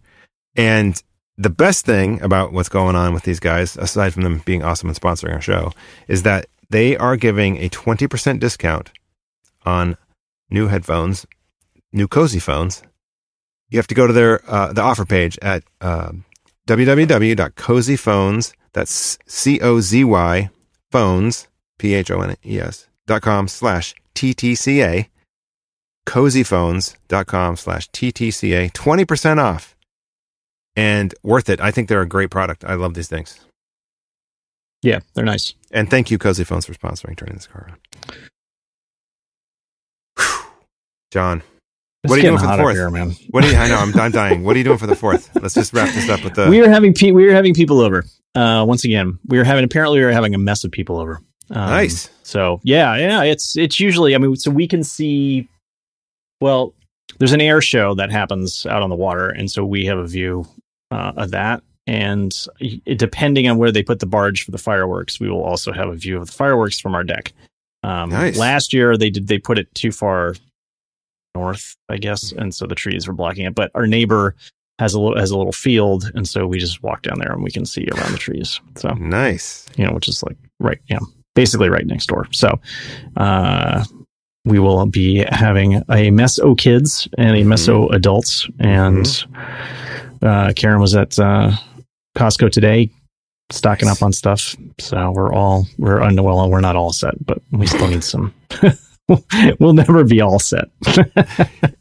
And 0.54 1.02
the 1.38 1.50
best 1.50 1.84
thing 1.84 2.20
about 2.22 2.52
what's 2.52 2.68
going 2.68 2.94
on 2.94 3.14
with 3.14 3.24
these 3.24 3.40
guys, 3.40 3.76
aside 3.76 4.12
from 4.12 4.22
them 4.22 4.42
being 4.44 4.62
awesome 4.62 4.88
and 4.88 5.00
sponsoring 5.00 5.34
our 5.34 5.40
show, 5.40 5.72
is 6.06 6.22
that 6.22 6.46
they 6.70 6.96
are 6.96 7.16
giving 7.16 7.56
a 7.56 7.68
twenty 7.68 8.06
percent 8.06 8.38
discount 8.40 8.90
on 9.64 9.96
new 10.50 10.68
headphones, 10.68 11.26
new 11.92 12.06
cozy 12.06 12.38
phones. 12.38 12.82
You 13.70 13.78
have 13.78 13.86
to 13.88 13.94
go 13.94 14.06
to 14.06 14.12
their 14.12 14.42
uh, 14.48 14.72
the 14.72 14.82
offer 14.82 15.04
page 15.06 15.38
at 15.40 15.64
um 15.80 16.24
www.cozyphones. 16.68 18.52
That's 18.72 19.18
c 19.26 19.60
o 19.60 19.80
z 19.80 20.04
y 20.04 20.50
phones 20.90 21.46
p 21.78 21.94
h 21.94 22.10
o 22.10 22.22
n 22.22 22.36
e 22.44 22.58
s 22.60 22.88
dot 23.06 23.22
com 23.22 23.48
slash 23.48 23.94
ttca. 24.14 25.06
Cozyphones.com 26.06 27.56
slash 27.56 27.88
ttca. 27.90 28.72
Twenty 28.72 29.04
percent 29.04 29.38
off, 29.40 29.76
and 30.74 31.14
worth 31.22 31.48
it. 31.48 31.60
I 31.60 31.70
think 31.70 31.88
they're 31.88 32.02
a 32.02 32.08
great 32.08 32.30
product. 32.30 32.64
I 32.64 32.74
love 32.74 32.94
these 32.94 33.08
things. 33.08 33.38
yeah, 34.82 35.00
they're 35.14 35.24
nice. 35.24 35.54
And 35.70 35.88
thank 35.88 36.10
you, 36.10 36.18
Cozy 36.18 36.44
Phones, 36.44 36.66
for 36.66 36.74
sponsoring 36.74 37.16
turning 37.16 37.36
this 37.36 37.46
car 37.46 37.68
on. 37.70 37.78
Whew. 40.18 40.50
John, 42.04 42.10
What 42.10 42.18
are 42.18 42.22
you 42.22 42.28
doing 42.30 42.38
for 42.40 42.46
the 42.48 42.56
fourth? 42.62 42.74
here, 42.74 42.90
man? 42.90 43.10
what 43.30 43.44
are 43.44 43.50
you? 43.50 43.56
I 43.56 43.68
know 43.68 43.76
I'm, 43.76 43.96
I'm 43.96 44.10
dying. 44.10 44.42
What 44.42 44.56
are 44.56 44.58
you 44.58 44.64
doing 44.64 44.78
for 44.78 44.88
the 44.88 44.96
fourth? 44.96 45.30
Let's 45.40 45.54
just 45.54 45.72
wrap 45.72 45.94
this 45.94 46.08
up 46.08 46.24
with 46.24 46.34
the. 46.34 46.46
we 46.50 46.60
are 46.60 46.68
having 46.68 46.92
pe- 46.94 47.12
we 47.12 47.28
are 47.28 47.32
having 47.34 47.54
people 47.54 47.80
over. 47.80 48.04
Uh, 48.34 48.64
once 48.66 48.84
again, 48.84 49.20
we 49.26 49.38
are 49.38 49.44
having 49.44 49.62
apparently 49.62 50.00
we 50.00 50.04
are 50.04 50.10
having 50.10 50.34
a 50.34 50.38
mess 50.38 50.64
of 50.64 50.72
people 50.72 50.98
over. 50.98 51.20
Um, 51.50 51.70
nice. 51.70 52.10
So 52.24 52.60
yeah, 52.64 52.96
yeah, 52.96 53.22
it's 53.22 53.56
it's 53.56 53.78
usually 53.78 54.16
I 54.16 54.18
mean, 54.18 54.34
so 54.34 54.50
we 54.50 54.66
can 54.66 54.82
see. 54.82 55.48
Well, 56.40 56.74
there's 57.18 57.32
an 57.32 57.40
air 57.40 57.60
show 57.60 57.94
that 57.94 58.10
happens 58.10 58.66
out 58.66 58.82
on 58.82 58.90
the 58.90 58.96
water, 58.96 59.28
and 59.28 59.48
so 59.48 59.64
we 59.64 59.84
have 59.86 59.98
a 59.98 60.06
view 60.06 60.44
uh, 60.90 61.12
of 61.16 61.30
that. 61.30 61.62
And 61.86 62.32
depending 62.96 63.48
on 63.48 63.58
where 63.58 63.70
they 63.70 63.84
put 63.84 64.00
the 64.00 64.06
barge 64.06 64.44
for 64.44 64.50
the 64.50 64.58
fireworks, 64.58 65.20
we 65.20 65.30
will 65.30 65.42
also 65.44 65.72
have 65.72 65.88
a 65.88 65.94
view 65.94 66.16
of 66.16 66.26
the 66.26 66.32
fireworks 66.32 66.80
from 66.80 66.96
our 66.96 67.04
deck. 67.04 67.32
Um, 67.84 68.10
Nice. 68.10 68.36
Last 68.36 68.72
year 68.72 68.96
they 68.96 69.10
did 69.10 69.28
they 69.28 69.38
put 69.38 69.58
it 69.58 69.72
too 69.74 69.92
far 69.92 70.34
north, 71.34 71.76
I 71.88 71.96
guess, 71.96 72.32
and 72.32 72.54
so 72.54 72.66
the 72.66 72.74
trees 72.74 73.06
were 73.06 73.14
blocking 73.14 73.44
it. 73.46 73.54
But 73.54 73.70
our 73.74 73.86
neighbor 73.86 74.34
has 74.78 74.94
a 74.94 75.00
little 75.00 75.18
has 75.18 75.30
a 75.30 75.36
little 75.38 75.52
field, 75.52 76.10
and 76.14 76.26
so 76.28 76.46
we 76.46 76.58
just 76.58 76.82
walk 76.82 77.02
down 77.02 77.18
there 77.18 77.32
and 77.32 77.42
we 77.42 77.50
can 77.50 77.64
see 77.66 77.86
around 77.94 78.12
the 78.12 78.18
trees. 78.18 78.60
So 78.76 78.90
Nice. 78.94 79.66
you 79.76 79.86
know, 79.86 79.92
which 79.92 80.08
is 80.08 80.22
like 80.22 80.36
right, 80.60 80.78
yeah, 80.88 80.98
basically 81.34 81.68
right 81.68 81.86
next 81.86 82.06
door. 82.06 82.26
So, 82.32 82.58
uh, 83.16 83.84
we 84.44 84.58
will 84.58 84.84
be 84.86 85.24
having 85.30 85.74
a 85.74 86.10
Meso 86.10 86.58
kids 86.58 87.06
and 87.16 87.36
a 87.36 87.44
Meso 87.44 87.92
adults. 87.94 88.48
And 88.58 89.06
uh, 90.20 90.52
Karen 90.56 90.80
was 90.80 90.96
at 90.96 91.16
uh, 91.18 91.52
Costco 92.16 92.50
today, 92.50 92.90
stocking 93.50 93.88
up 93.88 94.02
on 94.02 94.12
stuff. 94.12 94.56
So 94.80 95.12
we're 95.12 95.32
all 95.32 95.68
we're 95.78 96.02
under 96.02 96.24
well, 96.24 96.50
we're 96.50 96.60
not 96.60 96.74
all 96.74 96.92
set, 96.92 97.24
but 97.24 97.40
we 97.52 97.66
still 97.68 97.86
need 97.86 98.02
some. 98.02 98.34
we'll 99.60 99.72
never 99.74 100.04
be 100.04 100.20
all 100.20 100.38
set. 100.38 100.66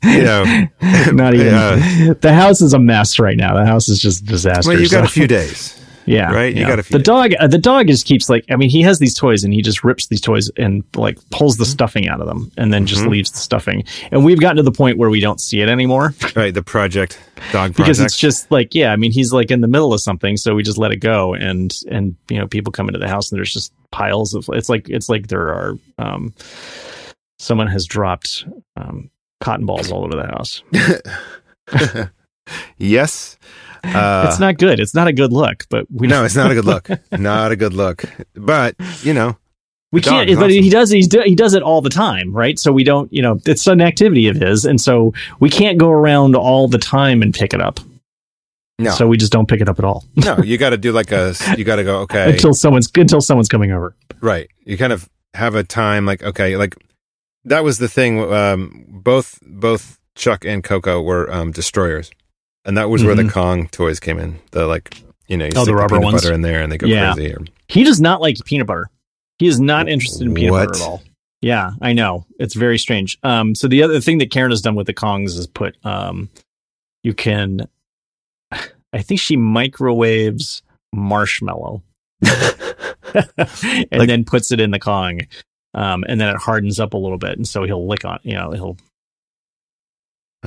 You 0.03 0.23
know, 0.23 0.67
not 1.11 1.33
even 1.33 1.53
uh, 1.53 2.13
the 2.19 2.33
house 2.33 2.61
is 2.61 2.73
a 2.73 2.79
mess 2.79 3.19
right 3.19 3.37
now. 3.37 3.53
The 3.55 3.65
house 3.65 3.89
is 3.89 3.99
just 3.99 4.25
disaster. 4.25 4.69
well, 4.71 4.79
you've 4.79 4.91
got 4.91 5.05
a 5.05 5.07
few 5.19 5.27
days. 5.27 5.77
yeah, 6.05 6.31
Right? 6.33 6.53
You 6.53 6.61
yeah. 6.61 6.67
got 6.67 6.79
a 6.79 6.83
few 6.83 6.97
The 6.97 7.03
dog, 7.03 7.33
uh, 7.39 7.45
the 7.47 7.59
dog 7.59 7.87
just 7.87 8.05
keeps 8.07 8.27
like. 8.27 8.43
I 8.49 8.55
mean, 8.55 8.69
he 8.71 8.81
has 8.81 8.97
these 8.97 9.13
toys, 9.13 9.43
and 9.43 9.53
he 9.53 9.61
just 9.61 9.83
rips 9.83 10.07
these 10.07 10.19
toys 10.19 10.49
and 10.57 10.83
like 10.95 11.17
pulls 11.29 11.57
the 11.57 11.65
stuffing 11.65 12.07
out 12.09 12.19
of 12.21 12.27
them, 12.27 12.51
and 12.57 12.73
then 12.73 12.85
just 12.87 13.03
Mhm. 13.03 13.09
leaves 13.11 13.31
the 13.31 13.37
stuffing. 13.37 13.83
And 14.11 14.25
we've 14.25 14.39
gotten 14.39 14.57
to 14.57 14.63
the 14.63 14.71
point 14.71 14.97
where 14.97 15.11
we 15.11 15.19
don't 15.19 15.39
see 15.39 15.61
it 15.61 15.69
anymore 15.69 16.15
Right. 16.35 16.53
The 16.53 16.63
project, 16.63 17.19
dog 17.51 17.75
because 17.75 17.99
it's 17.99 18.17
just 18.17 18.49
like, 18.51 18.73
yeah. 18.73 18.91
I 18.91 18.95
mean, 18.95 19.11
he's 19.11 19.31
like 19.31 19.51
in 19.51 19.61
the 19.61 19.67
middle 19.67 19.93
of 19.93 20.01
something, 20.01 20.37
so 20.37 20.55
we 20.55 20.63
just 20.63 20.79
let 20.79 20.91
it 20.91 20.97
go, 20.97 21.35
and 21.35 21.71
and 21.89 22.15
you 22.29 22.39
know, 22.39 22.47
people 22.47 22.71
come 22.71 22.89
into 22.89 22.99
the 22.99 23.07
house, 23.07 23.31
and 23.31 23.37
there's 23.37 23.53
just 23.53 23.71
piles 23.91 24.33
of. 24.33 24.49
It's 24.53 24.69
like 24.69 24.89
it's 24.89 25.07
like 25.07 25.27
there 25.27 25.49
are. 25.49 25.77
um 25.99 26.33
Someone 27.41 27.67
has 27.67 27.87
dropped 27.87 28.45
um, 28.77 29.09
cotton 29.39 29.65
balls 29.65 29.91
all 29.91 30.05
over 30.05 30.15
the 30.15 30.27
house. 30.27 30.61
yes. 32.77 33.35
Uh, 33.83 34.27
it's 34.29 34.39
not 34.39 34.59
good. 34.59 34.79
It's 34.79 34.93
not 34.93 35.07
a 35.07 35.13
good 35.13 35.33
look. 35.33 35.65
But 35.69 35.87
we 35.91 36.05
no, 36.05 36.23
it's 36.23 36.35
not 36.35 36.51
a 36.51 36.53
good 36.53 36.65
look. 36.65 36.87
Not 37.11 37.51
a 37.51 37.55
good 37.55 37.73
look. 37.73 38.03
But, 38.35 38.75
you 39.01 39.15
know, 39.15 39.37
We 39.91 40.01
can't, 40.01 40.29
but 40.29 40.37
awesome. 40.37 40.49
he 40.51 40.69
does. 40.69 40.91
He's 40.91 41.07
do, 41.07 41.23
he 41.25 41.33
does 41.33 41.55
it 41.55 41.63
all 41.63 41.81
the 41.81 41.89
time, 41.89 42.31
right? 42.31 42.59
So 42.59 42.71
we 42.71 42.83
don't, 42.83 43.11
you 43.11 43.23
know, 43.23 43.39
it's 43.47 43.65
an 43.65 43.81
activity 43.81 44.27
of 44.27 44.35
his, 44.35 44.65
and 44.65 44.79
so 44.79 45.11
we 45.39 45.49
can't 45.49 45.79
go 45.79 45.89
around 45.89 46.35
all 46.35 46.67
the 46.67 46.77
time 46.77 47.23
and 47.23 47.33
pick 47.33 47.55
it 47.55 47.61
up. 47.61 47.79
no. 48.77 48.91
So 48.91 49.07
we 49.07 49.17
just 49.17 49.31
don't 49.31 49.47
pick 49.47 49.61
it 49.61 49.67
up 49.67 49.79
at 49.79 49.85
all 49.85 50.03
no, 50.15 50.37
you 50.43 50.59
got 50.59 50.71
to 50.71 50.77
do 50.77 50.91
like 50.91 51.11
a, 51.11 51.33
you 51.57 51.63
got 51.63 51.77
to 51.77 51.83
go, 51.83 52.01
okay. 52.01 52.33
until 52.33 52.53
someone's 52.53 52.87
until 52.95 53.19
someone's 53.19 53.49
coming 53.49 53.71
over. 53.71 53.95
Right. 54.21 54.47
You 54.63 54.77
kind 54.77 54.93
of 54.93 55.09
have 55.33 55.55
a 55.55 55.63
time 55.63 56.05
like 56.05 56.21
okay, 56.21 56.55
like 56.55 56.75
that 57.45 57.63
was 57.63 57.77
the 57.77 57.87
thing. 57.87 58.19
Um, 58.31 58.85
both 58.87 59.39
both 59.43 59.99
Chuck 60.15 60.45
and 60.45 60.63
Coco 60.63 61.01
were 61.01 61.31
um, 61.33 61.51
destroyers, 61.51 62.11
and 62.65 62.77
that 62.77 62.89
was 62.89 63.03
where 63.03 63.15
the 63.15 63.23
Mhm. 63.23 63.31
Kong 63.31 63.67
toys 63.69 63.99
came 63.99 64.19
in. 64.19 64.39
The 64.51 64.67
like 64.67 65.01
you 65.27 65.37
know 65.37 65.45
you 65.45 65.51
Oh, 65.55 65.65
the 65.65 65.73
rubber 65.75 65.95
peanut 65.95 66.03
ones? 66.13 66.21
butter 66.21 66.33
in 66.33 66.41
there 66.41 66.61
and 66.61 66.71
they 66.71 66.77
go 66.77 66.87
Yeah. 66.87 67.13
crazy. 67.13 67.33
Or, 67.33 67.45
He 67.67 67.83
does 67.83 68.01
not 68.01 68.21
like 68.21 68.37
peanut 68.45 68.67
butter. 68.67 68.89
He 69.39 69.47
is 69.47 69.59
not 69.59 69.87
interested 69.89 70.27
in 70.27 70.33
peanut 70.33 70.51
What? 70.51 70.67
butter 70.69 70.83
at 70.83 70.87
all. 70.87 71.03
Yeah, 71.41 71.71
I 71.81 71.93
know. 71.93 72.25
It's 72.37 72.53
very 72.53 72.77
strange. 72.77 73.17
Um, 73.23 73.55
so 73.55 73.67
the 73.67 73.81
other 73.81 73.99
thing 73.99 74.19
that 74.19 74.29
Karen 74.29 74.51
has 74.51 74.61
done 74.61 74.75
with 74.75 74.85
the 74.85 74.93
Kongs 74.93 75.37
is 75.37 75.47
put 75.47 75.75
um, 75.83 76.29
you 77.03 77.13
can. 77.13 77.67
I 78.93 79.01
think 79.01 79.19
she 79.21 79.37
microwaves 79.37 80.61
marshmallow 80.93 81.81
and 82.21 83.87
Like- 83.91 84.07
then 84.07 84.23
puts 84.25 84.51
it 84.51 84.59
in 84.59 84.71
the 84.71 84.79
Kong. 84.79 85.21
Um, 85.73 86.03
and 86.07 86.19
then 86.19 86.35
it 86.35 86.37
hardens 86.37 86.79
up 86.79 86.93
a 86.93 86.97
little 86.97 87.17
bit, 87.17 87.37
and 87.37 87.47
so 87.47 87.63
he'll 87.63 87.87
lick 87.87 88.03
on. 88.05 88.19
You 88.23 88.35
know, 88.35 88.51
he'll 88.51 88.77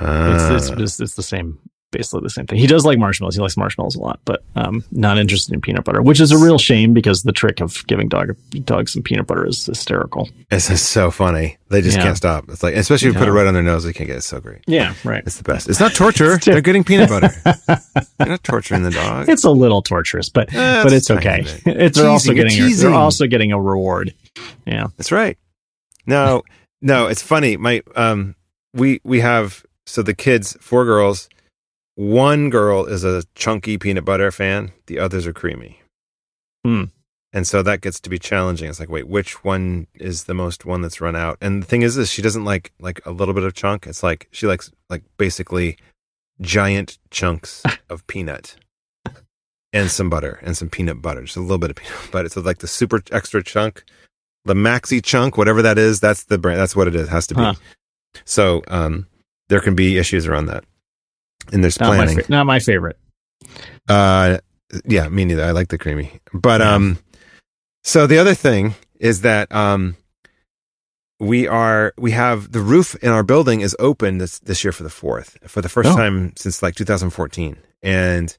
Uh, 0.01 0.33
It's, 0.35 0.69
it's, 0.71 0.81
it's, 0.81 1.01
it's 1.01 1.15
the 1.15 1.23
same, 1.23 1.59
basically 1.97 2.21
the 2.23 2.31
same 2.31 2.47
thing. 2.47 2.59
He 2.59 2.67
does 2.67 2.85
like 2.85 2.99
marshmallows. 2.99 3.35
He 3.37 3.41
likes 3.41 3.57
marshmallows 3.57 3.95
a 3.95 4.01
lot, 4.01 4.21
but 4.27 4.43
um, 4.57 4.85
not 4.91 5.17
interested 5.17 5.55
in 5.55 5.61
peanut 5.63 5.85
butter, 5.85 6.03
which 6.03 6.21
is 6.21 6.31
a 6.33 6.37
real 6.39 6.59
shame 6.59 6.93
because 6.93 7.23
the 7.23 7.33
trick 7.33 7.61
of 7.61 7.87
giving 7.87 8.09
dog 8.09 8.37
dogs 8.65 8.93
some 8.93 9.03
peanut 9.03 9.27
butter 9.27 9.47
is 9.47 9.65
hysterical. 9.65 10.29
it's 10.51 10.69
just 10.69 10.91
so 10.91 11.11
funny. 11.11 11.57
They 11.71 11.81
just 11.81 11.97
Yeah. 11.97 12.05
can't 12.05 12.17
stop. 12.17 12.45
It's 12.49 12.63
like 12.63 12.75
especially 12.77 13.09
if 13.09 13.15
you 13.15 13.19
put 13.21 13.29
it 13.29 13.33
right 13.33 13.47
on 13.47 13.55
their 13.55 13.63
nose, 13.63 13.85
they 13.85 13.93
can't 13.93 14.07
get 14.07 14.15
it. 14.15 14.19
It's 14.19 14.27
so 14.27 14.41
great. 14.41 14.61
Yeah, 14.67 14.95
right. 15.05 15.23
It's 15.27 15.39
the 15.39 15.45
best. 15.45 15.69
It's 15.69 15.81
not 15.81 15.95
torture. 15.95 16.35
It's 16.35 16.45
They're 16.47 16.61
getting 16.61 16.85
peanut 16.85 17.09
butter. 17.09 17.31
You're 18.21 18.29
not 18.29 18.45
torturing 18.45 18.83
the 18.83 18.91
dog. 18.91 19.29
It's 19.29 19.45
a 19.45 19.51
little 19.51 19.81
torturous, 19.83 20.29
but 20.29 20.53
Eh, 20.55 20.83
but 20.83 20.93
it's 20.93 21.11
okay. 21.11 21.45
It's, 21.67 21.97
they're 21.99 22.09
also 22.11 22.33
getting 22.35 22.53
a, 22.63 22.73
they're 22.75 22.93
also 22.93 23.27
getting 23.27 23.53
a 23.53 23.61
reward. 23.61 24.13
Yeah. 24.67 24.89
That's 24.97 25.11
right. 25.13 25.39
No, 26.07 26.43
no, 26.83 27.07
it's 27.07 27.23
funny. 27.23 27.57
My 27.57 27.83
um 27.97 28.35
we 28.75 29.01
we 29.05 29.21
have 29.21 29.65
so 29.87 30.03
the 30.03 30.15
kids, 30.15 30.57
four 30.61 30.85
girls, 30.85 31.29
one 31.97 32.51
girl 32.51 32.87
is 32.87 33.05
a 33.05 33.25
chunky 33.35 33.79
peanut 33.79 34.05
butter 34.05 34.31
fan, 34.31 34.73
the 34.87 34.99
others 34.99 35.27
are 35.27 35.33
creamy. 35.33 35.81
Hmm. 36.65 36.85
And 37.33 37.49
so 37.49 37.63
that 37.63 37.81
gets 37.81 37.99
to 38.01 38.11
be 38.11 38.19
challenging. 38.19 38.71
It's 38.71 38.79
like, 38.79 38.89
wait, 38.89 39.09
which 39.09 39.43
one 39.43 39.89
is 39.95 40.25
the 40.25 40.35
most 40.35 40.65
one 40.65 40.83
that's 40.83 41.01
run 41.01 41.17
out? 41.17 41.37
And 41.41 41.63
the 41.63 41.67
thing 41.67 41.83
is 41.83 41.97
this, 41.97 42.09
she 42.09 42.23
doesn't 42.23 42.45
like 42.45 42.73
like 42.79 43.05
a 43.05 43.11
little 43.11 43.35
bit 43.35 43.43
of 43.43 43.55
chunk. 43.55 43.89
It's 43.89 44.05
like 44.05 44.29
she 44.31 44.47
likes 44.47 44.71
like 44.89 45.03
basically 45.17 45.77
giant 46.41 46.99
chunks 47.11 47.63
of 47.91 48.07
peanut. 48.07 48.57
And 49.73 49.91
some 49.91 50.09
butter 50.09 50.39
and 50.43 50.57
some 50.57 50.71
peanut 50.71 51.03
butter, 51.03 51.23
just 51.23 51.37
a 51.37 51.41
little 51.41 51.59
bit 51.59 51.71
of 51.71 51.77
peanut 51.77 51.93
butter. 52.13 52.29
So 52.29 52.41
like 52.41 52.59
the 52.59 52.69
super 52.69 53.03
extra 53.11 53.43
chunk, 53.43 53.85
the 54.45 54.55
maxi 54.55 55.03
chunk, 55.03 55.37
whatever 55.37 55.63
that 55.63 55.77
is, 55.77 55.99
that's 55.99 56.25
the 56.25 56.39
brand. 56.39 56.61
That's 56.61 56.77
what 56.77 56.87
it 56.87 56.95
is. 56.95 57.09
Has 57.09 57.27
to 57.27 57.35
be. 57.35 57.43
Huh. 57.43 57.55
So 58.25 58.63
um, 58.69 59.09
there 59.49 59.61
can 59.61 59.75
be 59.75 59.99
issues 59.99 60.29
around 60.29 60.47
that, 60.47 60.65
and 61.53 61.63
there's 61.63 61.79
Not 61.81 61.89
my, 61.91 61.97
planning. 62.05 62.25
fa- 62.25 62.31
not 62.31 62.47
my 62.47 62.59
favorite. 62.61 62.99
Uh, 63.89 64.39
yeah, 64.87 65.09
me 65.09 65.25
neither. 65.25 65.45
I 65.45 65.51
like 65.53 65.69
the 65.69 65.79
creamy, 65.79 66.21
but 66.33 66.61
Yeah. 66.61 66.75
um, 66.75 66.99
so 67.85 68.07
the 68.07 68.19
other 68.19 68.35
thing 68.35 68.75
is 68.99 69.21
that 69.23 69.53
um, 69.55 69.97
we 71.21 71.47
are 71.47 71.93
we 71.99 72.11
have 72.13 72.53
the 72.53 72.61
roof 72.61 72.95
in 72.97 73.11
our 73.11 73.23
building 73.23 73.61
is 73.61 73.77
open 73.79 74.19
this 74.19 74.39
this 74.41 74.65
year 74.65 74.73
for 74.73 74.83
the 74.83 74.91
fourth 74.91 75.37
for 75.47 75.61
the 75.61 75.69
first 75.69 75.91
Oh. 75.91 75.97
time 75.97 76.33
since 76.37 76.63
like 76.63 76.75
2014, 76.75 77.57
and 77.83 78.37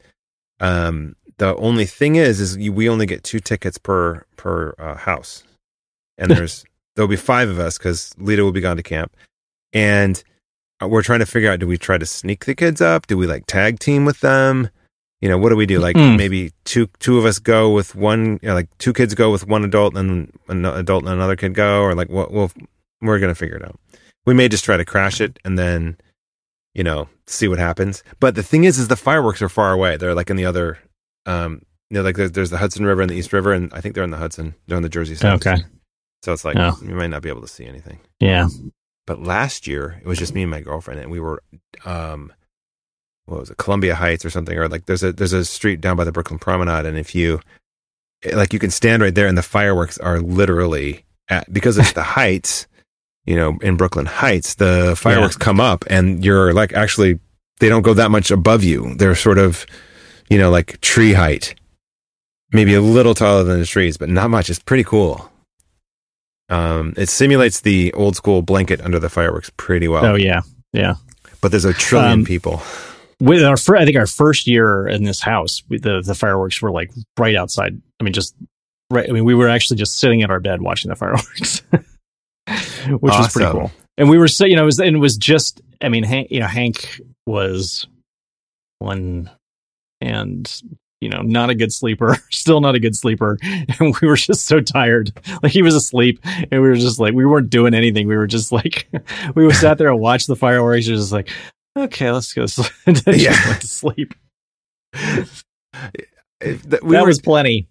um, 0.59 1.15
the 1.37 1.55
only 1.57 1.85
thing 1.85 2.15
is 2.15 2.39
is 2.41 2.57
you, 2.57 2.73
we 2.73 2.89
only 2.89 3.05
get 3.05 3.23
two 3.23 3.39
tickets 3.39 3.77
per 3.77 4.25
per 4.35 4.73
uh, 4.79 4.95
house, 4.95 5.43
and 6.17 6.29
there's 6.35 6.65
there'll 6.95 7.07
be 7.09 7.15
five 7.15 7.49
of 7.49 7.59
us 7.59 7.77
because 7.77 8.13
Lita 8.17 8.43
will 8.43 8.51
be 8.51 8.61
gone 8.61 8.77
to 8.77 8.83
camp, 8.83 9.15
and 9.73 10.21
we're 10.81 11.03
trying 11.03 11.19
to 11.19 11.25
figure 11.25 11.51
out 11.51 11.59
do 11.59 11.67
we 11.67 11.77
try 11.77 11.97
to 11.97 12.05
sneak 12.05 12.45
the 12.45 12.55
kids 12.55 12.81
up? 12.81 13.07
Do 13.07 13.17
we 13.17 13.27
like 13.27 13.45
tag 13.47 13.79
team 13.79 14.05
with 14.05 14.19
them? 14.19 14.69
You 15.21 15.29
know, 15.29 15.37
what 15.37 15.49
do 15.49 15.55
we 15.55 15.65
do? 15.65 15.79
Like 15.79 15.95
Mm. 15.95 16.17
maybe 16.17 16.51
two 16.65 16.87
two 16.99 17.17
of 17.17 17.25
us 17.25 17.39
go 17.39 17.71
with 17.71 17.95
one, 17.95 18.39
you 18.41 18.49
know, 18.49 18.53
like 18.53 18.69
two 18.77 18.93
kids 18.93 19.13
go 19.15 19.31
with 19.31 19.47
one 19.47 19.63
adult 19.63 19.95
and 19.95 20.31
an 20.49 20.65
adult 20.65 21.03
and 21.03 21.11
another 21.13 21.35
kid 21.35 21.53
go, 21.53 21.81
or 21.81 21.95
like 21.95 22.09
what? 22.09 22.31
Well, 22.31 22.51
we're 23.01 23.19
gonna 23.19 23.35
figure 23.35 23.55
it 23.57 23.63
out. 23.63 23.79
We 24.25 24.33
may 24.33 24.49
just 24.49 24.65
try 24.65 24.75
to 24.77 24.85
crash 24.85 25.21
it 25.21 25.39
and 25.45 25.57
then, 25.57 25.97
you 26.73 26.83
know, 26.83 27.07
see 27.27 27.47
what 27.47 27.59
happens. 27.59 28.03
But 28.19 28.35
the 28.35 28.43
thing 28.43 28.65
is, 28.65 28.77
is 28.77 28.87
the 28.89 28.95
fireworks 28.95 29.41
are 29.41 29.49
far 29.49 29.71
away. 29.71 29.97
They're 29.97 30.13
like 30.15 30.29
in 30.29 30.35
the 30.35 30.45
other, 30.45 30.77
um, 31.25 31.61
you 31.89 31.95
know, 31.97 32.01
like 32.03 32.15
there's, 32.17 32.31
there's 32.33 32.49
the 32.49 32.57
Hudson 32.57 32.85
River 32.85 33.01
and 33.01 33.09
the 33.09 33.15
East 33.15 33.31
River, 33.33 33.53
and 33.53 33.71
I 33.73 33.81
think 33.81 33.95
they're 33.95 34.03
in 34.03 34.09
the 34.11 34.17
Hudson. 34.17 34.55
They're 34.67 34.77
on 34.77 34.83
the 34.83 34.89
Jersey 34.89 35.15
side. 35.15 35.33
Okay. 35.35 35.63
So 36.23 36.33
it's 36.33 36.43
like 36.43 36.57
Oh. 36.57 36.77
you 36.81 36.95
might 36.95 37.11
not 37.11 37.21
be 37.21 37.29
able 37.29 37.41
to 37.41 37.47
see 37.47 37.65
anything. 37.65 37.99
Yeah. 38.19 38.47
But 39.07 39.21
last 39.21 39.67
year 39.67 40.01
it 40.01 40.07
was 40.07 40.17
just 40.17 40.33
me 40.33 40.41
and 40.43 40.51
my 40.51 40.61
girlfriend, 40.61 40.99
and 40.99 41.11
we 41.11 41.19
were, 41.19 41.43
um, 41.85 42.33
what 43.25 43.39
was 43.39 43.49
it, 43.49 43.57
Columbia 43.57 43.95
Heights 43.95 44.25
or 44.25 44.29
something, 44.29 44.57
or 44.57 44.67
like 44.67 44.85
there's 44.85 45.03
a 45.03 45.11
there's 45.11 45.33
a 45.33 45.45
street 45.45 45.81
down 45.81 45.95
by 45.95 46.03
the 46.03 46.11
Brooklyn 46.11 46.39
Promenade, 46.39 46.85
and 46.85 46.97
if 46.97 47.13
you, 47.13 47.39
like, 48.33 48.53
you 48.53 48.59
can 48.59 48.71
stand 48.71 49.01
right 49.01 49.13
there, 49.13 49.27
and 49.27 49.37
the 49.37 49.43
fireworks 49.43 49.97
are 49.99 50.19
literally 50.19 51.05
at 51.29 51.51
because 51.53 51.77
it's 51.77 51.93
the 51.93 52.03
heights, 52.17 52.67
you 53.25 53.35
know, 53.35 53.57
in 53.61 53.77
Brooklyn 53.77 54.05
Heights, 54.05 54.55
the 54.55 54.95
fireworks 54.97 55.37
come 55.37 55.59
up, 55.59 55.85
and 55.87 56.23
you're 56.23 56.53
like 56.53 56.73
actually 56.73 57.19
they 57.59 57.69
don't 57.69 57.83
go 57.83 57.93
that 57.93 58.11
much 58.11 58.31
above 58.31 58.63
you. 58.63 58.95
They're 58.95 59.15
sort 59.15 59.37
of, 59.37 59.65
you 60.29 60.37
know, 60.37 60.49
like 60.49 60.81
tree 60.81 61.13
height, 61.13 61.55
maybe 62.51 62.73
a 62.73 62.81
little 62.81 63.13
taller 63.13 63.43
than 63.43 63.59
the 63.59 63.65
trees, 63.65 63.97
but 63.97 64.09
not 64.09 64.29
much. 64.29 64.49
It's 64.49 64.59
pretty 64.59 64.83
cool. 64.83 65.31
Um, 66.49 66.93
it 66.97 67.09
simulates 67.09 67.61
the 67.61 67.91
old 67.93 68.15
school 68.15 68.41
blanket 68.41 68.79
under 68.81 68.99
the 68.99 69.09
fireworks 69.09 69.49
pretty 69.57 69.87
well. 69.87 70.05
Oh 70.05 70.15
yeah. 70.15 70.41
Yeah. 70.73 70.95
But 71.41 71.49
there's 71.51 71.65
a 71.65 71.73
trillion 71.73 72.11
Um, 72.19 72.25
people. 72.25 72.61
with 73.19 73.43
our 73.43 73.57
fir- 73.57 73.77
I 73.77 73.85
think 73.85 73.97
our 73.97 74.07
first 74.07 74.45
year 74.47 74.87
in 74.87 75.03
this 75.03 75.21
house, 75.21 75.63
we, 75.69 75.77
the 75.79 76.01
the 76.01 76.15
fireworks 76.15 76.61
were 76.61 76.71
like 76.71 76.91
right 77.17 77.35
outside. 77.35 77.81
I 77.99 78.03
mean, 78.03 78.13
just 78.13 78.35
right. 78.91 79.09
I 79.09 79.11
mean, 79.13 79.25
we 79.25 79.33
were 79.35 79.47
actually 79.49 79.77
just 79.77 79.99
sitting 79.99 80.19
in 80.21 80.29
our 80.29 80.39
bed 80.39 80.61
watching 80.61 80.89
the 80.89 80.95
fireworks, 80.95 81.61
which 82.87 83.01
was 83.01 83.31
pretty 83.33 83.51
cool. 83.51 83.71
And 83.97 84.09
we 84.09 84.17
were 84.17 84.27
so 84.27 84.45
you 84.45 84.55
know, 84.55 84.63
it 84.63 84.65
was 84.65 84.79
and 84.79 84.95
it 84.95 84.99
was 84.99 85.17
just. 85.17 85.61
I 85.81 85.89
mean, 85.89 86.03
Hank, 86.03 86.29
you 86.31 86.39
know, 86.39 86.47
Hank 86.47 86.99
was 87.27 87.85
one, 88.79 89.29
and 90.01 90.61
you 91.01 91.09
know, 91.09 91.21
not 91.21 91.49
a 91.49 91.55
good 91.55 91.71
sleeper, 91.73 92.17
still 92.31 92.61
not 92.61 92.75
a 92.75 92.79
good 92.79 92.95
sleeper. 92.95 93.37
And 93.79 93.95
we 94.01 94.07
were 94.07 94.15
just 94.15 94.45
so 94.47 94.59
tired. 94.61 95.11
Like 95.43 95.51
he 95.51 95.61
was 95.61 95.75
asleep 95.75 96.19
and 96.25 96.61
we 96.61 96.67
were 96.67 96.75
just 96.75 96.99
like, 96.99 97.13
we 97.13 97.25
weren't 97.25 97.49
doing 97.49 97.73
anything. 97.73 98.07
We 98.07 98.15
were 98.15 98.27
just 98.27 98.51
like, 98.51 98.87
we 99.35 99.43
were 99.43 99.53
sat 99.53 99.77
there 99.77 99.89
and 99.89 99.99
watched 99.99 100.27
the 100.27 100.35
fireworks. 100.35 100.87
You're 100.87 100.97
just 100.97 101.11
like, 101.11 101.29
okay, 101.77 102.11
let's 102.11 102.31
go. 102.33 102.45
then 102.85 103.19
Yeah. 103.19 103.35
went 103.49 103.61
to 103.61 103.67
sleep. 103.67 104.13
If 104.93 105.43
th- 106.41 106.81
we 106.81 106.93
that 106.93 107.01
were- 107.01 107.07
was 107.07 107.21
plenty. 107.21 107.67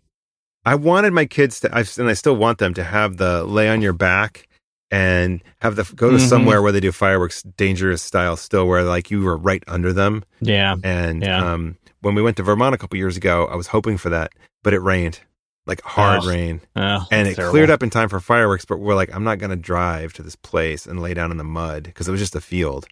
I 0.66 0.74
wanted 0.76 1.12
my 1.12 1.26
kids 1.26 1.60
to, 1.60 1.76
I've, 1.76 1.96
and 1.98 2.08
I 2.08 2.14
still 2.14 2.36
want 2.36 2.58
them 2.58 2.72
to 2.74 2.84
have 2.84 3.18
the 3.18 3.44
lay 3.44 3.68
on 3.68 3.82
your 3.82 3.92
back 3.92 4.48
and 4.90 5.42
have 5.60 5.76
the 5.76 5.84
go 5.94 6.10
to 6.10 6.16
Mhm. 6.16 6.28
somewhere 6.28 6.62
where 6.62 6.72
they 6.72 6.80
do 6.80 6.90
fireworks 6.90 7.42
dangerous 7.42 8.02
style 8.02 8.36
still, 8.36 8.66
where 8.66 8.82
like 8.82 9.10
you 9.10 9.22
were 9.22 9.36
right 9.36 9.62
under 9.66 9.92
them. 9.92 10.24
Yeah. 10.40 10.76
And 10.82 11.22
Yeah. 11.22 11.52
um, 11.52 11.76
when 12.04 12.14
we 12.14 12.22
went 12.22 12.36
to 12.36 12.42
Vermont 12.42 12.74
a 12.74 12.78
couple 12.78 12.96
years 12.98 13.16
ago, 13.16 13.46
I 13.46 13.56
was 13.56 13.68
hoping 13.68 13.96
for 13.98 14.10
that, 14.10 14.32
but 14.62 14.72
it 14.74 14.80
rained, 14.80 15.20
like 15.66 15.80
hard 15.82 16.22
Oh, 16.24 16.28
rain, 16.28 16.60
Oh, 16.76 17.06
and 17.10 17.26
it 17.28 17.34
terrible. 17.36 17.52
cleared 17.52 17.70
up 17.70 17.82
in 17.82 17.90
time 17.90 18.08
for 18.08 18.20
fireworks. 18.20 18.64
But 18.64 18.78
we're 18.78 18.94
like, 18.94 19.14
I'm 19.14 19.24
not 19.24 19.38
going 19.38 19.50
to 19.50 19.56
drive 19.56 20.12
to 20.14 20.22
this 20.22 20.36
place 20.36 20.86
and 20.86 21.00
lay 21.00 21.14
down 21.14 21.30
in 21.30 21.36
the 21.36 21.44
mud 21.44 21.84
because 21.84 22.06
it 22.06 22.10
was 22.10 22.20
just 22.20 22.36
a 22.36 22.40
field. 22.40 22.86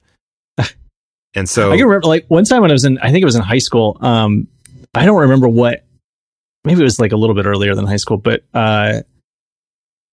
and 1.34 1.48
so 1.48 1.70
I 1.72 1.76
can 1.76 1.86
remember 1.86 2.08
like 2.08 2.24
one 2.28 2.44
time 2.44 2.62
when 2.62 2.70
I 2.70 2.74
was 2.74 2.84
in, 2.84 2.98
I 2.98 3.10
think 3.10 3.22
it 3.22 3.26
was 3.26 3.36
in 3.36 3.42
high 3.42 3.58
school. 3.58 3.96
Um, 4.00 4.48
I 4.94 5.04
don't 5.06 5.20
remember 5.20 5.48
what, 5.48 5.84
maybe 6.64 6.80
it 6.80 6.84
was 6.84 6.98
like 7.00 7.12
a 7.12 7.16
little 7.16 7.34
bit 7.36 7.46
earlier 7.46 7.74
than 7.74 7.86
high 7.86 7.96
school, 7.96 8.18
but 8.18 8.44
uh, 8.54 9.00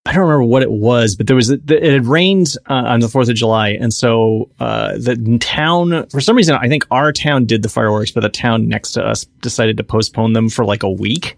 I 0.09 0.11
don't 0.11 0.23
remember 0.23 0.45
what 0.45 0.63
it 0.63 0.71
was. 0.71 1.15
But 1.15 1.27
there 1.27 1.35
was 1.35 1.51
it 1.51 1.69
had 1.69 2.07
rained 2.07 2.55
uh, 2.67 2.73
on 2.73 2.99
the 2.99 3.07
Fourth 3.07 3.29
of 3.29 3.35
July, 3.35 3.69
and 3.69 3.93
so 3.93 4.49
uh, 4.59 4.93
the 4.93 5.37
town, 5.39 6.07
for 6.07 6.19
some 6.19 6.35
reason, 6.35 6.55
I 6.55 6.67
think 6.67 6.83
our 6.89 7.13
town 7.13 7.45
did 7.45 7.61
the 7.61 7.69
fireworks, 7.69 8.09
but 8.09 8.21
the 8.21 8.29
town 8.29 8.67
next 8.67 8.93
to 8.93 9.05
us 9.05 9.25
decided 9.41 9.77
to 9.77 9.83
postpone 9.83 10.33
them 10.33 10.49
for 10.49 10.65
like 10.65 10.81
a 10.81 10.89
week. 10.89 11.37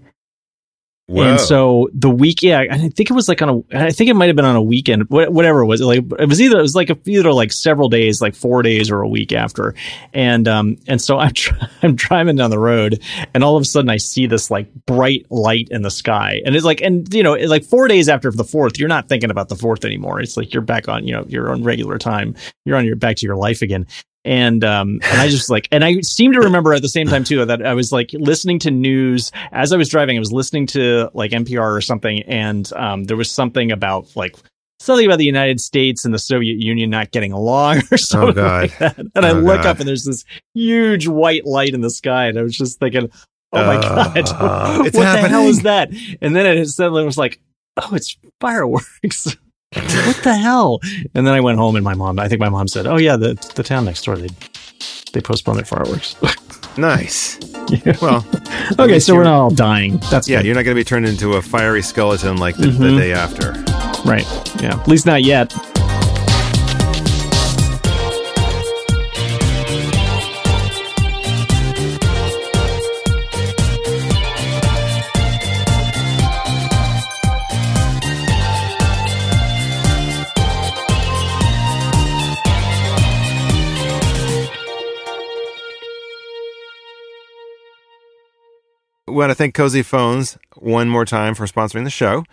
Whoa. 1.07 1.23
And 1.23 1.39
so 1.39 1.89
the 1.93 2.09
week, 2.09 2.41
yeah, 2.41 2.63
I 2.69 2.89
think 2.89 3.09
it 3.09 3.13
was 3.13 3.27
like 3.27 3.41
on 3.41 3.49
a, 3.71 3.77
I 3.77 3.91
think 3.91 4.09
it 4.09 4.13
might 4.13 4.27
have 4.27 4.35
been 4.35 4.45
on 4.45 4.55
a 4.55 4.61
weekend, 4.61 5.09
wha- 5.09 5.29
whatever 5.29 5.61
it 5.61 5.65
was. 5.65 5.81
Like 5.81 6.03
it 6.19 6.29
was 6.29 6.41
either 6.41 6.59
it 6.59 6.61
was 6.61 6.75
like 6.75 6.89
a, 6.89 6.97
either 7.05 7.33
like 7.33 7.51
several 7.51 7.89
days, 7.89 8.21
like 8.21 8.35
four 8.35 8.61
days 8.61 8.89
or 8.89 9.01
a 9.01 9.07
week 9.09 9.33
after. 9.33 9.75
And 10.13 10.47
um 10.47 10.77
and 10.87 11.01
so 11.01 11.17
I'm 11.17 11.33
tr- 11.33 11.55
I'm 11.81 11.95
driving 11.95 12.35
down 12.35 12.49
the 12.49 12.59
road, 12.59 13.01
and 13.33 13.43
all 13.43 13.55
of 13.57 13.61
a 13.61 13.65
sudden 13.65 13.89
I 13.89 13.97
see 13.97 14.25
this 14.27 14.49
like 14.49 14.73
bright 14.85 15.25
light 15.29 15.67
in 15.71 15.81
the 15.81 15.91
sky, 15.91 16.41
and 16.45 16.55
it's 16.55 16.65
like 16.65 16.81
and 16.81 17.11
you 17.13 17.23
know 17.23 17.33
it's 17.33 17.49
like 17.49 17.63
four 17.63 17.87
days 17.87 18.09
after 18.09 18.31
the 18.31 18.43
fourth, 18.43 18.79
you're 18.79 18.89
not 18.89 19.09
thinking 19.09 19.31
about 19.31 19.49
the 19.49 19.55
fourth 19.55 19.85
anymore. 19.85 20.21
It's 20.21 20.37
like 20.37 20.53
you're 20.53 20.61
back 20.61 20.87
on 20.87 21.05
you 21.05 21.13
know 21.13 21.25
you're 21.27 21.51
on 21.51 21.63
regular 21.63 21.97
time, 21.97 22.35
you're 22.65 22.77
on 22.77 22.85
your 22.85 22.95
back 22.95 23.17
to 23.17 23.25
your 23.25 23.35
life 23.35 23.61
again 23.61 23.85
and 24.23 24.63
um 24.63 24.99
and 25.03 25.19
i 25.21 25.27
just 25.27 25.49
like 25.49 25.67
and 25.71 25.83
i 25.83 25.99
seem 26.01 26.31
to 26.31 26.39
remember 26.39 26.73
at 26.73 26.81
the 26.81 26.87
same 26.89 27.07
time 27.07 27.23
too 27.23 27.43
that 27.45 27.65
i 27.65 27.73
was 27.73 27.91
like 27.91 28.11
listening 28.13 28.59
to 28.59 28.69
news. 28.69 29.31
As 29.51 29.73
i 29.73 29.77
was 29.77 29.89
driving 29.89 30.15
i 30.17 30.19
was 30.19 30.31
listening 30.31 30.67
to 30.67 31.09
like 31.13 31.31
npr 31.31 31.75
or 31.75 31.81
something 31.81 32.21
and 32.23 32.71
um 32.73 33.05
there 33.05 33.17
was 33.17 33.31
something 33.31 33.71
about 33.71 34.15
like 34.15 34.35
something 34.79 35.05
about 35.05 35.17
the 35.17 35.25
united 35.25 35.59
states 35.59 36.05
and 36.05 36.13
the 36.13 36.19
soviet 36.19 36.59
union 36.59 36.89
not 36.91 37.09
getting 37.11 37.31
along 37.31 37.81
or 37.91 37.97
something 37.97 38.35
God. 38.35 38.61
like 38.69 38.77
that. 38.79 38.97
And 39.15 39.25
i 39.25 39.29
Oh, 39.31 39.33
look 39.33 39.63
God. 39.63 39.65
up 39.65 39.79
and 39.79 39.87
there's 39.87 40.05
this 40.05 40.23
huge 40.53 41.07
white 41.07 41.45
light 41.45 41.73
in 41.73 41.81
the 41.81 41.89
sky 41.89 42.27
and 42.27 42.37
i 42.37 42.43
was 42.43 42.55
just 42.57 42.79
thinking 42.79 43.09
oh 43.53 43.65
my 43.65 43.75
Uh, 43.77 44.13
god. 44.13 44.15
what 44.83 44.93
the 44.93 45.27
hell 45.29 45.47
is 45.47 45.63
that? 45.63 45.89
And 46.21 46.35
then 46.35 46.45
it 46.45 46.67
suddenly 46.67 47.03
was 47.05 47.17
like 47.17 47.39
oh 47.77 47.89
it's 47.95 48.15
fireworks 48.39 49.35
what 49.75 50.17
the 50.23 50.35
hell? 50.35 50.79
And 51.15 51.25
then 51.25 51.33
I 51.33 51.39
went 51.39 51.57
home 51.57 51.75
and 51.75 51.83
my 51.83 51.93
mom, 51.93 52.19
I 52.19 52.27
think 52.27 52.41
my 52.41 52.49
mom 52.49 52.67
said, 52.67 52.87
oh 52.87 52.97
yeah, 52.97 53.15
the, 53.15 53.33
the 53.55 53.63
town 53.63 53.85
next 53.85 54.03
door, 54.03 54.17
they, 54.17 54.29
they 55.13 55.21
postponed 55.21 55.57
their 55.59 55.65
fireworks. 55.65 56.15
nice. 56.77 57.39
Yeah. 57.69 57.95
Well, 58.01 58.25
okay. 58.79 58.99
So 58.99 59.15
we're 59.15 59.23
not 59.23 59.33
all 59.39 59.49
dying. 59.49 59.97
That's 60.11 60.27
yeah, 60.27 60.39
good. 60.39 60.47
you're 60.47 60.55
not 60.55 60.63
going 60.65 60.75
to 60.75 60.79
be 60.79 60.83
turned 60.83 61.05
into 61.05 61.33
a 61.33 61.41
fiery 61.41 61.81
skeleton 61.81 62.37
like 62.37 62.57
the, 62.57 62.67
the 62.67 62.87
Mhm. 62.87 62.97
day 62.97 63.13
after. 63.13 63.51
right. 64.09 64.25
Yeah. 64.61 64.77
At 64.79 64.87
least 64.89 65.05
not 65.05 65.23
yet. 65.23 65.53
Want 89.11 89.29
to 89.29 89.35
thank 89.35 89.53
Cozy 89.53 89.83
Phones 89.83 90.37
one 90.55 90.89
more 90.89 91.05
time 91.05 91.35
for 91.35 91.45
sponsoring 91.45 91.83
the 91.83 91.89
show. 91.89 92.23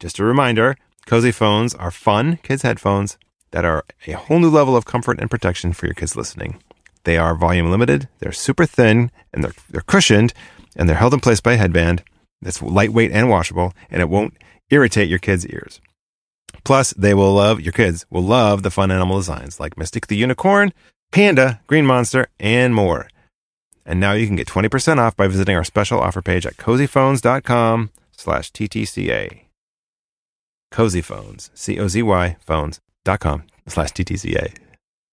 Just 0.00 0.18
a 0.18 0.24
reminder 0.24 0.76
Cozy 1.06 1.30
Phones 1.30 1.74
are 1.74 1.90
fun 1.90 2.38
kids' 2.42 2.62
headphones 2.62 3.18
that 3.50 3.64
are 3.64 3.84
a 4.06 4.12
whole 4.12 4.38
new 4.38 4.50
level 4.50 4.76
of 4.76 4.84
comfort 4.84 5.20
and 5.20 5.30
protection 5.30 5.72
for 5.72 5.86
your 5.86 5.94
kids 5.94 6.16
listening. 6.16 6.62
They 7.04 7.18
are 7.18 7.34
volume 7.34 7.70
limited, 7.70 8.08
they're 8.18 8.32
super 8.32 8.66
thin, 8.66 9.10
and 9.32 9.44
they're, 9.44 9.52
they're 9.70 9.82
cushioned, 9.82 10.32
and 10.74 10.88
they're 10.88 10.96
held 10.96 11.14
in 11.14 11.20
place 11.20 11.40
by 11.40 11.52
a 11.52 11.56
headband 11.58 12.02
that's 12.40 12.62
lightweight 12.62 13.12
and 13.12 13.28
washable, 13.28 13.72
and 13.90 14.00
it 14.00 14.08
won't 14.08 14.36
irritate 14.70 15.08
your 15.08 15.18
kids' 15.18 15.46
ears. 15.46 15.80
Plus, 16.64 16.92
they 16.94 17.12
will 17.12 17.34
love, 17.34 17.60
your 17.60 17.72
kids 17.72 18.06
will 18.10 18.22
love 18.22 18.62
the 18.62 18.70
fun 18.70 18.90
animal 18.90 19.18
designs 19.18 19.60
like 19.60 19.76
Mystic 19.76 20.06
the 20.06 20.16
Unicorn, 20.16 20.72
Panda, 21.12 21.60
Green 21.66 21.86
Monster, 21.86 22.28
and 22.40 22.74
more. 22.74 23.08
And 23.86 24.00
now 24.00 24.12
you 24.12 24.26
can 24.26 24.36
get 24.36 24.48
20% 24.48 24.98
off 24.98 25.16
by 25.16 25.28
visiting 25.28 25.56
our 25.56 25.64
special 25.64 26.00
offer 26.00 26.22
page 26.22 26.46
at 26.46 26.56
cozyphones.com 26.56 27.90
slash 28.12 28.50
TTCA. 28.52 29.40
Cozy 30.70 31.02
Phones, 31.02 31.50
C-O-Z-Y 31.54 32.36
phones.com 32.40 33.44
slash 33.68 33.90
TTCA. 33.90 34.63